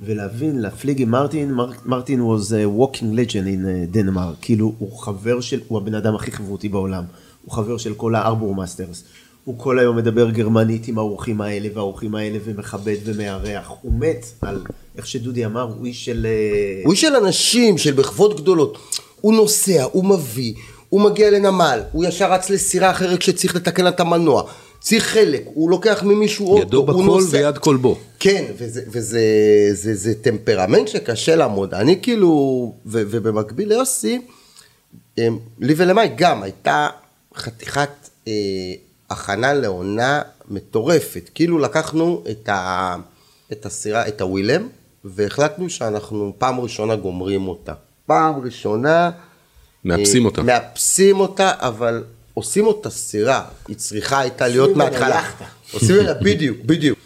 ולהבין, 0.00 0.58
להפליג 0.58 1.02
עם 1.02 1.10
מרטין, 1.10 1.52
מר, 1.52 1.70
מרטין 1.84 2.20
was 2.20 2.44
a 2.50 2.80
walking 2.80 3.16
legend 3.16 3.46
in 3.46 3.90
דנמרק, 3.90 4.36
כאילו 4.40 4.74
הוא 4.78 4.98
חבר 4.98 5.40
של, 5.40 5.60
הוא 5.68 5.78
הבן 5.78 5.94
אדם 5.94 6.14
הכי 6.14 6.30
חברותי 6.30 6.68
בעולם, 6.68 7.04
הוא 7.44 7.52
חבר 7.52 7.78
של 7.78 7.94
כל 7.94 8.14
ה 8.14 8.19
harbour 8.19 8.54
masters, 8.54 9.04
הוא 9.44 9.58
כל 9.58 9.78
היום 9.78 9.96
מדבר 9.96 10.30
גרמנית 10.30 10.88
עם 10.88 10.98
האורחים 10.98 11.40
האלה 11.40 11.68
והאורחים 11.74 12.14
האלה 12.14 12.38
ומכבד 12.44 12.96
ומארח, 13.04 13.72
הוא 13.82 13.92
מת 14.00 14.26
על, 14.40 14.62
איך 14.96 15.06
שדודי 15.06 15.46
אמר, 15.46 15.62
הוא 15.62 15.86
איש 15.86 16.04
של... 16.04 16.26
אה, 16.26 16.82
הוא 16.84 16.92
איש 16.92 17.00
של 17.00 17.16
אנשים, 17.16 17.78
של 17.78 18.00
מחוות 18.00 18.40
גדולות. 18.40 18.78
הוא 19.20 19.34
נוסע, 19.34 19.82
הוא 19.92 20.04
מביא, 20.04 20.54
הוא 20.88 21.00
מגיע 21.00 21.30
לנמל, 21.30 21.80
הוא 21.92 22.04
ישר 22.04 22.32
רץ 22.32 22.50
לסירה 22.50 22.90
אחרת 22.90 23.18
כשצריך 23.18 23.56
לתקן 23.56 23.88
את 23.88 24.00
המנוע. 24.00 24.42
צריך 24.80 25.04
חלק, 25.04 25.42
הוא 25.44 25.70
לוקח 25.70 26.02
ממישהו 26.02 26.46
אוטו, 26.46 26.62
ידו 26.62 26.82
בכל 26.82 27.02
נוסע. 27.02 27.36
ויד 27.36 27.58
כל 27.58 27.76
בו. 27.76 27.98
כן, 28.18 28.44
וזה, 28.58 28.82
וזה 28.90 29.20
זה, 29.72 29.94
זה 29.94 30.14
טמפרמנט 30.14 30.88
שקשה 30.88 31.36
לעמוד. 31.36 31.74
אני 31.74 31.98
כאילו, 32.02 32.28
ו, 32.86 33.02
ובמקביל 33.10 33.68
ליוסי, 33.68 34.20
אמ, 35.18 35.38
לי 35.60 35.74
ולמאי 35.76 36.08
גם 36.16 36.42
הייתה 36.42 36.88
חתיכת 37.36 37.90
אה, 38.28 38.32
הכנה 39.10 39.54
לעונה 39.54 40.22
מטורפת. 40.48 41.30
כאילו 41.34 41.58
לקחנו 41.58 42.24
את, 42.30 42.48
ה, 42.48 42.96
את 43.52 43.66
הסירה, 43.66 44.08
את 44.08 44.20
הווילם, 44.20 44.68
והחלטנו 45.04 45.70
שאנחנו 45.70 46.32
פעם 46.38 46.60
ראשונה 46.60 46.96
גומרים 46.96 47.48
אותה. 47.48 47.72
פעם 48.08 48.40
ראשונה... 48.44 49.10
מאפסים 49.84 50.22
אה, 50.22 50.28
אותה. 50.30 50.42
מאפסים 50.42 51.20
אותה, 51.20 51.52
אבל 51.56 52.04
עושים 52.34 52.66
אותה 52.66 52.90
סירה. 52.90 53.44
היא 53.68 53.76
צריכה 53.76 54.20
הייתה 54.20 54.48
להיות 54.48 54.76
מההתחלה. 54.76 55.30
עושים 55.72 55.96
ממנה, 55.96 56.14
בדיוק, 56.14 56.58
בדיוק. 56.66 56.98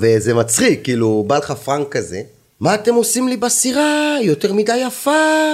וזה 0.00 0.34
מצחיק, 0.34 0.84
כאילו, 0.84 1.24
בא 1.26 1.38
לך 1.38 1.50
פרנק 1.50 1.88
כזה, 1.88 2.22
מה 2.60 2.74
אתם 2.74 2.94
עושים 2.94 3.28
לי 3.28 3.36
בסירה? 3.36 4.14
היא 4.20 4.28
יותר 4.28 4.52
מדי 4.52 4.76
יפה, 4.76 5.52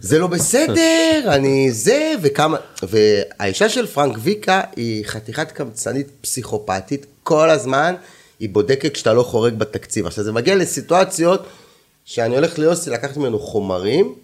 זה 0.00 0.18
לא 0.18 0.26
בסדר, 0.26 1.22
אני 1.26 1.72
זה, 1.72 2.14
וכמה... 2.22 2.56
והאישה 2.82 3.68
של 3.68 3.86
פרנק 3.86 4.16
ויקה 4.20 4.60
היא 4.76 5.04
חתיכת 5.06 5.52
קמצנית 5.52 6.06
פסיכופתית, 6.20 7.06
כל 7.22 7.50
הזמן 7.50 7.94
היא 8.40 8.48
בודקת 8.48 8.94
כשאתה 8.94 9.12
לא 9.12 9.22
חורג 9.22 9.54
בתקציב. 9.54 10.06
עכשיו, 10.06 10.24
זה 10.24 10.32
מגיע 10.32 10.54
לסיטואציות 10.54 11.46
שאני 12.12 12.34
הולך 12.34 12.58
ליוסי 12.58 12.90
לקחת 12.90 13.16
ממנו 13.16 13.38
חומרים, 13.38 14.14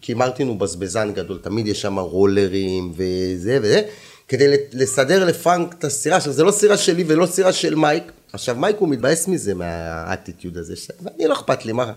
כי 0.00 0.14
מרטין 0.14 0.48
הוא 0.48 0.56
בזבזן 0.56 1.12
גדול, 1.12 1.38
תמיד 1.42 1.66
יש 1.66 1.82
שם 1.82 1.98
רולרים 1.98 2.92
וזה 2.96 3.58
וזה, 3.62 3.82
כדי 4.28 4.56
לסדר 4.72 5.24
לפרנק 5.24 5.74
את 5.78 5.84
הסירה. 5.84 6.16
עכשיו, 6.16 6.32
זה 6.32 6.44
לא 6.44 6.50
סירה 6.50 6.76
שלי 6.76 7.04
ולא 7.06 7.26
סירה 7.26 7.52
של 7.52 7.74
מייק. 7.74 8.12
עכשיו, 8.32 8.56
מייק 8.56 8.76
הוא 8.78 8.88
מתבאס 8.88 9.28
מזה, 9.28 9.54
מהאטיטיוד 9.54 10.56
הזה, 10.56 10.76
ש... 10.76 10.90
ואני 11.02 11.28
לא 11.28 11.34
אכפת 11.34 11.64
לי, 11.64 11.72
מה... 11.72 11.92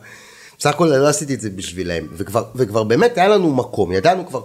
בסך 0.59 0.70
הכל 0.70 0.86
לא 0.86 1.07
עשיתי 1.07 1.34
את 1.34 1.41
זה 1.41 1.49
בשבילהם. 1.49 2.07
וכבר, 2.14 2.43
וכבר 2.55 2.84
באמת 2.84 3.18
היה 3.18 3.28
לנו 3.28 3.53
מקום, 3.53 3.91
ידענו 3.91 4.28
כבר, 4.28 4.41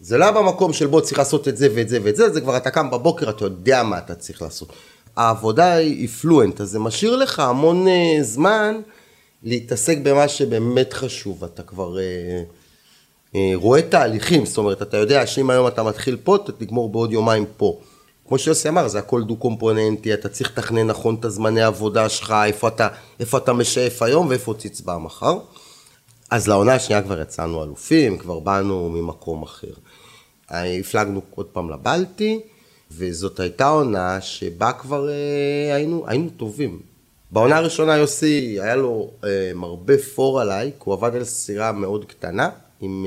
זה 0.00 0.18
לא 0.18 0.24
היה 0.24 0.32
במקום 0.32 0.72
של 0.72 0.86
בוא 0.86 1.00
צריך 1.00 1.18
לעשות 1.18 1.48
את 1.48 1.56
זה 1.56 1.68
ואת 1.74 1.88
זה 1.88 1.98
ואת 2.02 2.16
זה, 2.16 2.30
זה 2.30 2.40
כבר 2.40 2.56
אתה 2.56 2.70
קם 2.70 2.90
בבוקר, 2.90 3.30
אתה 3.30 3.44
יודע 3.44 3.82
מה 3.82 3.98
אתה 3.98 4.14
צריך 4.14 4.42
לעשות. 4.42 4.72
העבודה 5.16 5.72
היא 5.72 6.08
פלואנט, 6.08 6.60
אז 6.60 6.70
זה 6.70 6.78
משאיר 6.78 7.16
לך 7.16 7.40
המון 7.40 7.86
uh, 7.86 8.22
זמן 8.22 8.80
להתעסק 9.46 9.98
במה 10.02 10.28
שבאמת 10.28 10.92
חשוב, 10.92 11.44
אתה 11.44 11.62
כבר... 11.62 11.96
Uh, 11.96 13.36
רואה 13.54 13.82
תהליכים, 13.82 14.46
זאת 14.46 14.58
אומרת, 14.58 14.82
אתה 14.82 14.96
יודע 14.96 15.26
שאם 15.26 15.50
היום 15.50 15.66
אתה 15.66 15.82
מתחיל 15.82 16.16
פה, 16.24 16.36
אתה 16.36 16.52
תגמור 16.52 16.88
בעוד 16.88 17.12
יומיים 17.12 17.44
פה. 17.56 17.80
כמו 18.28 18.38
שיוסי 18.38 18.68
אמר, 18.68 18.88
זה 18.88 18.98
הכל 18.98 19.24
דו-קומפוננטי, 19.24 20.14
אתה 20.14 20.28
צריך 20.28 20.50
לתכנן 20.50 20.86
נכון 20.86 21.14
את 21.14 21.24
הזמני 21.24 21.62
העבודה 21.62 22.08
שלך, 22.08 22.34
איפה 22.44 22.68
אתה, 22.68 22.88
איפה 23.20 23.38
אתה 23.38 23.52
משאף 23.52 24.02
היום 24.02 24.26
ואיפה 24.26 24.54
תצבע 24.58 24.98
מחר. 24.98 25.38
אז 26.30 26.48
לעונה 26.48 26.74
השנייה 26.74 27.02
כבר 27.02 27.20
יצאנו 27.20 27.64
אלופים, 27.64 28.18
כבר 28.18 28.38
באנו 28.38 28.88
ממקום 28.88 29.42
אחר. 29.42 29.72
הפלגנו 30.50 31.20
עוד 31.34 31.46
פעם 31.46 31.70
לבלטי, 31.70 32.40
וזאת 32.90 33.40
הייתה 33.40 33.68
עונה 33.68 34.20
שבה 34.20 34.72
כבר 34.72 35.08
אה, 35.08 35.74
היינו, 35.74 36.04
היינו 36.06 36.30
טובים. 36.36 36.95
בעונה 37.30 37.56
הראשונה 37.56 37.96
יוסי, 37.96 38.58
היה 38.60 38.76
לו 38.76 39.10
אה, 39.24 39.52
הרבה 39.62 39.98
פור 40.14 40.40
עליי, 40.40 40.70
כי 40.70 40.82
הוא 40.84 40.94
עבד 40.94 41.14
על 41.14 41.24
סירה 41.24 41.72
מאוד 41.72 42.04
קטנה, 42.04 42.50
עם, 42.80 43.06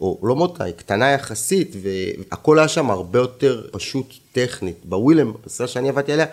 או 0.00 0.18
לא 0.22 0.36
מוטה, 0.36 0.64
היא 0.64 0.74
קטנה 0.74 1.10
יחסית, 1.10 1.76
והכל 1.82 2.58
היה 2.58 2.68
שם 2.68 2.90
הרבה 2.90 3.18
יותר 3.18 3.68
פשוט 3.72 4.14
טכנית. 4.32 4.76
בווילם, 4.84 5.32
בסדר 5.46 5.66
שאני 5.66 5.88
עבדתי 5.88 6.12
עליה, 6.12 6.26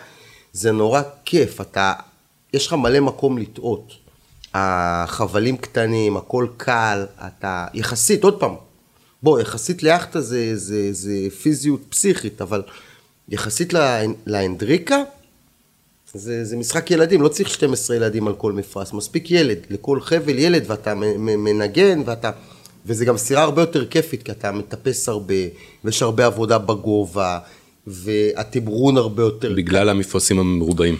זה 0.53 0.71
נורא 0.71 1.01
כיף, 1.25 1.61
אתה, 1.61 1.93
יש 2.53 2.67
לך 2.67 2.73
מלא 2.73 2.99
מקום 2.99 3.37
לטעות. 3.37 3.93
החבלים 4.53 5.57
קטנים, 5.57 6.17
הכל 6.17 6.47
קל, 6.57 7.05
אתה, 7.27 7.65
יחסית, 7.73 8.23
עוד 8.23 8.39
פעם, 8.39 8.55
בוא, 9.23 9.39
יחסית 9.39 9.83
ליאכטה 9.83 10.21
זה, 10.21 10.57
זה, 10.57 10.93
זה 10.93 11.13
פיזיות 11.41 11.81
פסיכית, 11.89 12.41
אבל 12.41 12.63
יחסית 13.29 13.73
לאנדריקה, 14.27 14.97
זה, 16.13 16.45
זה 16.45 16.57
משחק 16.57 16.91
ילדים, 16.91 17.21
לא 17.21 17.27
צריך 17.27 17.49
12 17.49 17.95
ילדים 17.95 18.27
על 18.27 18.33
כל 18.33 18.51
מפרש, 18.51 18.93
מספיק 18.93 19.31
ילד, 19.31 19.57
לכל 19.69 20.01
חבל 20.01 20.39
ילד 20.39 20.63
ואתה 20.67 20.93
מנגן 21.17 22.01
ואתה, 22.05 22.31
וזה 22.85 23.05
גם 23.05 23.17
סירה 23.17 23.43
הרבה 23.43 23.61
יותר 23.61 23.85
כיפית 23.85 24.23
כי 24.23 24.31
אתה 24.31 24.51
מטפס 24.51 25.09
הרבה, 25.09 25.33
ויש 25.83 26.01
הרבה 26.01 26.25
עבודה 26.25 26.57
בגובה, 26.57 27.39
והתמרון 27.87 28.97
הרבה 28.97 29.23
יותר... 29.23 29.53
בגלל 29.55 29.89
המפרשים 29.89 30.39
המרובעים. 30.39 30.97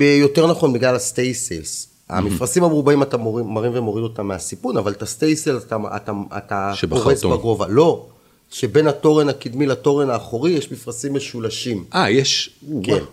יותר 0.00 0.46
נכון, 0.46 0.72
בגלל 0.72 0.94
הסטי 0.96 1.34
סיילס. 1.34 1.88
המפרשים 2.08 2.64
המרובעים 2.64 3.02
אתה 3.02 3.16
מורים, 3.16 3.46
מרים 3.46 3.72
ומוריד 3.74 4.02
אותם 4.02 4.26
מהסיפון, 4.26 4.76
אבל 4.76 4.92
את 4.92 5.02
הסטי 5.02 5.36
סיילס 5.36 5.64
אתה, 5.64 5.76
אתה, 5.96 6.12
אתה 6.36 6.72
פורס 6.88 7.24
בגובה. 7.24 7.66
לא, 7.68 8.06
שבין 8.50 8.86
התורן 8.86 9.28
הקדמי 9.28 9.66
לתורן 9.66 10.10
האחורי 10.10 10.50
יש 10.50 10.72
מפרשים 10.72 11.14
משולשים. 11.14 11.84
אה, 11.94 12.10
יש... 12.10 12.50
כן. 12.84 13.04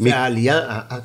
והעלייה, 0.00 0.60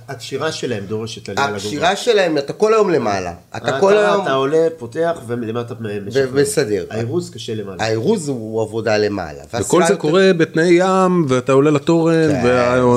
הקשירה 0.08 0.52
שלהם 0.52 0.86
דורשת 0.86 1.30
עלייה 1.30 1.48
לגובה. 1.48 1.58
הקשירה 1.58 1.96
שלהם, 1.96 2.38
אתה 2.38 2.54
כל 2.54 2.74
היום 2.74 2.90
למעלה. 2.90 3.34
אתה 3.50 3.58
אתה, 3.58 3.80
כל 3.80 3.98
היום... 3.98 4.24
אתה 4.24 4.34
עולה, 4.34 4.68
פותח 4.78 5.22
ולמטה 5.28 5.74
משחרר. 6.06 6.28
ומסדר. 6.32 6.86
האירוז 6.90 7.30
קשה 7.30 7.56
למעלה. 7.56 7.84
האירוז 7.84 8.30
הוא 8.30 8.62
עבודה 8.62 8.98
למעלה. 8.98 9.44
וכל 9.60 9.84
זה 9.88 9.96
קורה 9.96 10.32
בתנאי 10.38 10.78
ים, 10.80 11.26
ואתה 11.30 11.52
עולה 11.52 11.72
לתורן, 11.72 12.30
כן. 12.30 12.46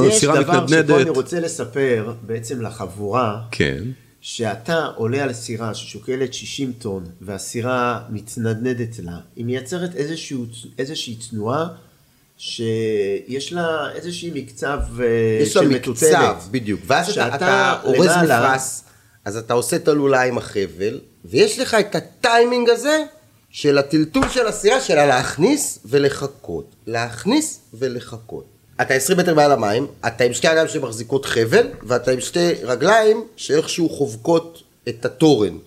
יש 0.06 0.24
והסירה 0.24 0.42
דבר 0.42 0.52
שבו 0.52 0.62
מתנדנדת. 0.64 1.00
אני 1.00 1.10
רוצה 1.10 1.40
לספר 1.40 2.12
בעצם 2.26 2.62
לחבורה, 2.62 3.40
כן. 3.50 3.82
שאתה 4.20 4.86
עולה 4.96 5.22
על 5.22 5.32
סירה 5.32 5.74
ששוקלת 5.74 6.34
60 6.34 6.72
טון, 6.78 7.04
והסירה 7.20 8.00
מתנדנדת 8.10 8.98
לה, 8.98 9.16
היא 9.36 9.44
מייצרת 9.44 9.96
איזשהו, 9.96 10.44
איזושהי 10.78 11.14
תנועה 11.30 11.66
שיש 12.42 13.52
לה 13.52 13.90
איזושהי 13.94 14.30
מקצב 14.34 14.80
אה, 15.00 15.06
יש 15.42 15.56
לה 15.56 15.62
מקצב. 15.62 16.34
בדיוק. 16.50 16.80
ואז 16.86 17.10
אתה, 17.10 17.34
אתה 17.34 17.76
אורז 17.84 18.10
מפרש, 18.24 18.80
אז 19.24 19.36
אתה 19.36 19.54
עושה 19.54 19.76
את 19.76 19.88
הלולה 19.88 20.22
עם 20.22 20.38
החבל, 20.38 21.00
ויש 21.24 21.58
לך 21.58 21.74
את 21.74 21.94
הטיימינג 21.94 22.70
הזה 22.70 23.04
של 23.50 23.78
הטלטול 23.78 24.28
של 24.28 24.46
הסירה 24.46 24.80
שלה 24.80 25.06
להכניס 25.06 25.78
ולחכות. 25.84 26.74
להכניס 26.86 27.60
ולחכות. 27.74 28.44
אתה 28.80 28.94
20 28.94 29.18
מטר 29.18 29.34
מעל 29.34 29.52
המים, 29.52 29.86
אתה 30.06 30.24
עם 30.24 30.32
שתי 30.32 30.52
ידיים 30.52 30.68
שמחזיקות 30.68 31.24
חבל, 31.24 31.66
ואתה 31.82 32.10
עם 32.10 32.20
שתי 32.20 32.52
רגליים 32.62 33.24
שאיכשהו 33.36 33.88
חובקות 33.88 34.62
את 34.88 35.04
התורן. 35.04 35.58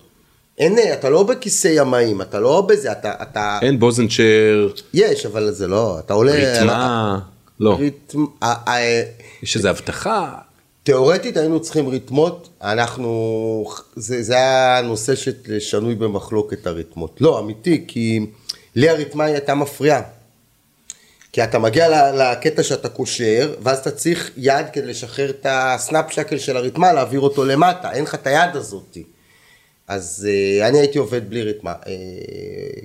אין, 0.58 0.78
אתה 0.92 1.08
לא 1.10 1.22
בכיסא 1.22 1.68
ימאים, 1.68 2.22
אתה 2.22 2.40
לא 2.40 2.60
בזה, 2.60 2.92
אתה, 2.92 3.12
אתה, 3.22 3.58
אין 3.62 3.78
בוזנצ'ר, 3.78 4.68
יש, 4.94 5.26
אבל 5.26 5.50
זה 5.50 5.68
לא, 5.68 5.98
אתה 5.98 6.14
עולה, 6.14 6.32
ריתמה, 6.32 7.18
לא. 7.60 7.76
ריתמ... 7.78 8.24
ה- 8.42 8.70
ה- 8.70 9.02
יש 9.42 9.56
איזו 9.56 9.68
הבטחה. 9.68 10.32
תיאורטית 10.82 11.36
היינו 11.36 11.60
צריכים 11.60 11.88
ריתמות, 11.88 12.48
אנחנו, 12.62 13.64
זה, 13.96 14.22
זה 14.22 14.34
היה 14.34 14.80
נושא 14.84 15.12
ששנוי 15.14 15.94
במחלוקת 15.94 16.66
הרתמות. 16.66 17.16
לא, 17.20 17.38
אמיתי, 17.40 17.84
כי 17.88 18.26
לי 18.74 18.88
הרתמה 18.88 19.24
הייתה 19.24 19.54
מפריעה. 19.54 20.00
כי 21.32 21.44
אתה 21.44 21.58
מגיע 21.58 22.12
לקטע 22.12 22.62
שאתה 22.62 22.88
קושר, 22.88 23.54
ואז 23.62 23.78
אתה 23.78 23.90
צריך 23.90 24.30
יד 24.36 24.66
כדי 24.72 24.86
לשחרר 24.86 25.30
את 25.30 25.46
הסנאפ 25.48 26.12
שקל 26.12 26.38
של 26.38 26.56
הרתמה, 26.56 26.92
להעביר 26.92 27.20
אותו 27.20 27.44
למטה, 27.44 27.92
אין 27.92 28.04
לך 28.04 28.14
את 28.14 28.26
היד 28.26 28.56
הזאתי. 28.56 29.02
אז 29.88 30.28
אה, 30.30 30.68
אני 30.68 30.78
הייתי 30.78 30.98
עובד 30.98 31.30
בלי 31.30 31.42
רתמה. 31.42 31.72
אה, 31.86 31.92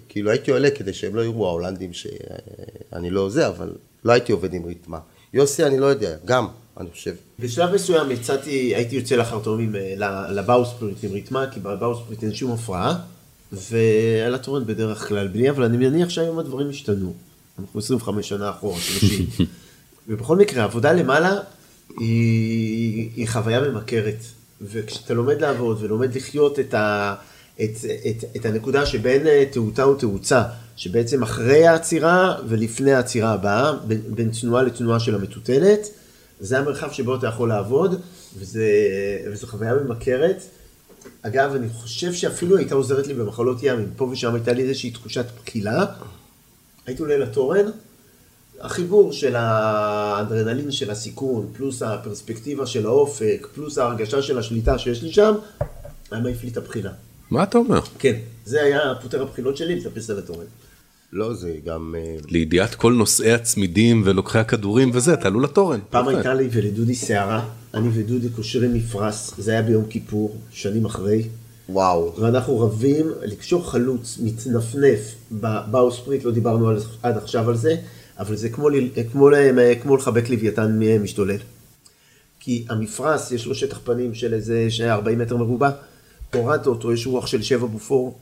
כאילו 0.10 0.32
הייתי 0.32 0.52
עולה 0.52 0.70
כדי 0.72 0.94
שהם 0.94 1.16
לא 1.16 1.22
יראו 1.22 1.48
ההולנדים 1.48 1.94
שאני 1.94 3.10
לא 3.10 3.30
זה, 3.30 3.48
אבל 3.48 3.72
לא 4.06 4.12
הייתי 4.12 4.32
עובד 4.32 4.54
עם 4.54 4.66
רתמה. 4.66 5.00
יוסי, 5.34 5.64
אני 5.66 5.80
לא 5.80 5.86
יודע, 5.86 6.16
גם, 6.26 6.48
אני 6.80 6.90
חושב. 6.92 7.16
בשלב 7.40 7.74
מסוים 7.74 8.12
יצאתי, 8.12 8.76
הייתי 8.76 8.96
יוצא 8.96 9.16
לחרטום 9.16 9.60
עם, 9.60 9.76
אה, 9.76 9.94
ל- 9.98 10.40
לבאוספריט 10.40 11.04
עם 11.04 11.12
ריתמה, 11.12 11.46
כי 11.54 11.60
בבאוספריט 11.60 12.24
אין 12.24 12.34
שום 12.34 12.52
הפרעה, 12.52 13.00
ועל 13.52 14.36
התורן 14.36 14.66
בדרך 14.66 15.08
כלל 15.08 15.28
בלי, 15.28 15.50
אבל 15.50 15.64
אני 15.64 15.78
מניח 15.78 16.10
שהיום 16.10 16.40
הדברים 16.40 16.70
השתנו. 16.70 17.14
אנחנו 17.60 17.80
25 17.80 18.30
שנה 18.30 18.50
אחורה, 18.50 18.80
30. 18.80 19.26
ובכל 20.08 20.36
מקרה, 20.38 20.64
עבודה 20.64 20.94
למעלה 20.94 21.40
היא, 22.00 23.10
היא 23.16 23.28
חוויה 23.28 23.62
ממכרת. 23.62 24.16
וכשאתה 24.62 25.14
לומד 25.14 25.42
לעבוד 25.42 25.78
ולומד 25.82 26.16
לחיות 26.16 26.60
את, 26.60 26.74
ה, 26.74 27.16
את, 27.56 27.70
את, 28.10 28.24
את 28.36 28.46
הנקודה 28.46 28.86
שבין 28.86 29.28
אה, 29.28 29.44
תאותה 29.52 29.88
ותאוצה, 29.88 30.44
שבעצם 30.76 31.24
אחרי 31.24 31.68
העצירה 31.68 32.36
ולפני 32.48 32.94
העצירה 32.94 33.32
הבאה, 33.32 33.74
בין, 33.88 34.02
בין 34.08 34.32
תנועה 34.42 34.64
לתנועה 34.64 35.00
של 35.00 35.16
המטוטלת, 35.16 35.88
זה 36.40 36.60
המרחב 36.60 36.92
שבו 36.92 37.16
אתה 37.16 37.28
יכול 37.28 37.50
לעבוד, 37.50 38.02
וזה, 38.38 38.68
וזו 39.32 39.48
חוויה 39.48 39.74
ממכרת. 39.74 40.44
אגב, 41.22 41.56
אני 41.56 41.70
חושב 41.70 42.14
שאפילו 42.14 42.58
הייתה 42.58 42.76
עוזרת 42.76 43.08
לי 43.08 43.14
במחלות 43.14 43.58
ים, 43.64 43.80
אם 43.80 43.86
פה 43.96 44.06
ושם 44.06 44.36
הייתה 44.36 44.54
לי 44.54 44.64
איזושהי 44.64 44.92
תחושת 44.92 45.26
בקילה. 45.42 45.86
הייתי 46.86 47.02
עולה 47.02 47.18
לתורן, 47.18 47.66
החיבור 48.62 49.14
של 49.14 49.36
האדרנלין 49.36 50.72
של 50.72 50.92
הסיכון, 50.92 51.48
פלוס 51.54 51.82
הפרספקטיבה 51.82 52.66
של 52.66 52.86
האופק, 52.86 53.48
פלוס 53.56 53.78
ההרגשה 53.78 54.22
של 54.22 54.38
השליטה 54.40 54.78
שיש 54.78 55.04
לי 55.04 55.12
שם, 55.12 55.34
היה 56.12 56.22
מעיף 56.22 56.44
לי 56.44 56.50
את 56.50 56.58
הבחינה. 56.58 56.92
מה 57.32 57.44
אתה 57.44 57.58
אומר? 57.58 57.80
כן, 58.00 58.16
זה 58.46 58.62
היה 58.62 58.80
פותר 59.02 59.22
הבחינות 59.22 59.58
שלי, 59.58 59.76
לטפס 59.76 60.10
על 60.10 60.20
התורן. 60.20 60.46
לא, 61.14 61.34
זה 61.34 61.56
גם... 61.66 61.96
אה, 61.98 62.16
לידיעת 62.28 62.76
כל 62.76 62.94
נושאי 62.94 63.32
הצמידים 63.32 64.02
ולוקחי 64.06 64.40
הכדורים 64.40 64.92
וזה, 64.94 65.16
תעלו 65.16 65.40
לתורן. 65.40 65.80
פעם 65.90 66.06
יפה. 66.06 66.18
הייתה 66.18 66.34
לי 66.34 66.50
ולדודי 66.52 66.96
שערה, 66.96 67.46
אני 67.74 67.90
ודודי 67.94 68.30
קושרים 68.30 68.74
מפרש, 68.74 69.32
זה 69.38 69.52
היה 69.52 69.62
ביום 69.62 69.86
כיפור, 69.90 70.38
שנים 70.52 70.86
אחרי, 70.86 71.24
וואו. 71.70 72.14
ואנחנו 72.20 72.60
רבים 72.60 73.12
לקשור 73.22 73.72
חלוץ 73.72 74.20
מתנפנף 74.24 75.16
בבאוספריט, 75.32 76.24
לא 76.24 76.32
דיברנו 76.32 76.70
על, 76.70 76.78
עד 77.04 77.18
עכשיו 77.18 77.50
על 77.50 77.58
זה, 77.58 77.76
אבל 78.20 78.36
זה 78.36 78.50
כמו, 78.50 78.70
ל- 78.70 78.90
כמו, 79.12 79.30
ל- 79.30 79.82
כמו 79.82 79.98
לחבק 79.98 80.30
לוויתן 80.30 80.80
משתולל. 81.02 81.38
כי 82.40 82.66
המפרש 82.70 83.32
יש 83.32 83.46
לו 83.46 83.56
שטח 83.56 83.80
פנים 83.84 84.14
של 84.14 84.34
איזה 84.34 84.68
40 84.82 85.20
מטר 85.20 85.38
מרובע, 85.38 85.70
הורדת 86.34 86.68
אותו, 86.68 86.94
יש 86.94 87.08
רוח 87.08 87.28
של 87.28 87.42
שבע 87.42 87.66
בופור, 87.68 88.18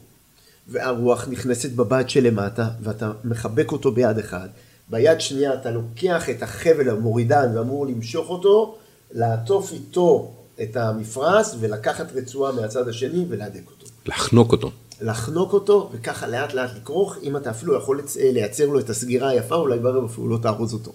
והרוח 0.68 1.28
נכנסת 1.28 1.72
בבד 1.72 2.10
שלמטה, 2.10 2.70
ואתה 2.82 3.12
מחבק 3.24 3.72
אותו 3.72 3.91
ביד 3.91 4.18
אחד. 4.18 4.48
ביד 4.89 5.22
שנייה 5.22 5.54
אתה 5.54 5.72
לוקח 5.72 6.30
את 6.30 6.43
החבל 6.43 6.89
המורידן 6.89 7.58
ואמור 7.58 7.88
למשוך 7.88 8.30
אותו, 8.30 8.78
לעטוף 9.12 9.72
איתו 9.72 10.34
את 10.62 10.76
המפרש 10.78 11.48
ולקחת 11.60 12.12
רצועה 12.16 12.52
מהצד 12.52 12.88
השני 12.88 13.26
ולהדק 13.30 13.62
אותו. 13.66 13.86
לחנוק 14.06 14.52
אותו. 14.52 14.72
לחנוק 15.02 15.54
אותו 15.54 15.89
וככה 15.93 16.28
לאט 16.28 16.54
לאט 16.54 16.70
לכרוך, 16.76 17.16
אם 17.24 17.38
אתה 17.38 17.50
אפילו 17.50 17.76
יכול 17.76 18.00
לצ- 18.00 18.18
לייצר 18.20 18.66
לו 18.68 18.80
את 18.80 18.89
הסגירה 18.89 19.30
היפה, 19.30 19.56
אולי 19.56 19.80
בערב 19.80 20.04
אפילו 20.06 20.28
לא 20.28 20.38
תארוז 20.41 20.74
אותו. 20.74 20.91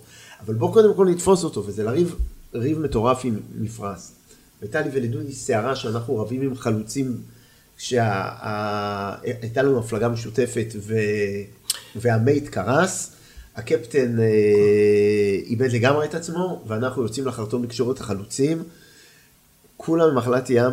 אבל 0.46 0.54
בוא 0.54 0.72
קודם 0.72 0.94
כל 0.94 1.06
נתפוס 1.06 1.44
אותו, 1.44 1.66
וזה 1.66 1.84
לריב 1.84 2.16
ריב 2.54 2.78
מטורף 2.78 3.20
עם 3.24 3.40
מפרש. 3.58 4.00
הייתה 4.60 4.80
לי 4.80 4.90
ולדודי 4.92 5.32
סערה 5.32 5.76
שאנחנו 5.76 6.16
רבים 6.18 6.42
עם 6.42 6.54
חלוצים, 6.54 7.16
כשהייתה 7.76 9.62
לנו 9.62 9.78
הפלגה 9.78 10.08
משותפת 10.08 10.66
ו... 10.80 10.94
והמייט 11.96 12.48
קרס, 12.48 13.12
הקפטן 13.56 14.20
אה, 14.20 14.24
איבד 15.46 15.72
לגמרי 15.72 16.06
את 16.06 16.14
עצמו, 16.14 16.62
ואנחנו 16.66 17.02
יוצאים 17.02 17.26
לחרטום 17.26 17.64
לקשור 17.64 17.92
את 17.92 18.00
החלוצים. 18.00 18.62
כולם 19.76 20.08
במחלת 20.10 20.50
ים, 20.50 20.72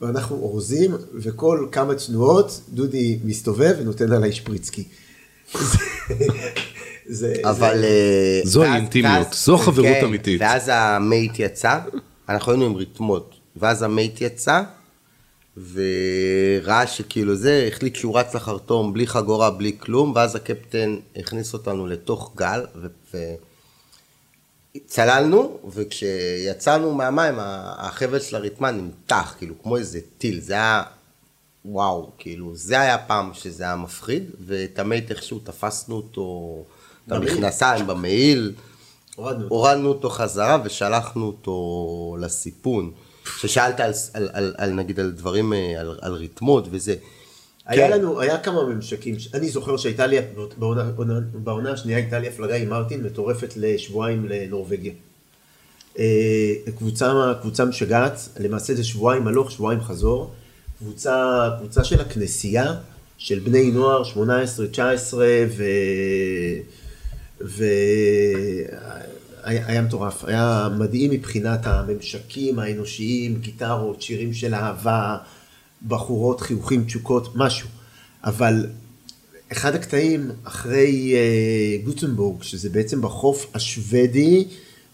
ואנחנו 0.00 0.36
אורזים, 0.36 0.90
וכל 1.14 1.68
כמה 1.72 1.94
תנועות 1.94 2.60
דודי 2.68 3.18
מסתובב 3.24 3.74
ונותן 3.80 4.12
עליי 4.12 4.32
שפריצקי. 4.32 4.84
זה- 5.52 5.78
זה, 7.08 7.34
אבל... 7.44 7.84
אה, 7.84 8.40
זוהי 8.44 8.68
ואז- 8.68 8.76
אינטימיות, 8.80 9.26
ואז- 9.26 9.44
זו 9.44 9.58
חברות 9.58 9.86
כן, 10.00 10.04
אמיתית. 10.04 10.40
ואז 10.40 10.70
המייט 10.72 11.32
יצא, 11.38 11.78
אנחנו 12.28 12.52
היינו 12.52 12.64
עם 12.66 12.76
רתמות, 12.76 13.34
ואז 13.56 13.82
המייט 13.82 14.20
יצא, 14.20 14.62
וראה 15.72 16.86
שכאילו 16.86 17.36
זה, 17.36 17.68
החליט 17.72 17.96
שהוא 17.96 18.18
רץ 18.18 18.34
לחרטום 18.34 18.92
בלי 18.92 19.06
חגורה, 19.06 19.50
בלי 19.50 19.76
כלום, 19.78 20.12
ואז 20.16 20.36
הקפטן 20.36 20.96
הכניס 21.16 21.52
אותנו 21.52 21.86
לתוך 21.86 22.32
גל, 22.36 22.60
ו... 23.14 23.16
צללנו, 24.86 25.58
וכשיצאנו 25.74 26.94
מהמים, 26.94 27.34
החבל 27.38 28.20
של 28.20 28.36
הרתמה 28.36 28.70
נמתח, 28.70 29.34
כאילו, 29.38 29.54
כמו 29.62 29.76
איזה 29.76 30.00
טיל, 30.18 30.40
זה 30.40 30.52
היה, 30.52 30.82
וואו, 31.64 32.10
כאילו, 32.18 32.56
זה 32.56 32.80
היה 32.80 32.98
פעם 32.98 33.30
שזה 33.34 33.64
היה 33.64 33.76
מפחיד, 33.76 34.30
ואת 34.46 34.78
המייט 34.78 35.10
איכשהו 35.10 35.38
תפסנו 35.38 35.94
אותו, 35.96 36.64
את. 37.06 37.12
המכנסיים 37.12 37.86
במעיל, 37.86 38.52
הורדנו. 39.16 39.46
הורדנו 39.48 39.88
אותו 39.88 40.10
חזרה 40.10 40.58
ושלחנו 40.64 41.26
אותו 41.26 42.16
לסיפון. 42.20 42.92
ששאלת 43.38 43.80
על, 43.80 43.92
על, 44.14 44.28
על, 44.32 44.54
על 44.58 44.72
נגיד 44.72 45.00
על 45.00 45.10
דברים, 45.10 45.52
אה, 45.52 45.80
על, 45.80 45.98
על 46.02 46.12
ריתמות 46.12 46.68
וזה. 46.70 46.94
היה 47.66 47.88
כן. 47.88 47.98
לנו, 47.98 48.20
היה 48.20 48.38
כמה 48.38 48.64
ממשקים, 48.64 49.16
אני 49.34 49.48
זוכר 49.48 49.76
שהייתה 49.76 50.06
לי, 50.06 50.16
בעונה, 51.34 51.72
השנייה 51.72 51.98
הייתה 51.98 52.18
לי 52.18 52.28
הפלגה 52.28 52.56
עם 52.56 52.68
מרטין 52.68 53.02
מטורפת 53.02 53.54
לשבועיים 53.56 54.26
לנורבגיה. 54.28 54.92
אה, 55.98 56.54
קבוצה, 56.78 57.32
קבוצה 57.40 57.64
משגעת, 57.64 58.28
למעשה 58.40 58.74
זה 58.74 58.84
שבועיים 58.84 59.26
הלוך, 59.26 59.50
שבועיים 59.50 59.80
חזור. 59.80 60.34
קבוצה, 60.78 61.48
קבוצה 61.58 61.84
של 61.84 62.00
הכנסייה, 62.00 62.74
של 63.18 63.38
בני 63.38 63.70
נוער, 63.70 64.04
18, 64.04 64.66
19, 64.66 65.26
ו... 65.56 65.64
ו... 67.40 67.64
היה, 69.44 69.66
היה 69.66 69.82
מטורף, 69.82 70.24
היה 70.24 70.68
מדהים 70.78 71.10
מבחינת 71.10 71.66
הממשקים 71.66 72.58
האנושיים, 72.58 73.34
גיטרות, 73.40 74.02
שירים 74.02 74.32
של 74.32 74.54
אהבה, 74.54 75.16
בחורות, 75.88 76.40
חיוכים, 76.40 76.84
תשוקות, 76.84 77.36
משהו. 77.36 77.68
אבל 78.24 78.66
אחד 79.52 79.74
הקטעים 79.74 80.30
אחרי 80.44 81.14
אה, 81.14 81.84
גוטנבורג, 81.84 82.42
שזה 82.42 82.70
בעצם 82.70 83.02
בחוף 83.02 83.46
השוודי, 83.54 84.44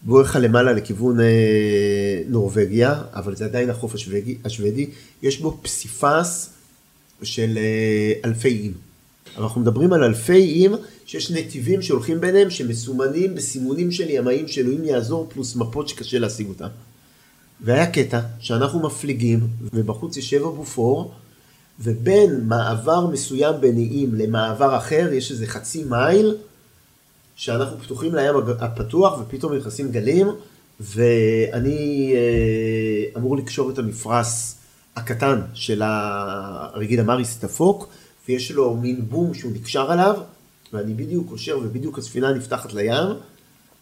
בואכה 0.02 0.38
למעלה 0.38 0.72
לכיוון 0.72 1.20
אה, 1.20 2.22
נורבגיה, 2.28 3.02
אבל 3.14 3.36
זה 3.36 3.44
עדיין 3.44 3.70
החוף 3.70 3.94
השוודי, 3.94 4.36
השוודי. 4.44 4.86
יש 5.22 5.40
בו 5.40 5.58
פסיפס 5.62 6.50
של 7.22 7.58
אה, 7.58 8.12
אלפי. 8.24 8.70
אבל 9.36 9.42
אנחנו 9.42 9.60
מדברים 9.60 9.92
על 9.92 10.04
אלפי 10.04 10.32
איים 10.32 10.72
שיש 11.06 11.30
נתיבים 11.30 11.82
שהולכים 11.82 12.20
ביניהם 12.20 12.50
שמסומנים 12.50 13.34
בסימונים 13.34 13.90
של 13.90 14.10
ימאים 14.10 14.48
שאלוהים 14.48 14.84
יעזור 14.84 15.28
פלוס 15.30 15.56
מפות 15.56 15.88
שקשה 15.88 16.18
להשיג 16.18 16.48
אותם. 16.48 16.68
והיה 17.62 17.86
קטע 17.86 18.20
שאנחנו 18.40 18.80
מפליגים 18.80 19.40
ובחוץ 19.74 20.16
יש 20.16 20.30
שבע 20.30 20.48
בופור 20.48 21.12
ובין 21.80 22.40
מעבר 22.44 23.06
מסוים 23.06 23.54
איים 23.64 24.14
למעבר 24.14 24.76
אחר 24.76 25.08
יש 25.12 25.30
איזה 25.30 25.46
חצי 25.46 25.84
מייל 25.84 26.36
שאנחנו 27.36 27.78
פתוחים 27.78 28.14
לים 28.14 28.34
הפתוח 28.60 29.20
ופתאום 29.20 29.54
נכנסים 29.54 29.92
גלים 29.92 30.28
ואני 30.80 32.12
אה, 32.14 33.20
אמור 33.20 33.36
לקשור 33.36 33.70
את 33.70 33.78
המפרש 33.78 34.54
הקטן 34.96 35.40
של 35.54 35.82
הרגיל 35.84 37.00
המריס 37.00 37.38
דפוק 37.44 37.88
ויש 38.28 38.50
לו 38.52 38.76
מין 38.76 39.00
בום 39.08 39.34
שהוא 39.34 39.52
נקשר 39.52 39.92
עליו 39.92 40.16
ואני 40.72 40.94
בדיוק 40.94 41.28
קושר 41.28 41.58
ובדיוק 41.62 41.98
הספינה 41.98 42.32
נפתחת 42.32 42.72
לים 42.72 43.06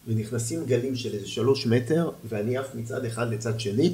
ונכנסים 0.07 0.65
גלים 0.65 0.95
של 0.95 1.13
איזה 1.13 1.27
שלוש 1.27 1.67
מטר 1.67 2.09
ואני 2.29 2.57
עף 2.57 2.75
מצד 2.75 3.05
אחד 3.05 3.33
לצד 3.33 3.59
שני 3.59 3.93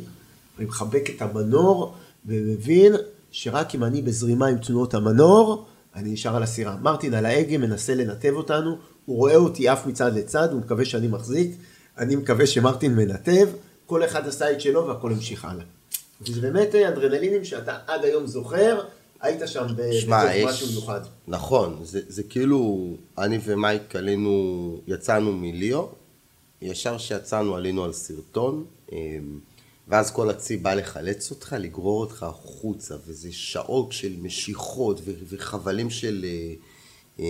אני 0.58 0.66
מחבק 0.66 1.10
את 1.16 1.22
המנור 1.22 1.95
ומבין 2.26 2.93
שרק 3.32 3.76
אם 3.76 3.84
אני 3.84 4.01
בזרימה 4.01 4.47
עם 4.47 4.58
תנועות 4.58 4.93
המנור 4.93 5.66
אני 5.95 6.10
נשאר 6.10 6.36
על 6.36 6.43
הסירה. 6.43 6.76
מרטין 6.82 7.14
על 7.14 7.26
ההגה 7.26 7.58
מנסה 7.58 7.95
לנתב 7.95 8.34
אותנו 8.34 8.78
הוא 9.05 9.18
רואה 9.18 9.36
אותי 9.36 9.70
עף 9.70 9.86
מצד 9.86 10.16
לצד, 10.16 10.51
הוא 10.51 10.60
מקווה 10.60 10.86
שאני 10.86 11.08
מחזיק, 11.08 11.51
אני 11.97 12.16
מקווה 12.16 12.47
שמרטין 12.47 12.95
מנתב, 12.95 13.47
כל 13.86 14.05
אחד 14.05 14.28
עשה 14.28 14.51
את 14.51 14.62
שלו 14.62 14.88
והכל 14.88 15.12
המשיך 15.12 15.45
הלאה. 15.45 15.66
וזה 16.22 16.41
באמת 16.41 16.76
אנדרנלינים 16.76 17.45
שאתה 17.45 17.78
עד 17.88 18.05
היום 18.05 18.28
זוכר, 18.28 18.82
היית 19.22 19.41
שם 19.45 19.66
בתוך 19.76 20.10
משהו 20.45 20.68
מיוחד. 20.68 21.01
נכון, 21.28 21.80
זה, 21.84 21.99
זה 22.08 22.24
כאילו, 22.24 22.89
אני 23.18 23.39
ומייק 23.45 23.95
עלינו, 23.95 24.82
יצאנו 24.88 25.34
מליאו, 25.34 25.89
ישר 26.62 26.97
שיצאנו 26.97 27.55
עלינו 27.55 27.84
על 27.84 27.93
סרטון, 27.93 28.66
אמ, 28.91 29.39
ואז 29.88 30.12
כל 30.12 30.30
הצי 30.30 30.58
בא 30.58 30.74
לחלץ 30.74 31.32
אותך, 31.32 31.55
לגרור 31.60 32.01
אותך 32.01 32.24
החוצה, 32.24 32.95
וזה 33.08 33.30
שעות 33.32 33.91
של 33.91 34.16
משיכות 34.22 35.01
וחבלים 35.30 35.89
של... 35.89 36.26
אה, 36.26 36.53
אה, 37.20 37.26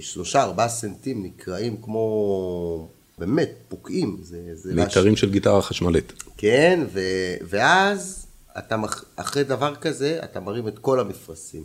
שלושה 0.00 0.42
ארבעה 0.42 0.68
סנטים 0.68 1.22
נקראים 1.22 1.76
כמו 1.82 2.88
באמת 3.18 3.50
פוקעים. 3.68 4.18
זה, 4.22 4.40
זה 4.54 4.74
מיתרים 4.74 5.16
של 5.16 5.30
גיטרה 5.30 5.62
חשמלית. 5.62 6.12
כן, 6.36 6.84
ו, 6.92 7.00
ואז 7.42 8.26
אתה, 8.58 8.76
אחרי 9.16 9.44
דבר 9.44 9.74
כזה, 9.74 10.20
אתה 10.24 10.40
מרים 10.40 10.68
את 10.68 10.78
כל 10.78 11.00
המפרשים. 11.00 11.64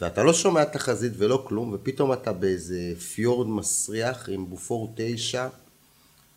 ואתה 0.00 0.22
לא 0.22 0.32
שומע 0.32 0.64
תחזית 0.64 1.12
ולא 1.16 1.44
כלום, 1.48 1.72
ופתאום 1.72 2.12
אתה 2.12 2.32
באיזה 2.32 2.92
פיורד 3.14 3.48
מסריח 3.48 4.28
עם 4.28 4.50
בופור 4.50 4.92
תשע, 4.96 5.48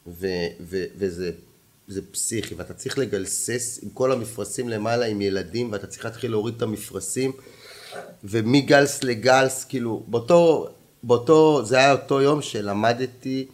ו, 0.07 0.27
ו, 0.61 0.83
וזה 0.97 1.31
זה 1.87 2.01
פסיכי, 2.11 2.55
ואתה 2.55 2.73
צריך 2.73 2.97
לגלסס 2.97 3.79
עם 3.83 3.89
כל 3.89 4.11
המפרשים 4.11 4.69
למעלה 4.69 5.05
עם 5.05 5.21
ילדים, 5.21 5.71
ואתה 5.71 5.87
צריך 5.87 6.05
להתחיל 6.05 6.31
להוריד 6.31 6.55
את 6.55 6.61
המפרשים. 6.61 7.31
ומגלס 8.23 9.03
לגלס, 9.03 9.63
כאילו, 9.63 10.03
באותו, 10.07 10.67
באותו, 11.03 11.65
זה 11.65 11.77
היה 11.77 11.91
אותו 11.91 12.21
יום 12.21 12.41
שלמדתי 12.41 13.47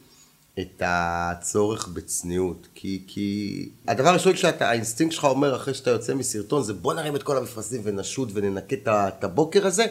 את 0.59 0.81
הצורך 0.85 1.87
בצניעות. 1.87 2.67
כי, 2.75 3.03
כי 3.07 3.69
הדבר 3.87 4.09
הראשון 4.09 4.35
שאתה, 4.35 4.69
האינסטינקט 4.69 5.13
שלך 5.13 5.25
אומר 5.25 5.55
אחרי 5.55 5.73
שאתה 5.73 5.89
יוצא 5.89 6.13
משרטון 6.13 6.63
זה 6.63 6.73
בוא 6.73 6.93
נרים 6.93 7.15
את 7.15 7.23
כל 7.23 7.37
המפרשים 7.37 7.81
ונשוט 7.83 8.29
וננקה 8.33 9.07
את 9.07 9.23
הבוקר 9.23 9.67
הזה. 9.67 9.85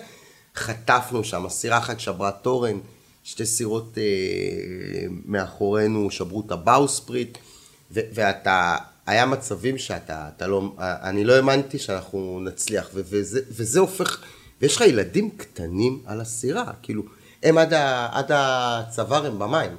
חטפנו 0.56 1.24
שם, 1.24 1.48
סירה 1.48 1.78
אחת 1.78 2.00
שברה 2.00 2.30
תורן, 2.30 2.78
שתי 3.26 3.46
סירות 3.46 3.98
אה, 3.98 4.02
מאחורינו 5.24 6.10
שברו 6.10 6.42
את 6.46 6.52
ה 6.52 6.61
bowsprit, 6.61 7.38
ו- 7.92 8.00
ואתה, 8.14 8.76
היה 9.06 9.26
מצבים 9.26 9.78
שאתה, 9.78 10.28
אתה 10.36 10.46
לא, 10.46 10.72
אני 10.78 11.24
לא 11.24 11.32
האמנתי 11.32 11.78
שאנחנו 11.78 12.40
נצליח, 12.44 12.90
ו- 12.94 13.00
וזה, 13.04 13.40
וזה 13.50 13.80
הופך... 13.80 14.24
ויש 14.60 14.76
לך 14.76 14.80
ילדים 14.80 15.30
קטנים 15.30 16.02
על 16.06 16.20
הסירה, 16.20 16.72
כאילו, 16.82 17.02
הם 17.42 17.58
עד, 17.58 17.72
ה, 17.72 18.08
עד 18.12 18.30
הצוואר 18.34 19.26
הם 19.26 19.38
במים. 19.38 19.76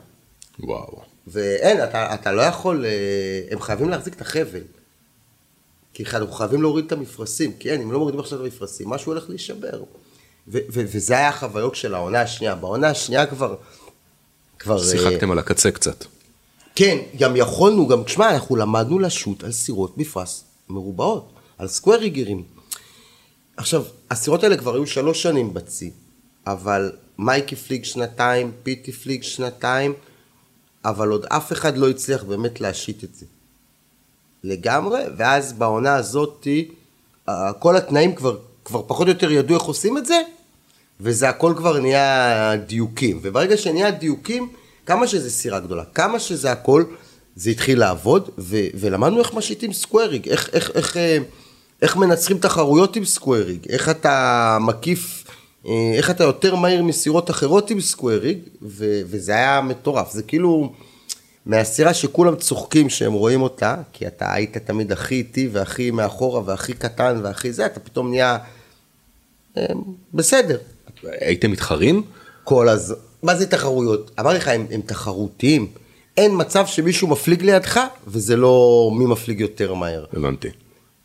וואו. 0.59 1.01
ואין, 1.27 1.83
אתה, 1.83 2.13
אתה 2.13 2.31
לא 2.31 2.41
יכול, 2.41 2.85
אה, 2.85 3.41
הם 3.51 3.61
חייבים 3.61 3.89
להחזיק 3.89 4.13
את 4.13 4.21
החבל. 4.21 4.63
כי 5.93 6.03
אנחנו 6.13 6.31
חייבים 6.31 6.61
להוריד 6.61 6.85
את 6.85 6.91
המפרשים, 6.91 7.53
כי 7.59 7.71
אין, 7.71 7.81
אם 7.81 7.91
לא 7.91 7.99
מורידים 7.99 8.19
עכשיו 8.19 8.39
את 8.39 8.43
המפרשים, 8.43 8.89
משהו 8.89 9.11
הולך 9.11 9.29
להישבר. 9.29 9.83
ו- 10.47 10.57
ו- 10.73 10.85
וזה 10.93 11.17
היה 11.17 11.29
החוויות 11.29 11.75
של 11.75 11.95
העונה 11.95 12.21
השנייה. 12.21 12.55
בעונה 12.55 12.89
השנייה 12.89 13.25
כבר... 13.25 13.55
כבר... 14.59 14.83
שיחקתם 14.83 15.29
uh, 15.29 15.31
על 15.31 15.39
הקצה 15.39 15.71
קצת. 15.71 16.05
כן, 16.75 16.97
גם 17.17 17.35
יכולנו, 17.35 17.87
גם, 17.87 18.03
תשמע, 18.03 18.33
אנחנו 18.33 18.55
למדנו 18.55 18.99
לשוט 18.99 19.43
על 19.43 19.51
סירות 19.51 19.97
מפרש 19.97 20.41
מרובעות, 20.69 21.33
על 21.57 21.67
סקווריגרים. 21.67 22.43
עכשיו, 23.57 23.83
הסירות 24.11 24.43
האלה 24.43 24.57
כבר 24.57 24.75
היו 24.75 24.87
שלוש 24.87 25.23
שנים 25.23 25.53
בצי, 25.53 25.91
אבל 26.47 26.91
מייקי 27.17 27.55
פליג 27.55 27.83
שנתיים, 27.83 28.51
פיטי 28.63 28.91
פליג 28.91 29.23
שנתיים, 29.23 29.93
אבל 30.85 31.09
עוד 31.09 31.25
אף 31.25 31.51
אחד 31.51 31.77
לא 31.77 31.89
הצליח 31.89 32.23
באמת 32.23 32.61
להשית 32.61 33.03
את 33.03 33.15
זה. 33.15 33.25
לגמרי, 34.43 35.01
ואז 35.17 35.53
בעונה 35.53 35.95
הזאתי, 35.95 36.71
כל 37.59 37.77
התנאים 37.77 38.15
כבר, 38.15 38.37
כבר 38.65 38.81
פחות 38.87 39.07
או 39.07 39.11
יותר 39.11 39.31
ידעו 39.31 39.55
איך 39.55 39.63
עושים 39.63 39.97
את 39.97 40.05
זה, 40.05 40.21
וזה 40.99 41.29
הכל 41.29 41.53
כבר 41.57 41.79
נהיה 41.79 42.55
דיוקים. 42.55 43.19
וברגע 43.21 43.57
שנהיה 43.57 43.91
דיוקים, 43.91 44.49
כמה 44.85 45.07
שזה 45.07 45.31
סירה 45.31 45.59
גדולה, 45.59 45.83
כמה 45.93 46.19
שזה 46.19 46.51
הכל, 46.51 46.83
זה 47.35 47.49
התחיל 47.49 47.79
לעבוד, 47.79 48.29
ו- 48.37 48.67
ולמדנו 48.73 49.19
איך 49.19 49.33
משיתים 49.33 49.73
סקוויריג, 49.73 50.29
איך, 50.29 50.49
איך, 50.53 50.71
איך, 50.75 50.97
איך, 50.97 51.21
איך 51.81 51.95
מנצחים 51.95 52.37
תחרויות 52.37 52.95
עם 52.95 53.05
סקוויריג, 53.05 53.59
איך 53.69 53.89
אתה 53.89 54.57
מקיף, 54.61 55.23
אה, 55.67 55.91
איך 55.97 56.09
אתה 56.09 56.23
יותר 56.23 56.55
מהיר 56.55 56.83
מסירות 56.83 57.29
אחרות 57.29 57.69
עם 57.69 57.81
סקוויריג, 57.81 58.37
ו- 58.61 59.01
וזה 59.05 59.31
היה 59.31 59.61
מטורף, 59.61 60.11
זה 60.11 60.23
כאילו 60.23 60.73
מהסירה 61.45 61.93
שכולם 61.93 62.35
צוחקים 62.35 62.89
שהם 62.89 63.13
רואים 63.13 63.41
אותה, 63.41 63.75
כי 63.93 64.07
אתה 64.07 64.33
היית 64.33 64.57
תמיד 64.57 64.91
הכי 64.91 65.15
איטי 65.15 65.49
והכי 65.51 65.91
מאחורה 65.91 66.41
והכי 66.45 66.73
קטן 66.73 67.19
והכי 67.23 67.53
זה, 67.53 67.65
אתה 67.65 67.79
פתאום 67.79 68.09
נהיה 68.09 68.37
אה, 69.57 69.65
בסדר. 70.13 70.57
הייתם 71.03 71.51
מתחרים? 71.51 72.03
כל 72.43 72.69
הז... 72.69 72.95
מה 73.23 73.35
זה 73.35 73.47
תחרויות? 73.47 74.11
אמרתי 74.19 74.37
לך, 74.37 74.47
הם, 74.47 74.65
הם 74.71 74.81
תחרותיים. 74.81 75.67
אין 76.17 76.31
מצב 76.35 76.65
שמישהו 76.65 77.07
מפליג 77.07 77.43
לידך, 77.43 77.79
וזה 78.07 78.35
לא 78.35 78.89
מי 78.93 79.05
מפליג 79.05 79.39
יותר 79.41 79.73
מהר. 79.73 80.05
הבנתי. 80.13 80.47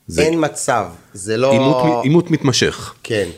זה... 0.06 0.22
אין 0.22 0.44
מצב, 0.44 0.86
זה 1.14 1.36
לא... 1.36 2.00
עימות 2.02 2.30
מתמשך. 2.30 2.94
כן. 3.02 3.28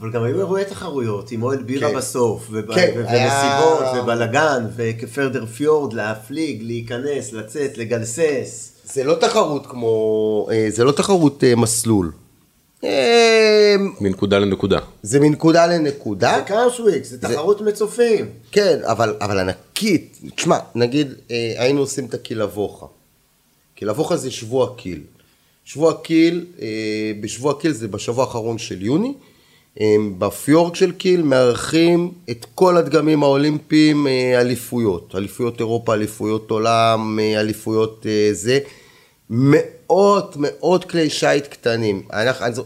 אבל 0.00 0.10
גם 0.10 0.22
היו 0.22 0.38
אירועי 0.38 0.64
תחרות 0.64 1.30
עם 1.30 1.42
אוהל 1.42 1.62
בירה 1.62 1.90
כן. 1.90 1.96
בסוף, 1.96 2.46
וב... 2.50 2.74
כן, 2.74 2.92
ומסיבות, 2.94 3.80
היה... 3.80 4.02
ובלאגן, 4.02 4.66
וכפרדר 4.76 5.46
פיורד, 5.46 5.92
להפליג, 5.92 6.62
להיכנס, 6.62 7.32
לצאת, 7.32 7.78
לגלסס. 7.78 8.72
זה 8.84 9.04
לא 9.04 9.14
תחרות 9.14 9.66
כמו, 9.66 10.46
אה, 10.50 10.66
זה 10.68 10.84
לא 10.84 10.92
תחרות 10.92 11.44
אה, 11.44 11.56
מסלול. 11.56 12.12
אה, 12.84 13.76
מנקודה 14.00 14.38
לנקודה. 14.38 14.78
זה 15.02 15.20
מנקודה 15.20 15.66
לנקודה. 15.66 16.36
זה 16.38 16.42
קראושוויק, 16.46 17.04
זה 17.04 17.20
תחרות. 17.20 17.60
מצופים. 17.60 18.26
כן, 18.52 18.78
אבל, 18.82 19.16
אבל 19.20 19.38
ענקית. 19.38 20.18
תשמע, 20.34 20.58
נגיד 20.74 21.14
היינו 21.58 21.80
עושים 21.80 22.04
את 22.06 22.14
הקילבוכה. 22.14 22.86
קילבוכה 23.74 24.16
זה 24.16 24.30
שבוע 24.30 24.74
קיל. 24.76 25.00
שבוע 25.64 25.92
קיל, 26.02 26.44
אה, 26.62 27.12
בשבוע 27.20 27.60
קיל 27.60 27.72
זה 27.72 27.88
בשבוע 27.88 28.24
האחרון 28.24 28.58
של 28.58 28.82
יוני, 28.82 29.14
אה, 29.80 29.96
בפיורק 30.18 30.74
של 30.74 30.92
קיל 30.92 31.22
מארחים 31.22 32.12
את 32.30 32.46
כל 32.54 32.76
הדגמים 32.76 33.22
האולימפיים 33.22 34.06
אה, 34.06 34.40
אליפויות, 34.40 35.14
אליפויות 35.14 35.60
אירופה, 35.60 35.94
אליפויות 35.94 36.50
עולם, 36.50 37.18
אליפויות 37.36 38.06
זה, 38.32 38.58
מאות 39.86 40.36
מאות 40.36 40.84
כלי 40.84 41.10
שיט 41.10 41.46
קטנים, 41.46 42.02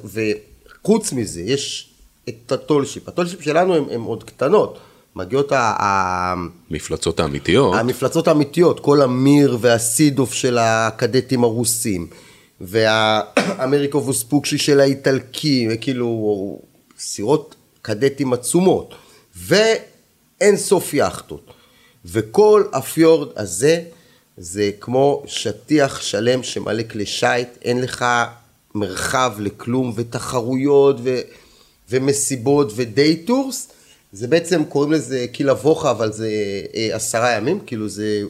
וחוץ 0.04 1.12
מזה 1.12 1.40
יש 1.40 1.90
את 2.28 2.52
הטולשיפ, 2.52 3.08
הטולשיפ 3.08 3.42
שלנו 3.42 3.74
הן 3.74 4.00
עוד 4.00 4.24
קטנות, 4.24 4.78
מגיעות 5.16 5.52
ה... 5.52 6.34
מפלצות 6.70 7.20
האמיתיות. 7.20 7.74
המפלצות 7.74 8.28
האמיתיות, 8.28 8.80
כל 8.80 9.02
המיר 9.02 9.58
והסידוף 9.60 10.32
של 10.32 10.58
הקדטים 10.60 11.44
הרוסים. 11.44 12.06
והאמריקו 12.60 14.06
וספוקשי 14.06 14.58
של 14.58 14.80
האיטלקי, 14.80 15.68
כאילו 15.80 16.58
סירות 16.98 17.54
קדטים 17.82 18.32
עצומות, 18.32 18.94
ואין 19.36 20.56
סוף 20.56 20.94
יאכטות. 20.94 21.50
וכל 22.04 22.64
הפיורד 22.72 23.28
הזה 23.36 23.82
זה 24.38 24.70
כמו 24.80 25.22
שטיח 25.26 26.00
שלם 26.00 26.42
שמלא 26.42 26.82
כלי 26.90 27.06
שיט, 27.06 27.48
אין 27.62 27.80
לך 27.80 28.04
מרחב 28.74 29.32
לכלום, 29.38 29.92
ותחרויות, 29.96 30.96
ו, 31.02 31.20
ומסיבות, 31.90 32.72
ו 32.76 32.86
day 32.86 33.16
tours. 33.16 33.68
זה 34.12 34.26
בעצם, 34.26 34.64
קוראים 34.64 34.92
לזה 34.92 35.26
Kieler 35.32 35.52
Woche, 35.52 35.90
אבל 35.90 36.12
זה 36.12 36.30
אה, 36.74 36.90
עשרה 36.92 37.30
ימים, 37.30 37.60
כאילו 37.66 37.88
זה 37.88 38.22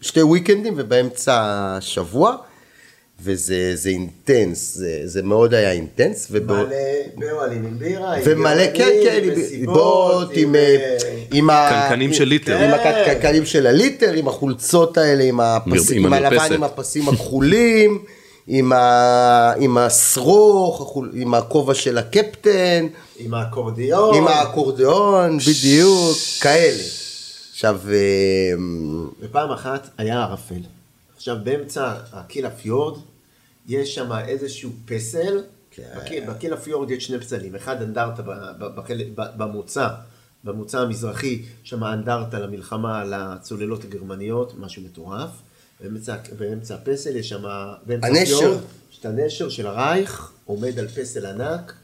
שתי 0.00 0.22
וויקנדים 0.22 0.74
ובאמצע 0.76 1.40
השבוע. 1.76 2.36
וזה 3.22 3.70
זה 3.74 3.88
intense, 3.88 4.74
זה, 4.74 5.00
זה 5.04 5.22
מאוד 5.22 5.54
היה 5.54 5.72
intense. 5.72 6.28
ובא... 6.30 6.54
מלא 6.54 6.66
באוהלים 7.16 7.64
עם 7.64 7.78
בירה, 7.78 8.14
עם 8.14 8.22
ומלא, 8.24 8.64
כן, 8.74 8.90
כן, 9.04 9.28
מסיבות, 9.36 10.30
עם, 10.34 10.54
אה, 10.54 10.96
עם 11.32 11.50
ה... 11.50 11.68
קנקנים 11.70 12.12
של 12.12 12.24
ליטר. 12.24 12.58
עם 12.58 12.74
הקנקנים 12.74 13.46
של 13.46 13.66
הליטר, 13.66 14.12
עם 14.12 14.28
החולצות 14.28 14.98
האלה, 14.98 15.24
עם 15.24 15.40
הפסים, 15.40 16.06
עם 16.06 16.14
עם 16.14 16.24
הלבן. 16.24 16.54
עם 16.54 16.64
הפסים 16.64 17.08
הכחולים, 17.08 18.04
עם, 18.46 18.72
ה... 18.72 19.52
עם 19.58 19.78
השרוך, 19.78 20.98
עם 21.14 21.34
הכובע 21.34 21.74
של 21.74 21.98
הקפטן, 21.98 22.86
עם 23.18 23.34
האקורדיון. 23.34 24.14
עם 24.14 24.26
האקורדיאון, 24.26 25.38
בדיוק, 25.38 26.16
כאלה. 26.40 26.82
עכשיו, 27.52 27.80
אה, 27.92 27.96
ופעם 29.20 29.50
אחת 29.50 29.88
היה 29.98 30.22
ערפל. 30.22 30.77
עכשיו 31.18 31.36
באמצע 31.44 31.94
הקילה 32.12 32.50
פיורד, 32.50 32.98
יש 33.66 33.94
שם 33.94 34.12
איזשהו 34.12 34.70
פסל, 34.84 35.42
בקיל- 35.96 36.30
בקילה 36.30 36.56
פיורד 36.56 36.90
יש 36.90 37.06
שני 37.06 37.20
פסלים, 37.20 37.54
אחד 37.54 37.82
אנדרטה 37.82 38.22
במוצא, 39.16 39.88
במוצא 40.44 40.80
המזרחי, 40.80 41.42
שם 41.62 41.84
אנדרטה 41.84 42.38
למלחמה 42.38 43.00
על 43.00 43.14
הצוללות 43.16 43.84
הגרמניות, 43.84 44.52
משהו 44.58 44.82
מטורף, 44.82 45.30
באמצע, 45.80 46.16
באמצע 46.38 46.74
הפסל 46.74 47.16
יש 47.16 47.28
שם, 47.28 47.42
באמצע 47.86 48.06
הנשר. 48.06 48.36
הפיורד, 48.36 48.60
יש 48.92 48.98
את 49.00 49.04
הנשר 49.06 49.48
של 49.48 49.66
הרייך, 49.66 50.32
עומד 50.44 50.78
על 50.78 50.88
פסל 50.88 51.26
ענק, 51.26 51.74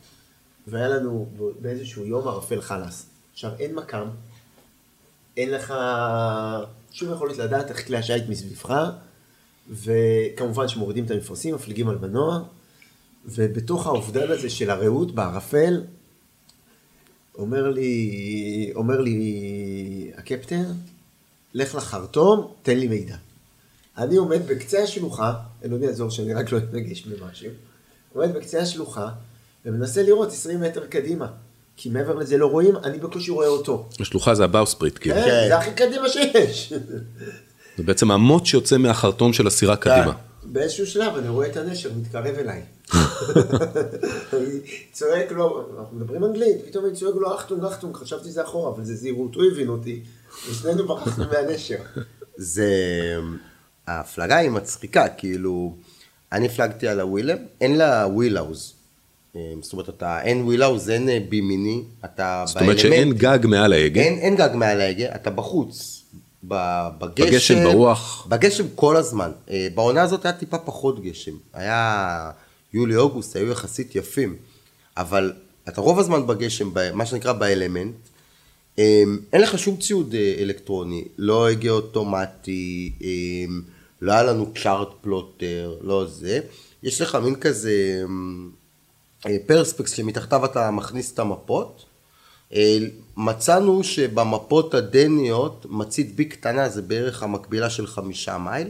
והיה 0.66 0.88
לנו 0.88 1.28
באיזשהו 1.60 2.04
יום 2.06 2.28
ערפל 2.28 2.60
חלאס. 2.60 3.06
עכשיו 3.32 3.50
אין 3.60 3.74
מקם, 3.74 4.08
אין 5.36 5.50
לך 5.50 5.74
שום 6.92 7.12
יכולת 7.12 7.36
לדעת 7.38 7.70
איך 7.70 7.86
כלי 7.86 7.96
השיט 7.96 8.24
מסביבך, 8.28 8.90
וכמובן 9.70 10.68
שמורידים 10.68 11.04
את 11.04 11.10
המפרשים, 11.10 11.54
מפליגים 11.54 11.88
על 11.88 11.98
מנוע, 11.98 12.40
ובתוך 13.26 13.86
האובדן 13.86 14.30
הזה 14.30 14.50
של 14.50 14.70
הרעות 14.70 15.14
בערפל, 15.14 15.82
אומר 17.38 17.70
לי, 17.70 18.72
אומר 18.74 19.00
לי 19.00 20.10
הקפטן, 20.16 20.64
לך 21.54 21.74
לחרטום, 21.74 22.52
תן 22.62 22.78
לי 22.78 22.88
מידע. 22.88 23.16
אני 23.98 24.16
עומד 24.16 24.46
בקצה 24.46 24.82
השלוחה, 24.82 25.34
אלוהים 25.64 25.84
יעזור 25.84 26.10
שאני 26.10 26.34
רק 26.34 26.52
לא 26.52 26.58
אתנגש 26.58 27.06
במשהו, 27.06 27.50
עומד 28.12 28.34
בקצה 28.34 28.58
השלוחה, 28.58 29.08
ומנסה 29.64 30.02
לראות 30.02 30.28
20 30.28 30.60
מטר 30.60 30.86
קדימה. 30.86 31.26
כי 31.76 31.88
מעבר 31.88 32.14
לזה 32.14 32.36
לא 32.36 32.46
רואים, 32.46 32.76
אני 32.76 32.98
בקושי 32.98 33.30
רואה 33.30 33.46
אותו. 33.48 33.88
השלוחה 34.00 34.34
זה 34.34 34.44
הבאוספריט, 34.44 34.98
כאילו. 34.98 35.16
כן, 35.16 35.48
זה 35.48 35.58
הכי 35.58 35.70
קדימה 35.70 36.08
שיש. 36.08 36.72
זה 37.76 37.82
בעצם 37.82 38.10
המוט 38.10 38.46
שיוצא 38.46 38.78
מהחרטום 38.78 39.32
של 39.32 39.46
הסירה 39.46 39.76
קדימה. 39.76 40.12
באיזשהו 40.42 40.86
שלב 40.86 41.16
אני 41.16 41.28
רואה 41.28 41.46
את 41.46 41.56
הנשר 41.56 41.90
מתקרב 42.00 42.34
אליי. 42.38 42.62
אני 44.32 44.60
צועק 44.92 45.32
לו, 45.32 45.68
אנחנו 45.78 45.96
מדברים 45.96 46.24
אנגלית, 46.24 46.56
פתאום 46.66 46.84
אני 46.84 46.94
צועק 46.94 47.14
לו 47.14 47.34
Achtung 47.34 47.64
Achtung, 47.64 47.96
חשבתי 47.96 48.30
זה 48.30 48.42
אחורה, 48.42 48.70
אבל 48.70 48.84
זה 48.84 48.94
זהירות, 48.94 49.34
הוא 49.34 49.44
הבין 49.52 49.68
אותי, 49.68 50.00
ושנינו 50.50 50.86
ברחנו 50.86 51.24
מהנשר. 51.32 51.78
זה... 52.36 52.70
ההפלגה 53.86 54.36
היא 54.36 54.50
מצחיקה, 54.50 55.08
כאילו, 55.08 55.76
אני 56.32 56.46
הפלגתי 56.46 56.88
על 56.88 57.00
הווילם, 57.00 57.38
אין 57.60 57.78
לה 57.78 58.06
wheelhouse. 58.06 58.74
זאת 59.62 59.72
אומרת, 59.72 59.88
אתה, 59.88 60.22
אין 60.22 60.42
wheelhouse, 60.42 60.90
אין 60.90 61.08
אה, 61.08 61.18
bimini, 61.28 61.82
אתה 62.04 62.44
זאת 62.46 62.60
אומרת 62.60 62.78
שאין 62.78 63.12
גג 63.12 63.38
מעל 63.44 63.72
ההגה. 63.72 64.00
אין, 64.00 64.18
אין 64.18 64.36
גג 64.36 64.50
מעל 64.54 64.80
ההגה, 64.80 65.14
אתה 65.14 65.30
בחוץ, 65.30 66.03
בגשם, 66.48 67.26
בגשם, 67.26 67.64
ברוח. 67.64 68.26
בגשם 68.28 68.64
כל 68.74 68.96
הזמן. 68.96 69.30
אה, 69.50 69.68
בעונה 69.74 70.02
הזאת 70.02 70.24
היה 70.24 70.32
טיפה 70.32 70.58
פחות 70.58 71.02
גשם, 71.02 71.32
היה 71.52 72.30
יולי-אוגוסט, 72.74 73.36
היו 73.36 73.50
יחסית 73.50 73.96
יפים, 73.96 74.36
אבל 74.96 75.32
אתה 75.68 75.80
רוב 75.80 75.98
הזמן 75.98 76.26
בגשם, 76.26 76.70
מה 76.94 77.06
שנקרא 77.06 77.32
באלמנט, 77.32 77.94
אה, 78.78 79.02
אין 79.32 79.40
לך 79.40 79.58
שום 79.58 79.76
ציוד 79.76 80.14
אה, 80.14 80.34
אלקטרוני, 80.38 81.04
לא 81.18 81.48
הגה 81.48 81.70
אוטומטי, 81.70 82.92
אה, 83.02 83.54
לא 84.00 84.12
היה 84.12 84.22
לנו 84.22 84.52
צ'ארט 84.62 84.88
פלוטר, 85.00 85.76
לא 85.80 86.06
זה, 86.06 86.40
יש 86.82 87.00
לך 87.00 87.14
מין 87.14 87.34
כזה 87.34 88.04
אה, 89.26 89.36
פרספקס 89.46 89.92
שמתחתיו 89.92 90.44
אתה 90.44 90.70
מכניס 90.70 91.12
את 91.14 91.18
המפות. 91.18 91.84
מצאנו 93.16 93.84
שבמפות 93.84 94.74
הדניות 94.74 95.66
מצית 95.68 96.16
בי 96.16 96.24
קטנה 96.24 96.68
זה 96.68 96.82
בערך 96.82 97.22
המקבילה 97.22 97.70
של 97.70 97.86
חמישה 97.86 98.38
מייל. 98.38 98.68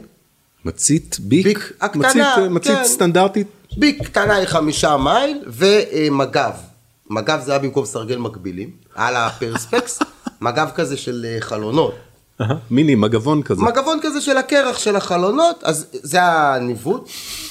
מצית 0.65 1.17
ביק, 1.19 1.45
ביק 1.45 1.73
הקטנה, 1.81 2.01
מצית, 2.07 2.21
אה, 2.21 2.49
מצית 2.49 2.77
כן. 2.77 2.85
סטנדרטית. 2.85 3.47
בי 3.77 3.93
קטנה 3.93 4.35
היא 4.35 4.47
חמישה 4.47 4.97
מייל 4.97 5.43
ומג"ב. 5.47 6.51
מג"ב 7.09 7.39
זה 7.45 7.51
היה 7.51 7.59
במקום 7.59 7.85
סרגל 7.85 8.17
מקבילים, 8.17 8.69
על 8.95 9.15
הפרספקס, 9.15 9.99
מג"ב 10.41 10.69
כזה 10.75 10.97
של 10.97 11.25
אה, 11.29 11.41
חלונות. 11.41 11.95
מיני 12.71 12.95
מגבון 12.95 13.43
כזה. 13.43 13.61
מגבון 13.61 13.99
כזה 14.01 14.21
של 14.21 14.37
הקרח 14.37 14.77
של 14.77 14.95
החלונות, 14.95 15.63
אז 15.63 15.87
זה 15.91 16.23
הניווט. 16.23 17.09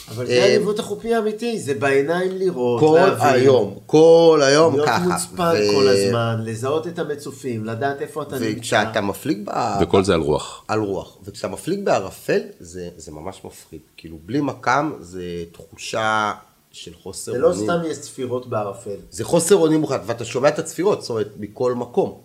אבל 0.08 0.24
אה, 0.24 0.26
זה 0.26 0.44
הניווט 0.44 0.78
החופי 0.78 1.14
האמיתי, 1.14 1.58
זה 1.58 1.74
בעיניים 1.74 2.32
לראות, 2.32 2.80
כל 2.80 2.98
להבין. 3.06 3.26
היום, 3.26 3.74
כל 3.86 4.40
היום 4.44 4.74
להיות 4.74 4.88
ככה. 4.88 5.04
מוצפן 5.04 5.54
ו- 5.56 5.72
כל 5.74 5.88
הזמן, 5.88 6.40
לזהות 6.44 6.86
את 6.86 6.98
המצופים, 6.98 7.64
לדעת 7.64 8.02
איפה 8.02 8.22
אתה 8.22 8.38
נמצא. 8.38 8.58
וכשאתה 8.58 9.00
מפליג 9.00 9.38
ב... 9.44 9.50
וכל 9.82 10.04
זה 10.04 10.14
על 10.14 10.20
רוח. 10.20 10.64
על 10.68 10.80
רוח. 10.80 11.16
וכשאתה 11.24 11.48
מפליג 11.48 11.84
בערפל, 11.84 12.40
זה, 12.60 12.88
זה 12.96 13.12
ממש 13.12 13.40
מפחיד. 13.44 13.80
כאילו, 13.96 14.16
בלי 14.26 14.40
מכ"ם, 14.40 14.92
זה 15.00 15.22
תחושה 15.52 16.32
של 16.72 16.92
חוסר 17.02 17.32
זה 17.32 17.38
לא 17.38 17.50
אונים. 17.50 17.64
סתם 17.64 17.78
יש 17.86 17.98
צפירות 18.00 18.46
בערפל. 18.46 18.96
זה 19.10 19.24
חוסר 19.24 19.56
אונים 19.56 19.80
מוחלט, 19.80 20.00
ואתה 20.06 20.24
שומע 20.24 20.48
את 20.48 20.58
הצפירות, 20.58 21.00
זאת 21.00 21.10
אומרת, 21.10 21.30
מכל 21.38 21.74
מקום. 21.74 22.18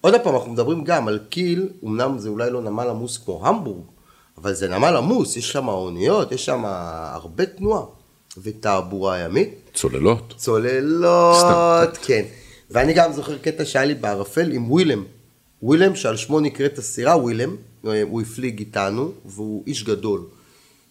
עוד 0.00 0.14
פעם, 0.22 0.34
אנחנו 0.34 0.52
מדברים 0.52 0.84
גם 0.84 1.08
על 1.08 1.18
קיל, 1.28 1.68
אמנם 1.84 2.18
זה 2.18 2.28
אולי 2.28 2.50
לא 2.50 2.62
נמל 2.62 2.88
עמוס 2.88 3.18
כמו 3.18 3.46
המבורג, 3.46 3.84
אבל 4.38 4.54
זה 4.54 4.68
נמל 4.68 4.96
עמוס, 4.96 5.36
יש 5.36 5.52
שם 5.52 5.68
אוניות, 5.68 6.32
יש 6.32 6.44
שם 6.44 6.62
הרבה 6.64 7.46
תנועה, 7.46 7.82
ותעבורה 8.42 9.18
ימית. 9.18 9.70
צוללות. 9.74 10.34
צוללות, 10.36 11.36
סתם. 11.36 11.84
כן. 12.06 12.24
ואני 12.70 12.92
גם 12.92 13.12
זוכר 13.12 13.38
קטע 13.38 13.64
שהיה 13.64 13.84
לי 13.84 13.94
בערפל 13.94 14.52
עם 14.52 14.70
ווילם. 14.72 15.04
ווילם, 15.62 15.96
שעל 15.96 16.16
שמו 16.16 16.40
נקראת 16.40 16.78
הסירה 16.78 17.16
ווילם, 17.16 17.56
הוא 17.82 18.22
הפליג 18.22 18.58
איתנו, 18.58 19.12
והוא 19.24 19.64
איש 19.66 19.84
גדול. 19.84 20.20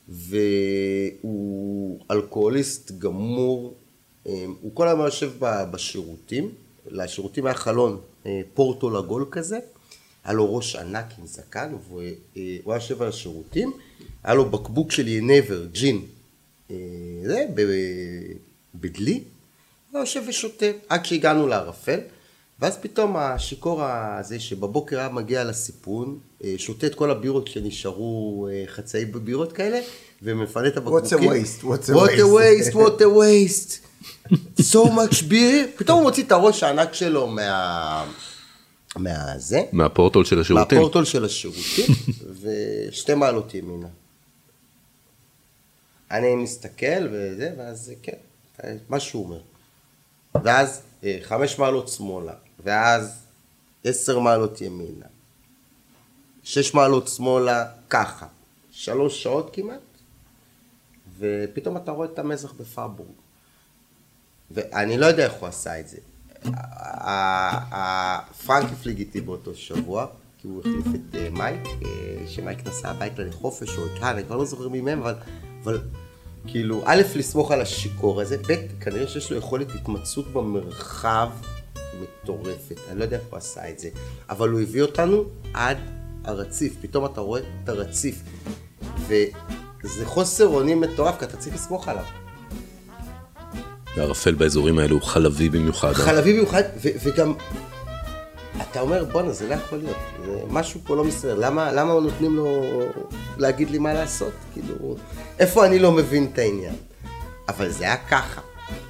והוא 0.09 1.99
אלכוהוליסט 2.11 2.91
גמור, 2.91 3.73
אה, 4.27 4.45
הוא 4.61 4.71
כל 4.75 4.87
היום 4.87 4.99
יושב 4.99 5.31
בשירותים, 5.71 6.49
לשירותים 6.87 7.45
היה 7.45 7.55
חלון 7.55 7.97
אה, 8.25 8.41
פורטו 8.53 8.89
לגול 8.89 9.25
כזה, 9.31 9.59
היה 10.26 10.34
לו 10.34 10.55
ראש 10.55 10.76
ענק 10.76 11.05
עם 11.19 11.28
זקן, 11.28 11.74
והוא 11.88 12.01
אה, 12.01 12.07
היה 12.38 12.76
יושב 12.76 13.01
על 13.01 13.07
השירותים, 13.07 13.74
היה 14.24 14.34
לו 14.34 14.49
בקבוק 14.49 14.91
של 14.91 15.07
ינבר, 15.07 15.65
ג'ין, 15.65 16.01
אה, 16.71 16.76
זה, 17.26 17.45
בדלי, 18.76 19.24
הוא 19.91 19.99
יושב 19.99 20.21
ושותה, 20.28 20.65
עד 20.89 21.05
שהגענו 21.05 21.47
לערפל, 21.47 21.99
ואז 22.59 22.78
פתאום 22.78 23.17
השיכור 23.17 23.84
הזה 23.84 24.39
שבבוקר 24.39 24.99
היה 24.99 25.09
מגיע 25.09 25.43
לסיפון, 25.43 26.19
אה, 26.43 26.53
שותה 26.57 26.88
את 26.88 26.95
כל 26.95 27.11
הבירות 27.11 27.47
שנשארו 27.47 28.47
חצאי 28.67 29.05
בירות 29.05 29.53
כאלה, 29.53 29.80
ומפנה 30.24 30.67
את 30.67 30.78
הבקבוקים. 30.78 31.17
What's 31.17 31.21
a 31.21 31.26
waste? 31.26 31.63
What's 31.63 31.89
a 31.89 31.93
What 31.93 32.19
a 32.19 32.28
waste? 32.28 32.74
waste, 32.74 32.76
what 32.76 33.01
a 33.01 33.09
waste. 33.09 33.80
so 34.74 34.86
much 34.86 35.30
beer. 35.30 35.67
פתאום 35.76 35.97
הוא 35.97 36.03
מוציא 36.03 36.24
את 36.24 36.32
הראש 36.32 36.63
הענק 36.63 36.93
שלו 36.93 37.28
מה... 37.28 38.05
מהזה, 38.95 39.63
מהפורטול 39.71 40.25
של 40.25 40.39
השירותים. 40.39 40.77
מהפורטול 40.77 41.05
של 41.05 41.25
השירותים, 41.25 41.95
ושתי 42.41 43.13
מעלות 43.13 43.53
ימינה. 43.53 43.87
אני 46.11 46.35
מסתכל 46.35 47.07
וזה, 47.11 47.53
ואז 47.57 47.91
כן, 48.01 48.17
מה 48.89 48.99
שהוא 48.99 49.25
אומר. 49.25 49.41
ואז 50.43 50.81
אה, 51.03 51.17
חמש 51.21 51.59
מעלות 51.59 51.87
שמאלה, 51.87 52.33
ואז 52.63 53.25
עשר 53.83 54.19
מעלות 54.19 54.61
ימינה, 54.61 55.05
שש 56.43 56.73
מעלות 56.73 57.07
שמאלה, 57.07 57.65
ככה, 57.89 58.27
שלוש 58.71 59.23
שעות 59.23 59.49
כמעט, 59.53 59.79
ופתאום 61.19 61.77
אתה 61.77 61.91
רואה 61.91 62.07
את 62.13 62.19
המזח 62.19 62.51
בפאבורג. 62.51 63.09
ואני 64.51 64.97
לא 64.97 65.05
יודע 65.05 65.23
איך 65.23 65.33
הוא 65.33 65.47
עשה 65.47 65.79
את 65.79 65.89
זה. 65.89 65.97
ה- 66.45 67.75
ה- 67.75 68.19
פרנק 68.45 68.71
הפליג 68.71 68.99
איתי 68.99 69.21
באותו 69.21 69.55
שבוע, 69.55 70.05
כי 70.37 70.47
הוא 70.47 70.59
החליף 70.59 70.95
את 70.95 71.15
אה, 71.15 71.27
מייק, 71.31 71.67
אה, 71.85 72.27
שמייק 72.27 72.67
נסע 72.67 72.89
הביתה 72.89 73.21
לחופש 73.21 73.77
או 73.77 73.85
את 73.85 74.03
אני 74.03 74.23
כבר 74.23 74.35
לא 74.35 74.45
זוכר 74.45 74.69
מי 74.69 74.81
מהם, 74.81 75.01
אבל, 75.01 75.15
אבל 75.63 75.81
כאילו, 76.47 76.81
א', 76.85 77.01
לסמוך 77.15 77.51
על 77.51 77.61
השיכור 77.61 78.21
הזה, 78.21 78.37
ב', 78.37 78.53
כנראה 78.81 79.07
שיש 79.07 79.31
לו 79.31 79.37
יכולת 79.37 79.67
התמצאות 79.75 80.33
במרחב 80.33 81.29
מטורפת, 82.01 82.75
אני 82.89 82.99
לא 82.99 83.03
יודע 83.03 83.17
איך 83.17 83.25
הוא 83.29 83.37
עשה 83.37 83.69
את 83.69 83.79
זה, 83.79 83.89
אבל 84.29 84.49
הוא 84.49 84.61
הביא 84.61 84.81
אותנו 84.81 85.23
עד 85.53 85.77
הרציף, 86.23 86.75
פתאום 86.81 87.05
אתה 87.05 87.21
רואה 87.21 87.41
את 87.63 87.69
הרציף, 87.69 88.23
וזה 89.07 90.05
חוסר 90.05 90.47
אונים 90.47 90.81
מטורף, 90.81 91.19
כי 91.19 91.25
אתה 91.25 91.37
צריך 91.37 91.55
לסמוך 91.55 91.87
עליו. 91.87 92.03
והערפל 93.97 94.33
באזורים 94.33 94.79
האלו 94.79 94.95
הוא 94.95 95.03
חלבי 95.03 95.49
במיוחד. 95.49 95.93
חלבי 95.93 96.33
במיוחד, 96.33 96.61
וגם, 97.03 97.33
אתה 98.61 98.81
אומר, 98.81 99.05
בואנה, 99.11 99.31
זה 99.31 99.47
לא 99.47 99.53
יכול 99.53 99.77
להיות, 99.77 99.97
זה 100.25 100.31
משהו 100.49 100.79
פה 100.83 100.95
לא 100.95 101.03
מסתדר, 101.03 101.35
למה, 101.35 101.71
למה 101.71 101.93
נותנים 101.93 102.35
לו 102.35 102.63
להגיד 103.37 103.69
לי 103.69 103.77
מה 103.77 103.93
לעשות? 103.93 104.33
כאילו, 104.53 104.95
איפה 105.39 105.65
אני 105.65 105.79
לא 105.79 105.91
מבין 105.91 106.27
את 106.33 106.39
העניין? 106.39 106.75
אבל 107.49 107.69
זה 107.69 107.83
היה 107.83 107.97
ככה, 107.97 108.41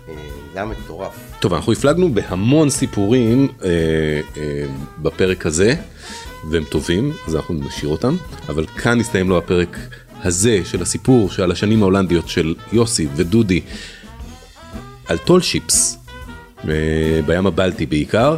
אה, 0.10 0.14
זה 0.54 0.60
היה 0.60 0.66
מטורף. 0.66 1.14
טוב, 1.40 1.54
אנחנו 1.54 1.72
הפלגנו 1.72 2.14
בהמון 2.14 2.70
סיפורים 2.70 3.48
אה, 3.64 3.70
אה, 4.38 4.66
בפרק 5.02 5.46
הזה, 5.46 5.76
והם 6.50 6.64
טובים, 6.64 7.14
אז 7.28 7.36
אנחנו 7.36 7.54
נשאיר 7.54 7.92
אותם, 7.92 8.16
אבל 8.50 8.66
כאן 8.66 9.00
הסתיים 9.00 9.30
לו 9.30 9.38
הפרק 9.38 9.78
הזה 10.24 10.60
של 10.66 10.82
הסיפור 10.82 11.30
שעל 11.30 11.52
השנים 11.52 11.82
ההולנדיות 11.82 12.28
של 12.28 12.56
יוסי 12.72 13.08
ודודי, 13.16 13.62
על 15.08 15.18
טול 15.18 15.42
שיפס, 15.42 15.98
אה, 16.70 16.74
בים 17.26 17.48
הבלטי 17.48 17.86
בעיקר, 17.86 18.38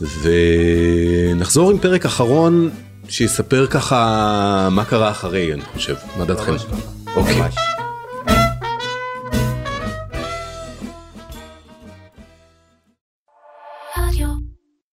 ונחזור 0.00 1.70
עם 1.70 1.78
פרק 1.78 2.04
אחרון 2.04 2.70
שיספר 3.08 3.66
ככה 3.66 4.68
מה 4.70 4.84
קרה 4.84 5.10
אחרי, 5.10 5.52
אני 5.52 5.62
חושב, 5.72 5.94
מה 6.18 6.24
דעתכם? 6.24 6.54
אוקיי. 7.16 7.81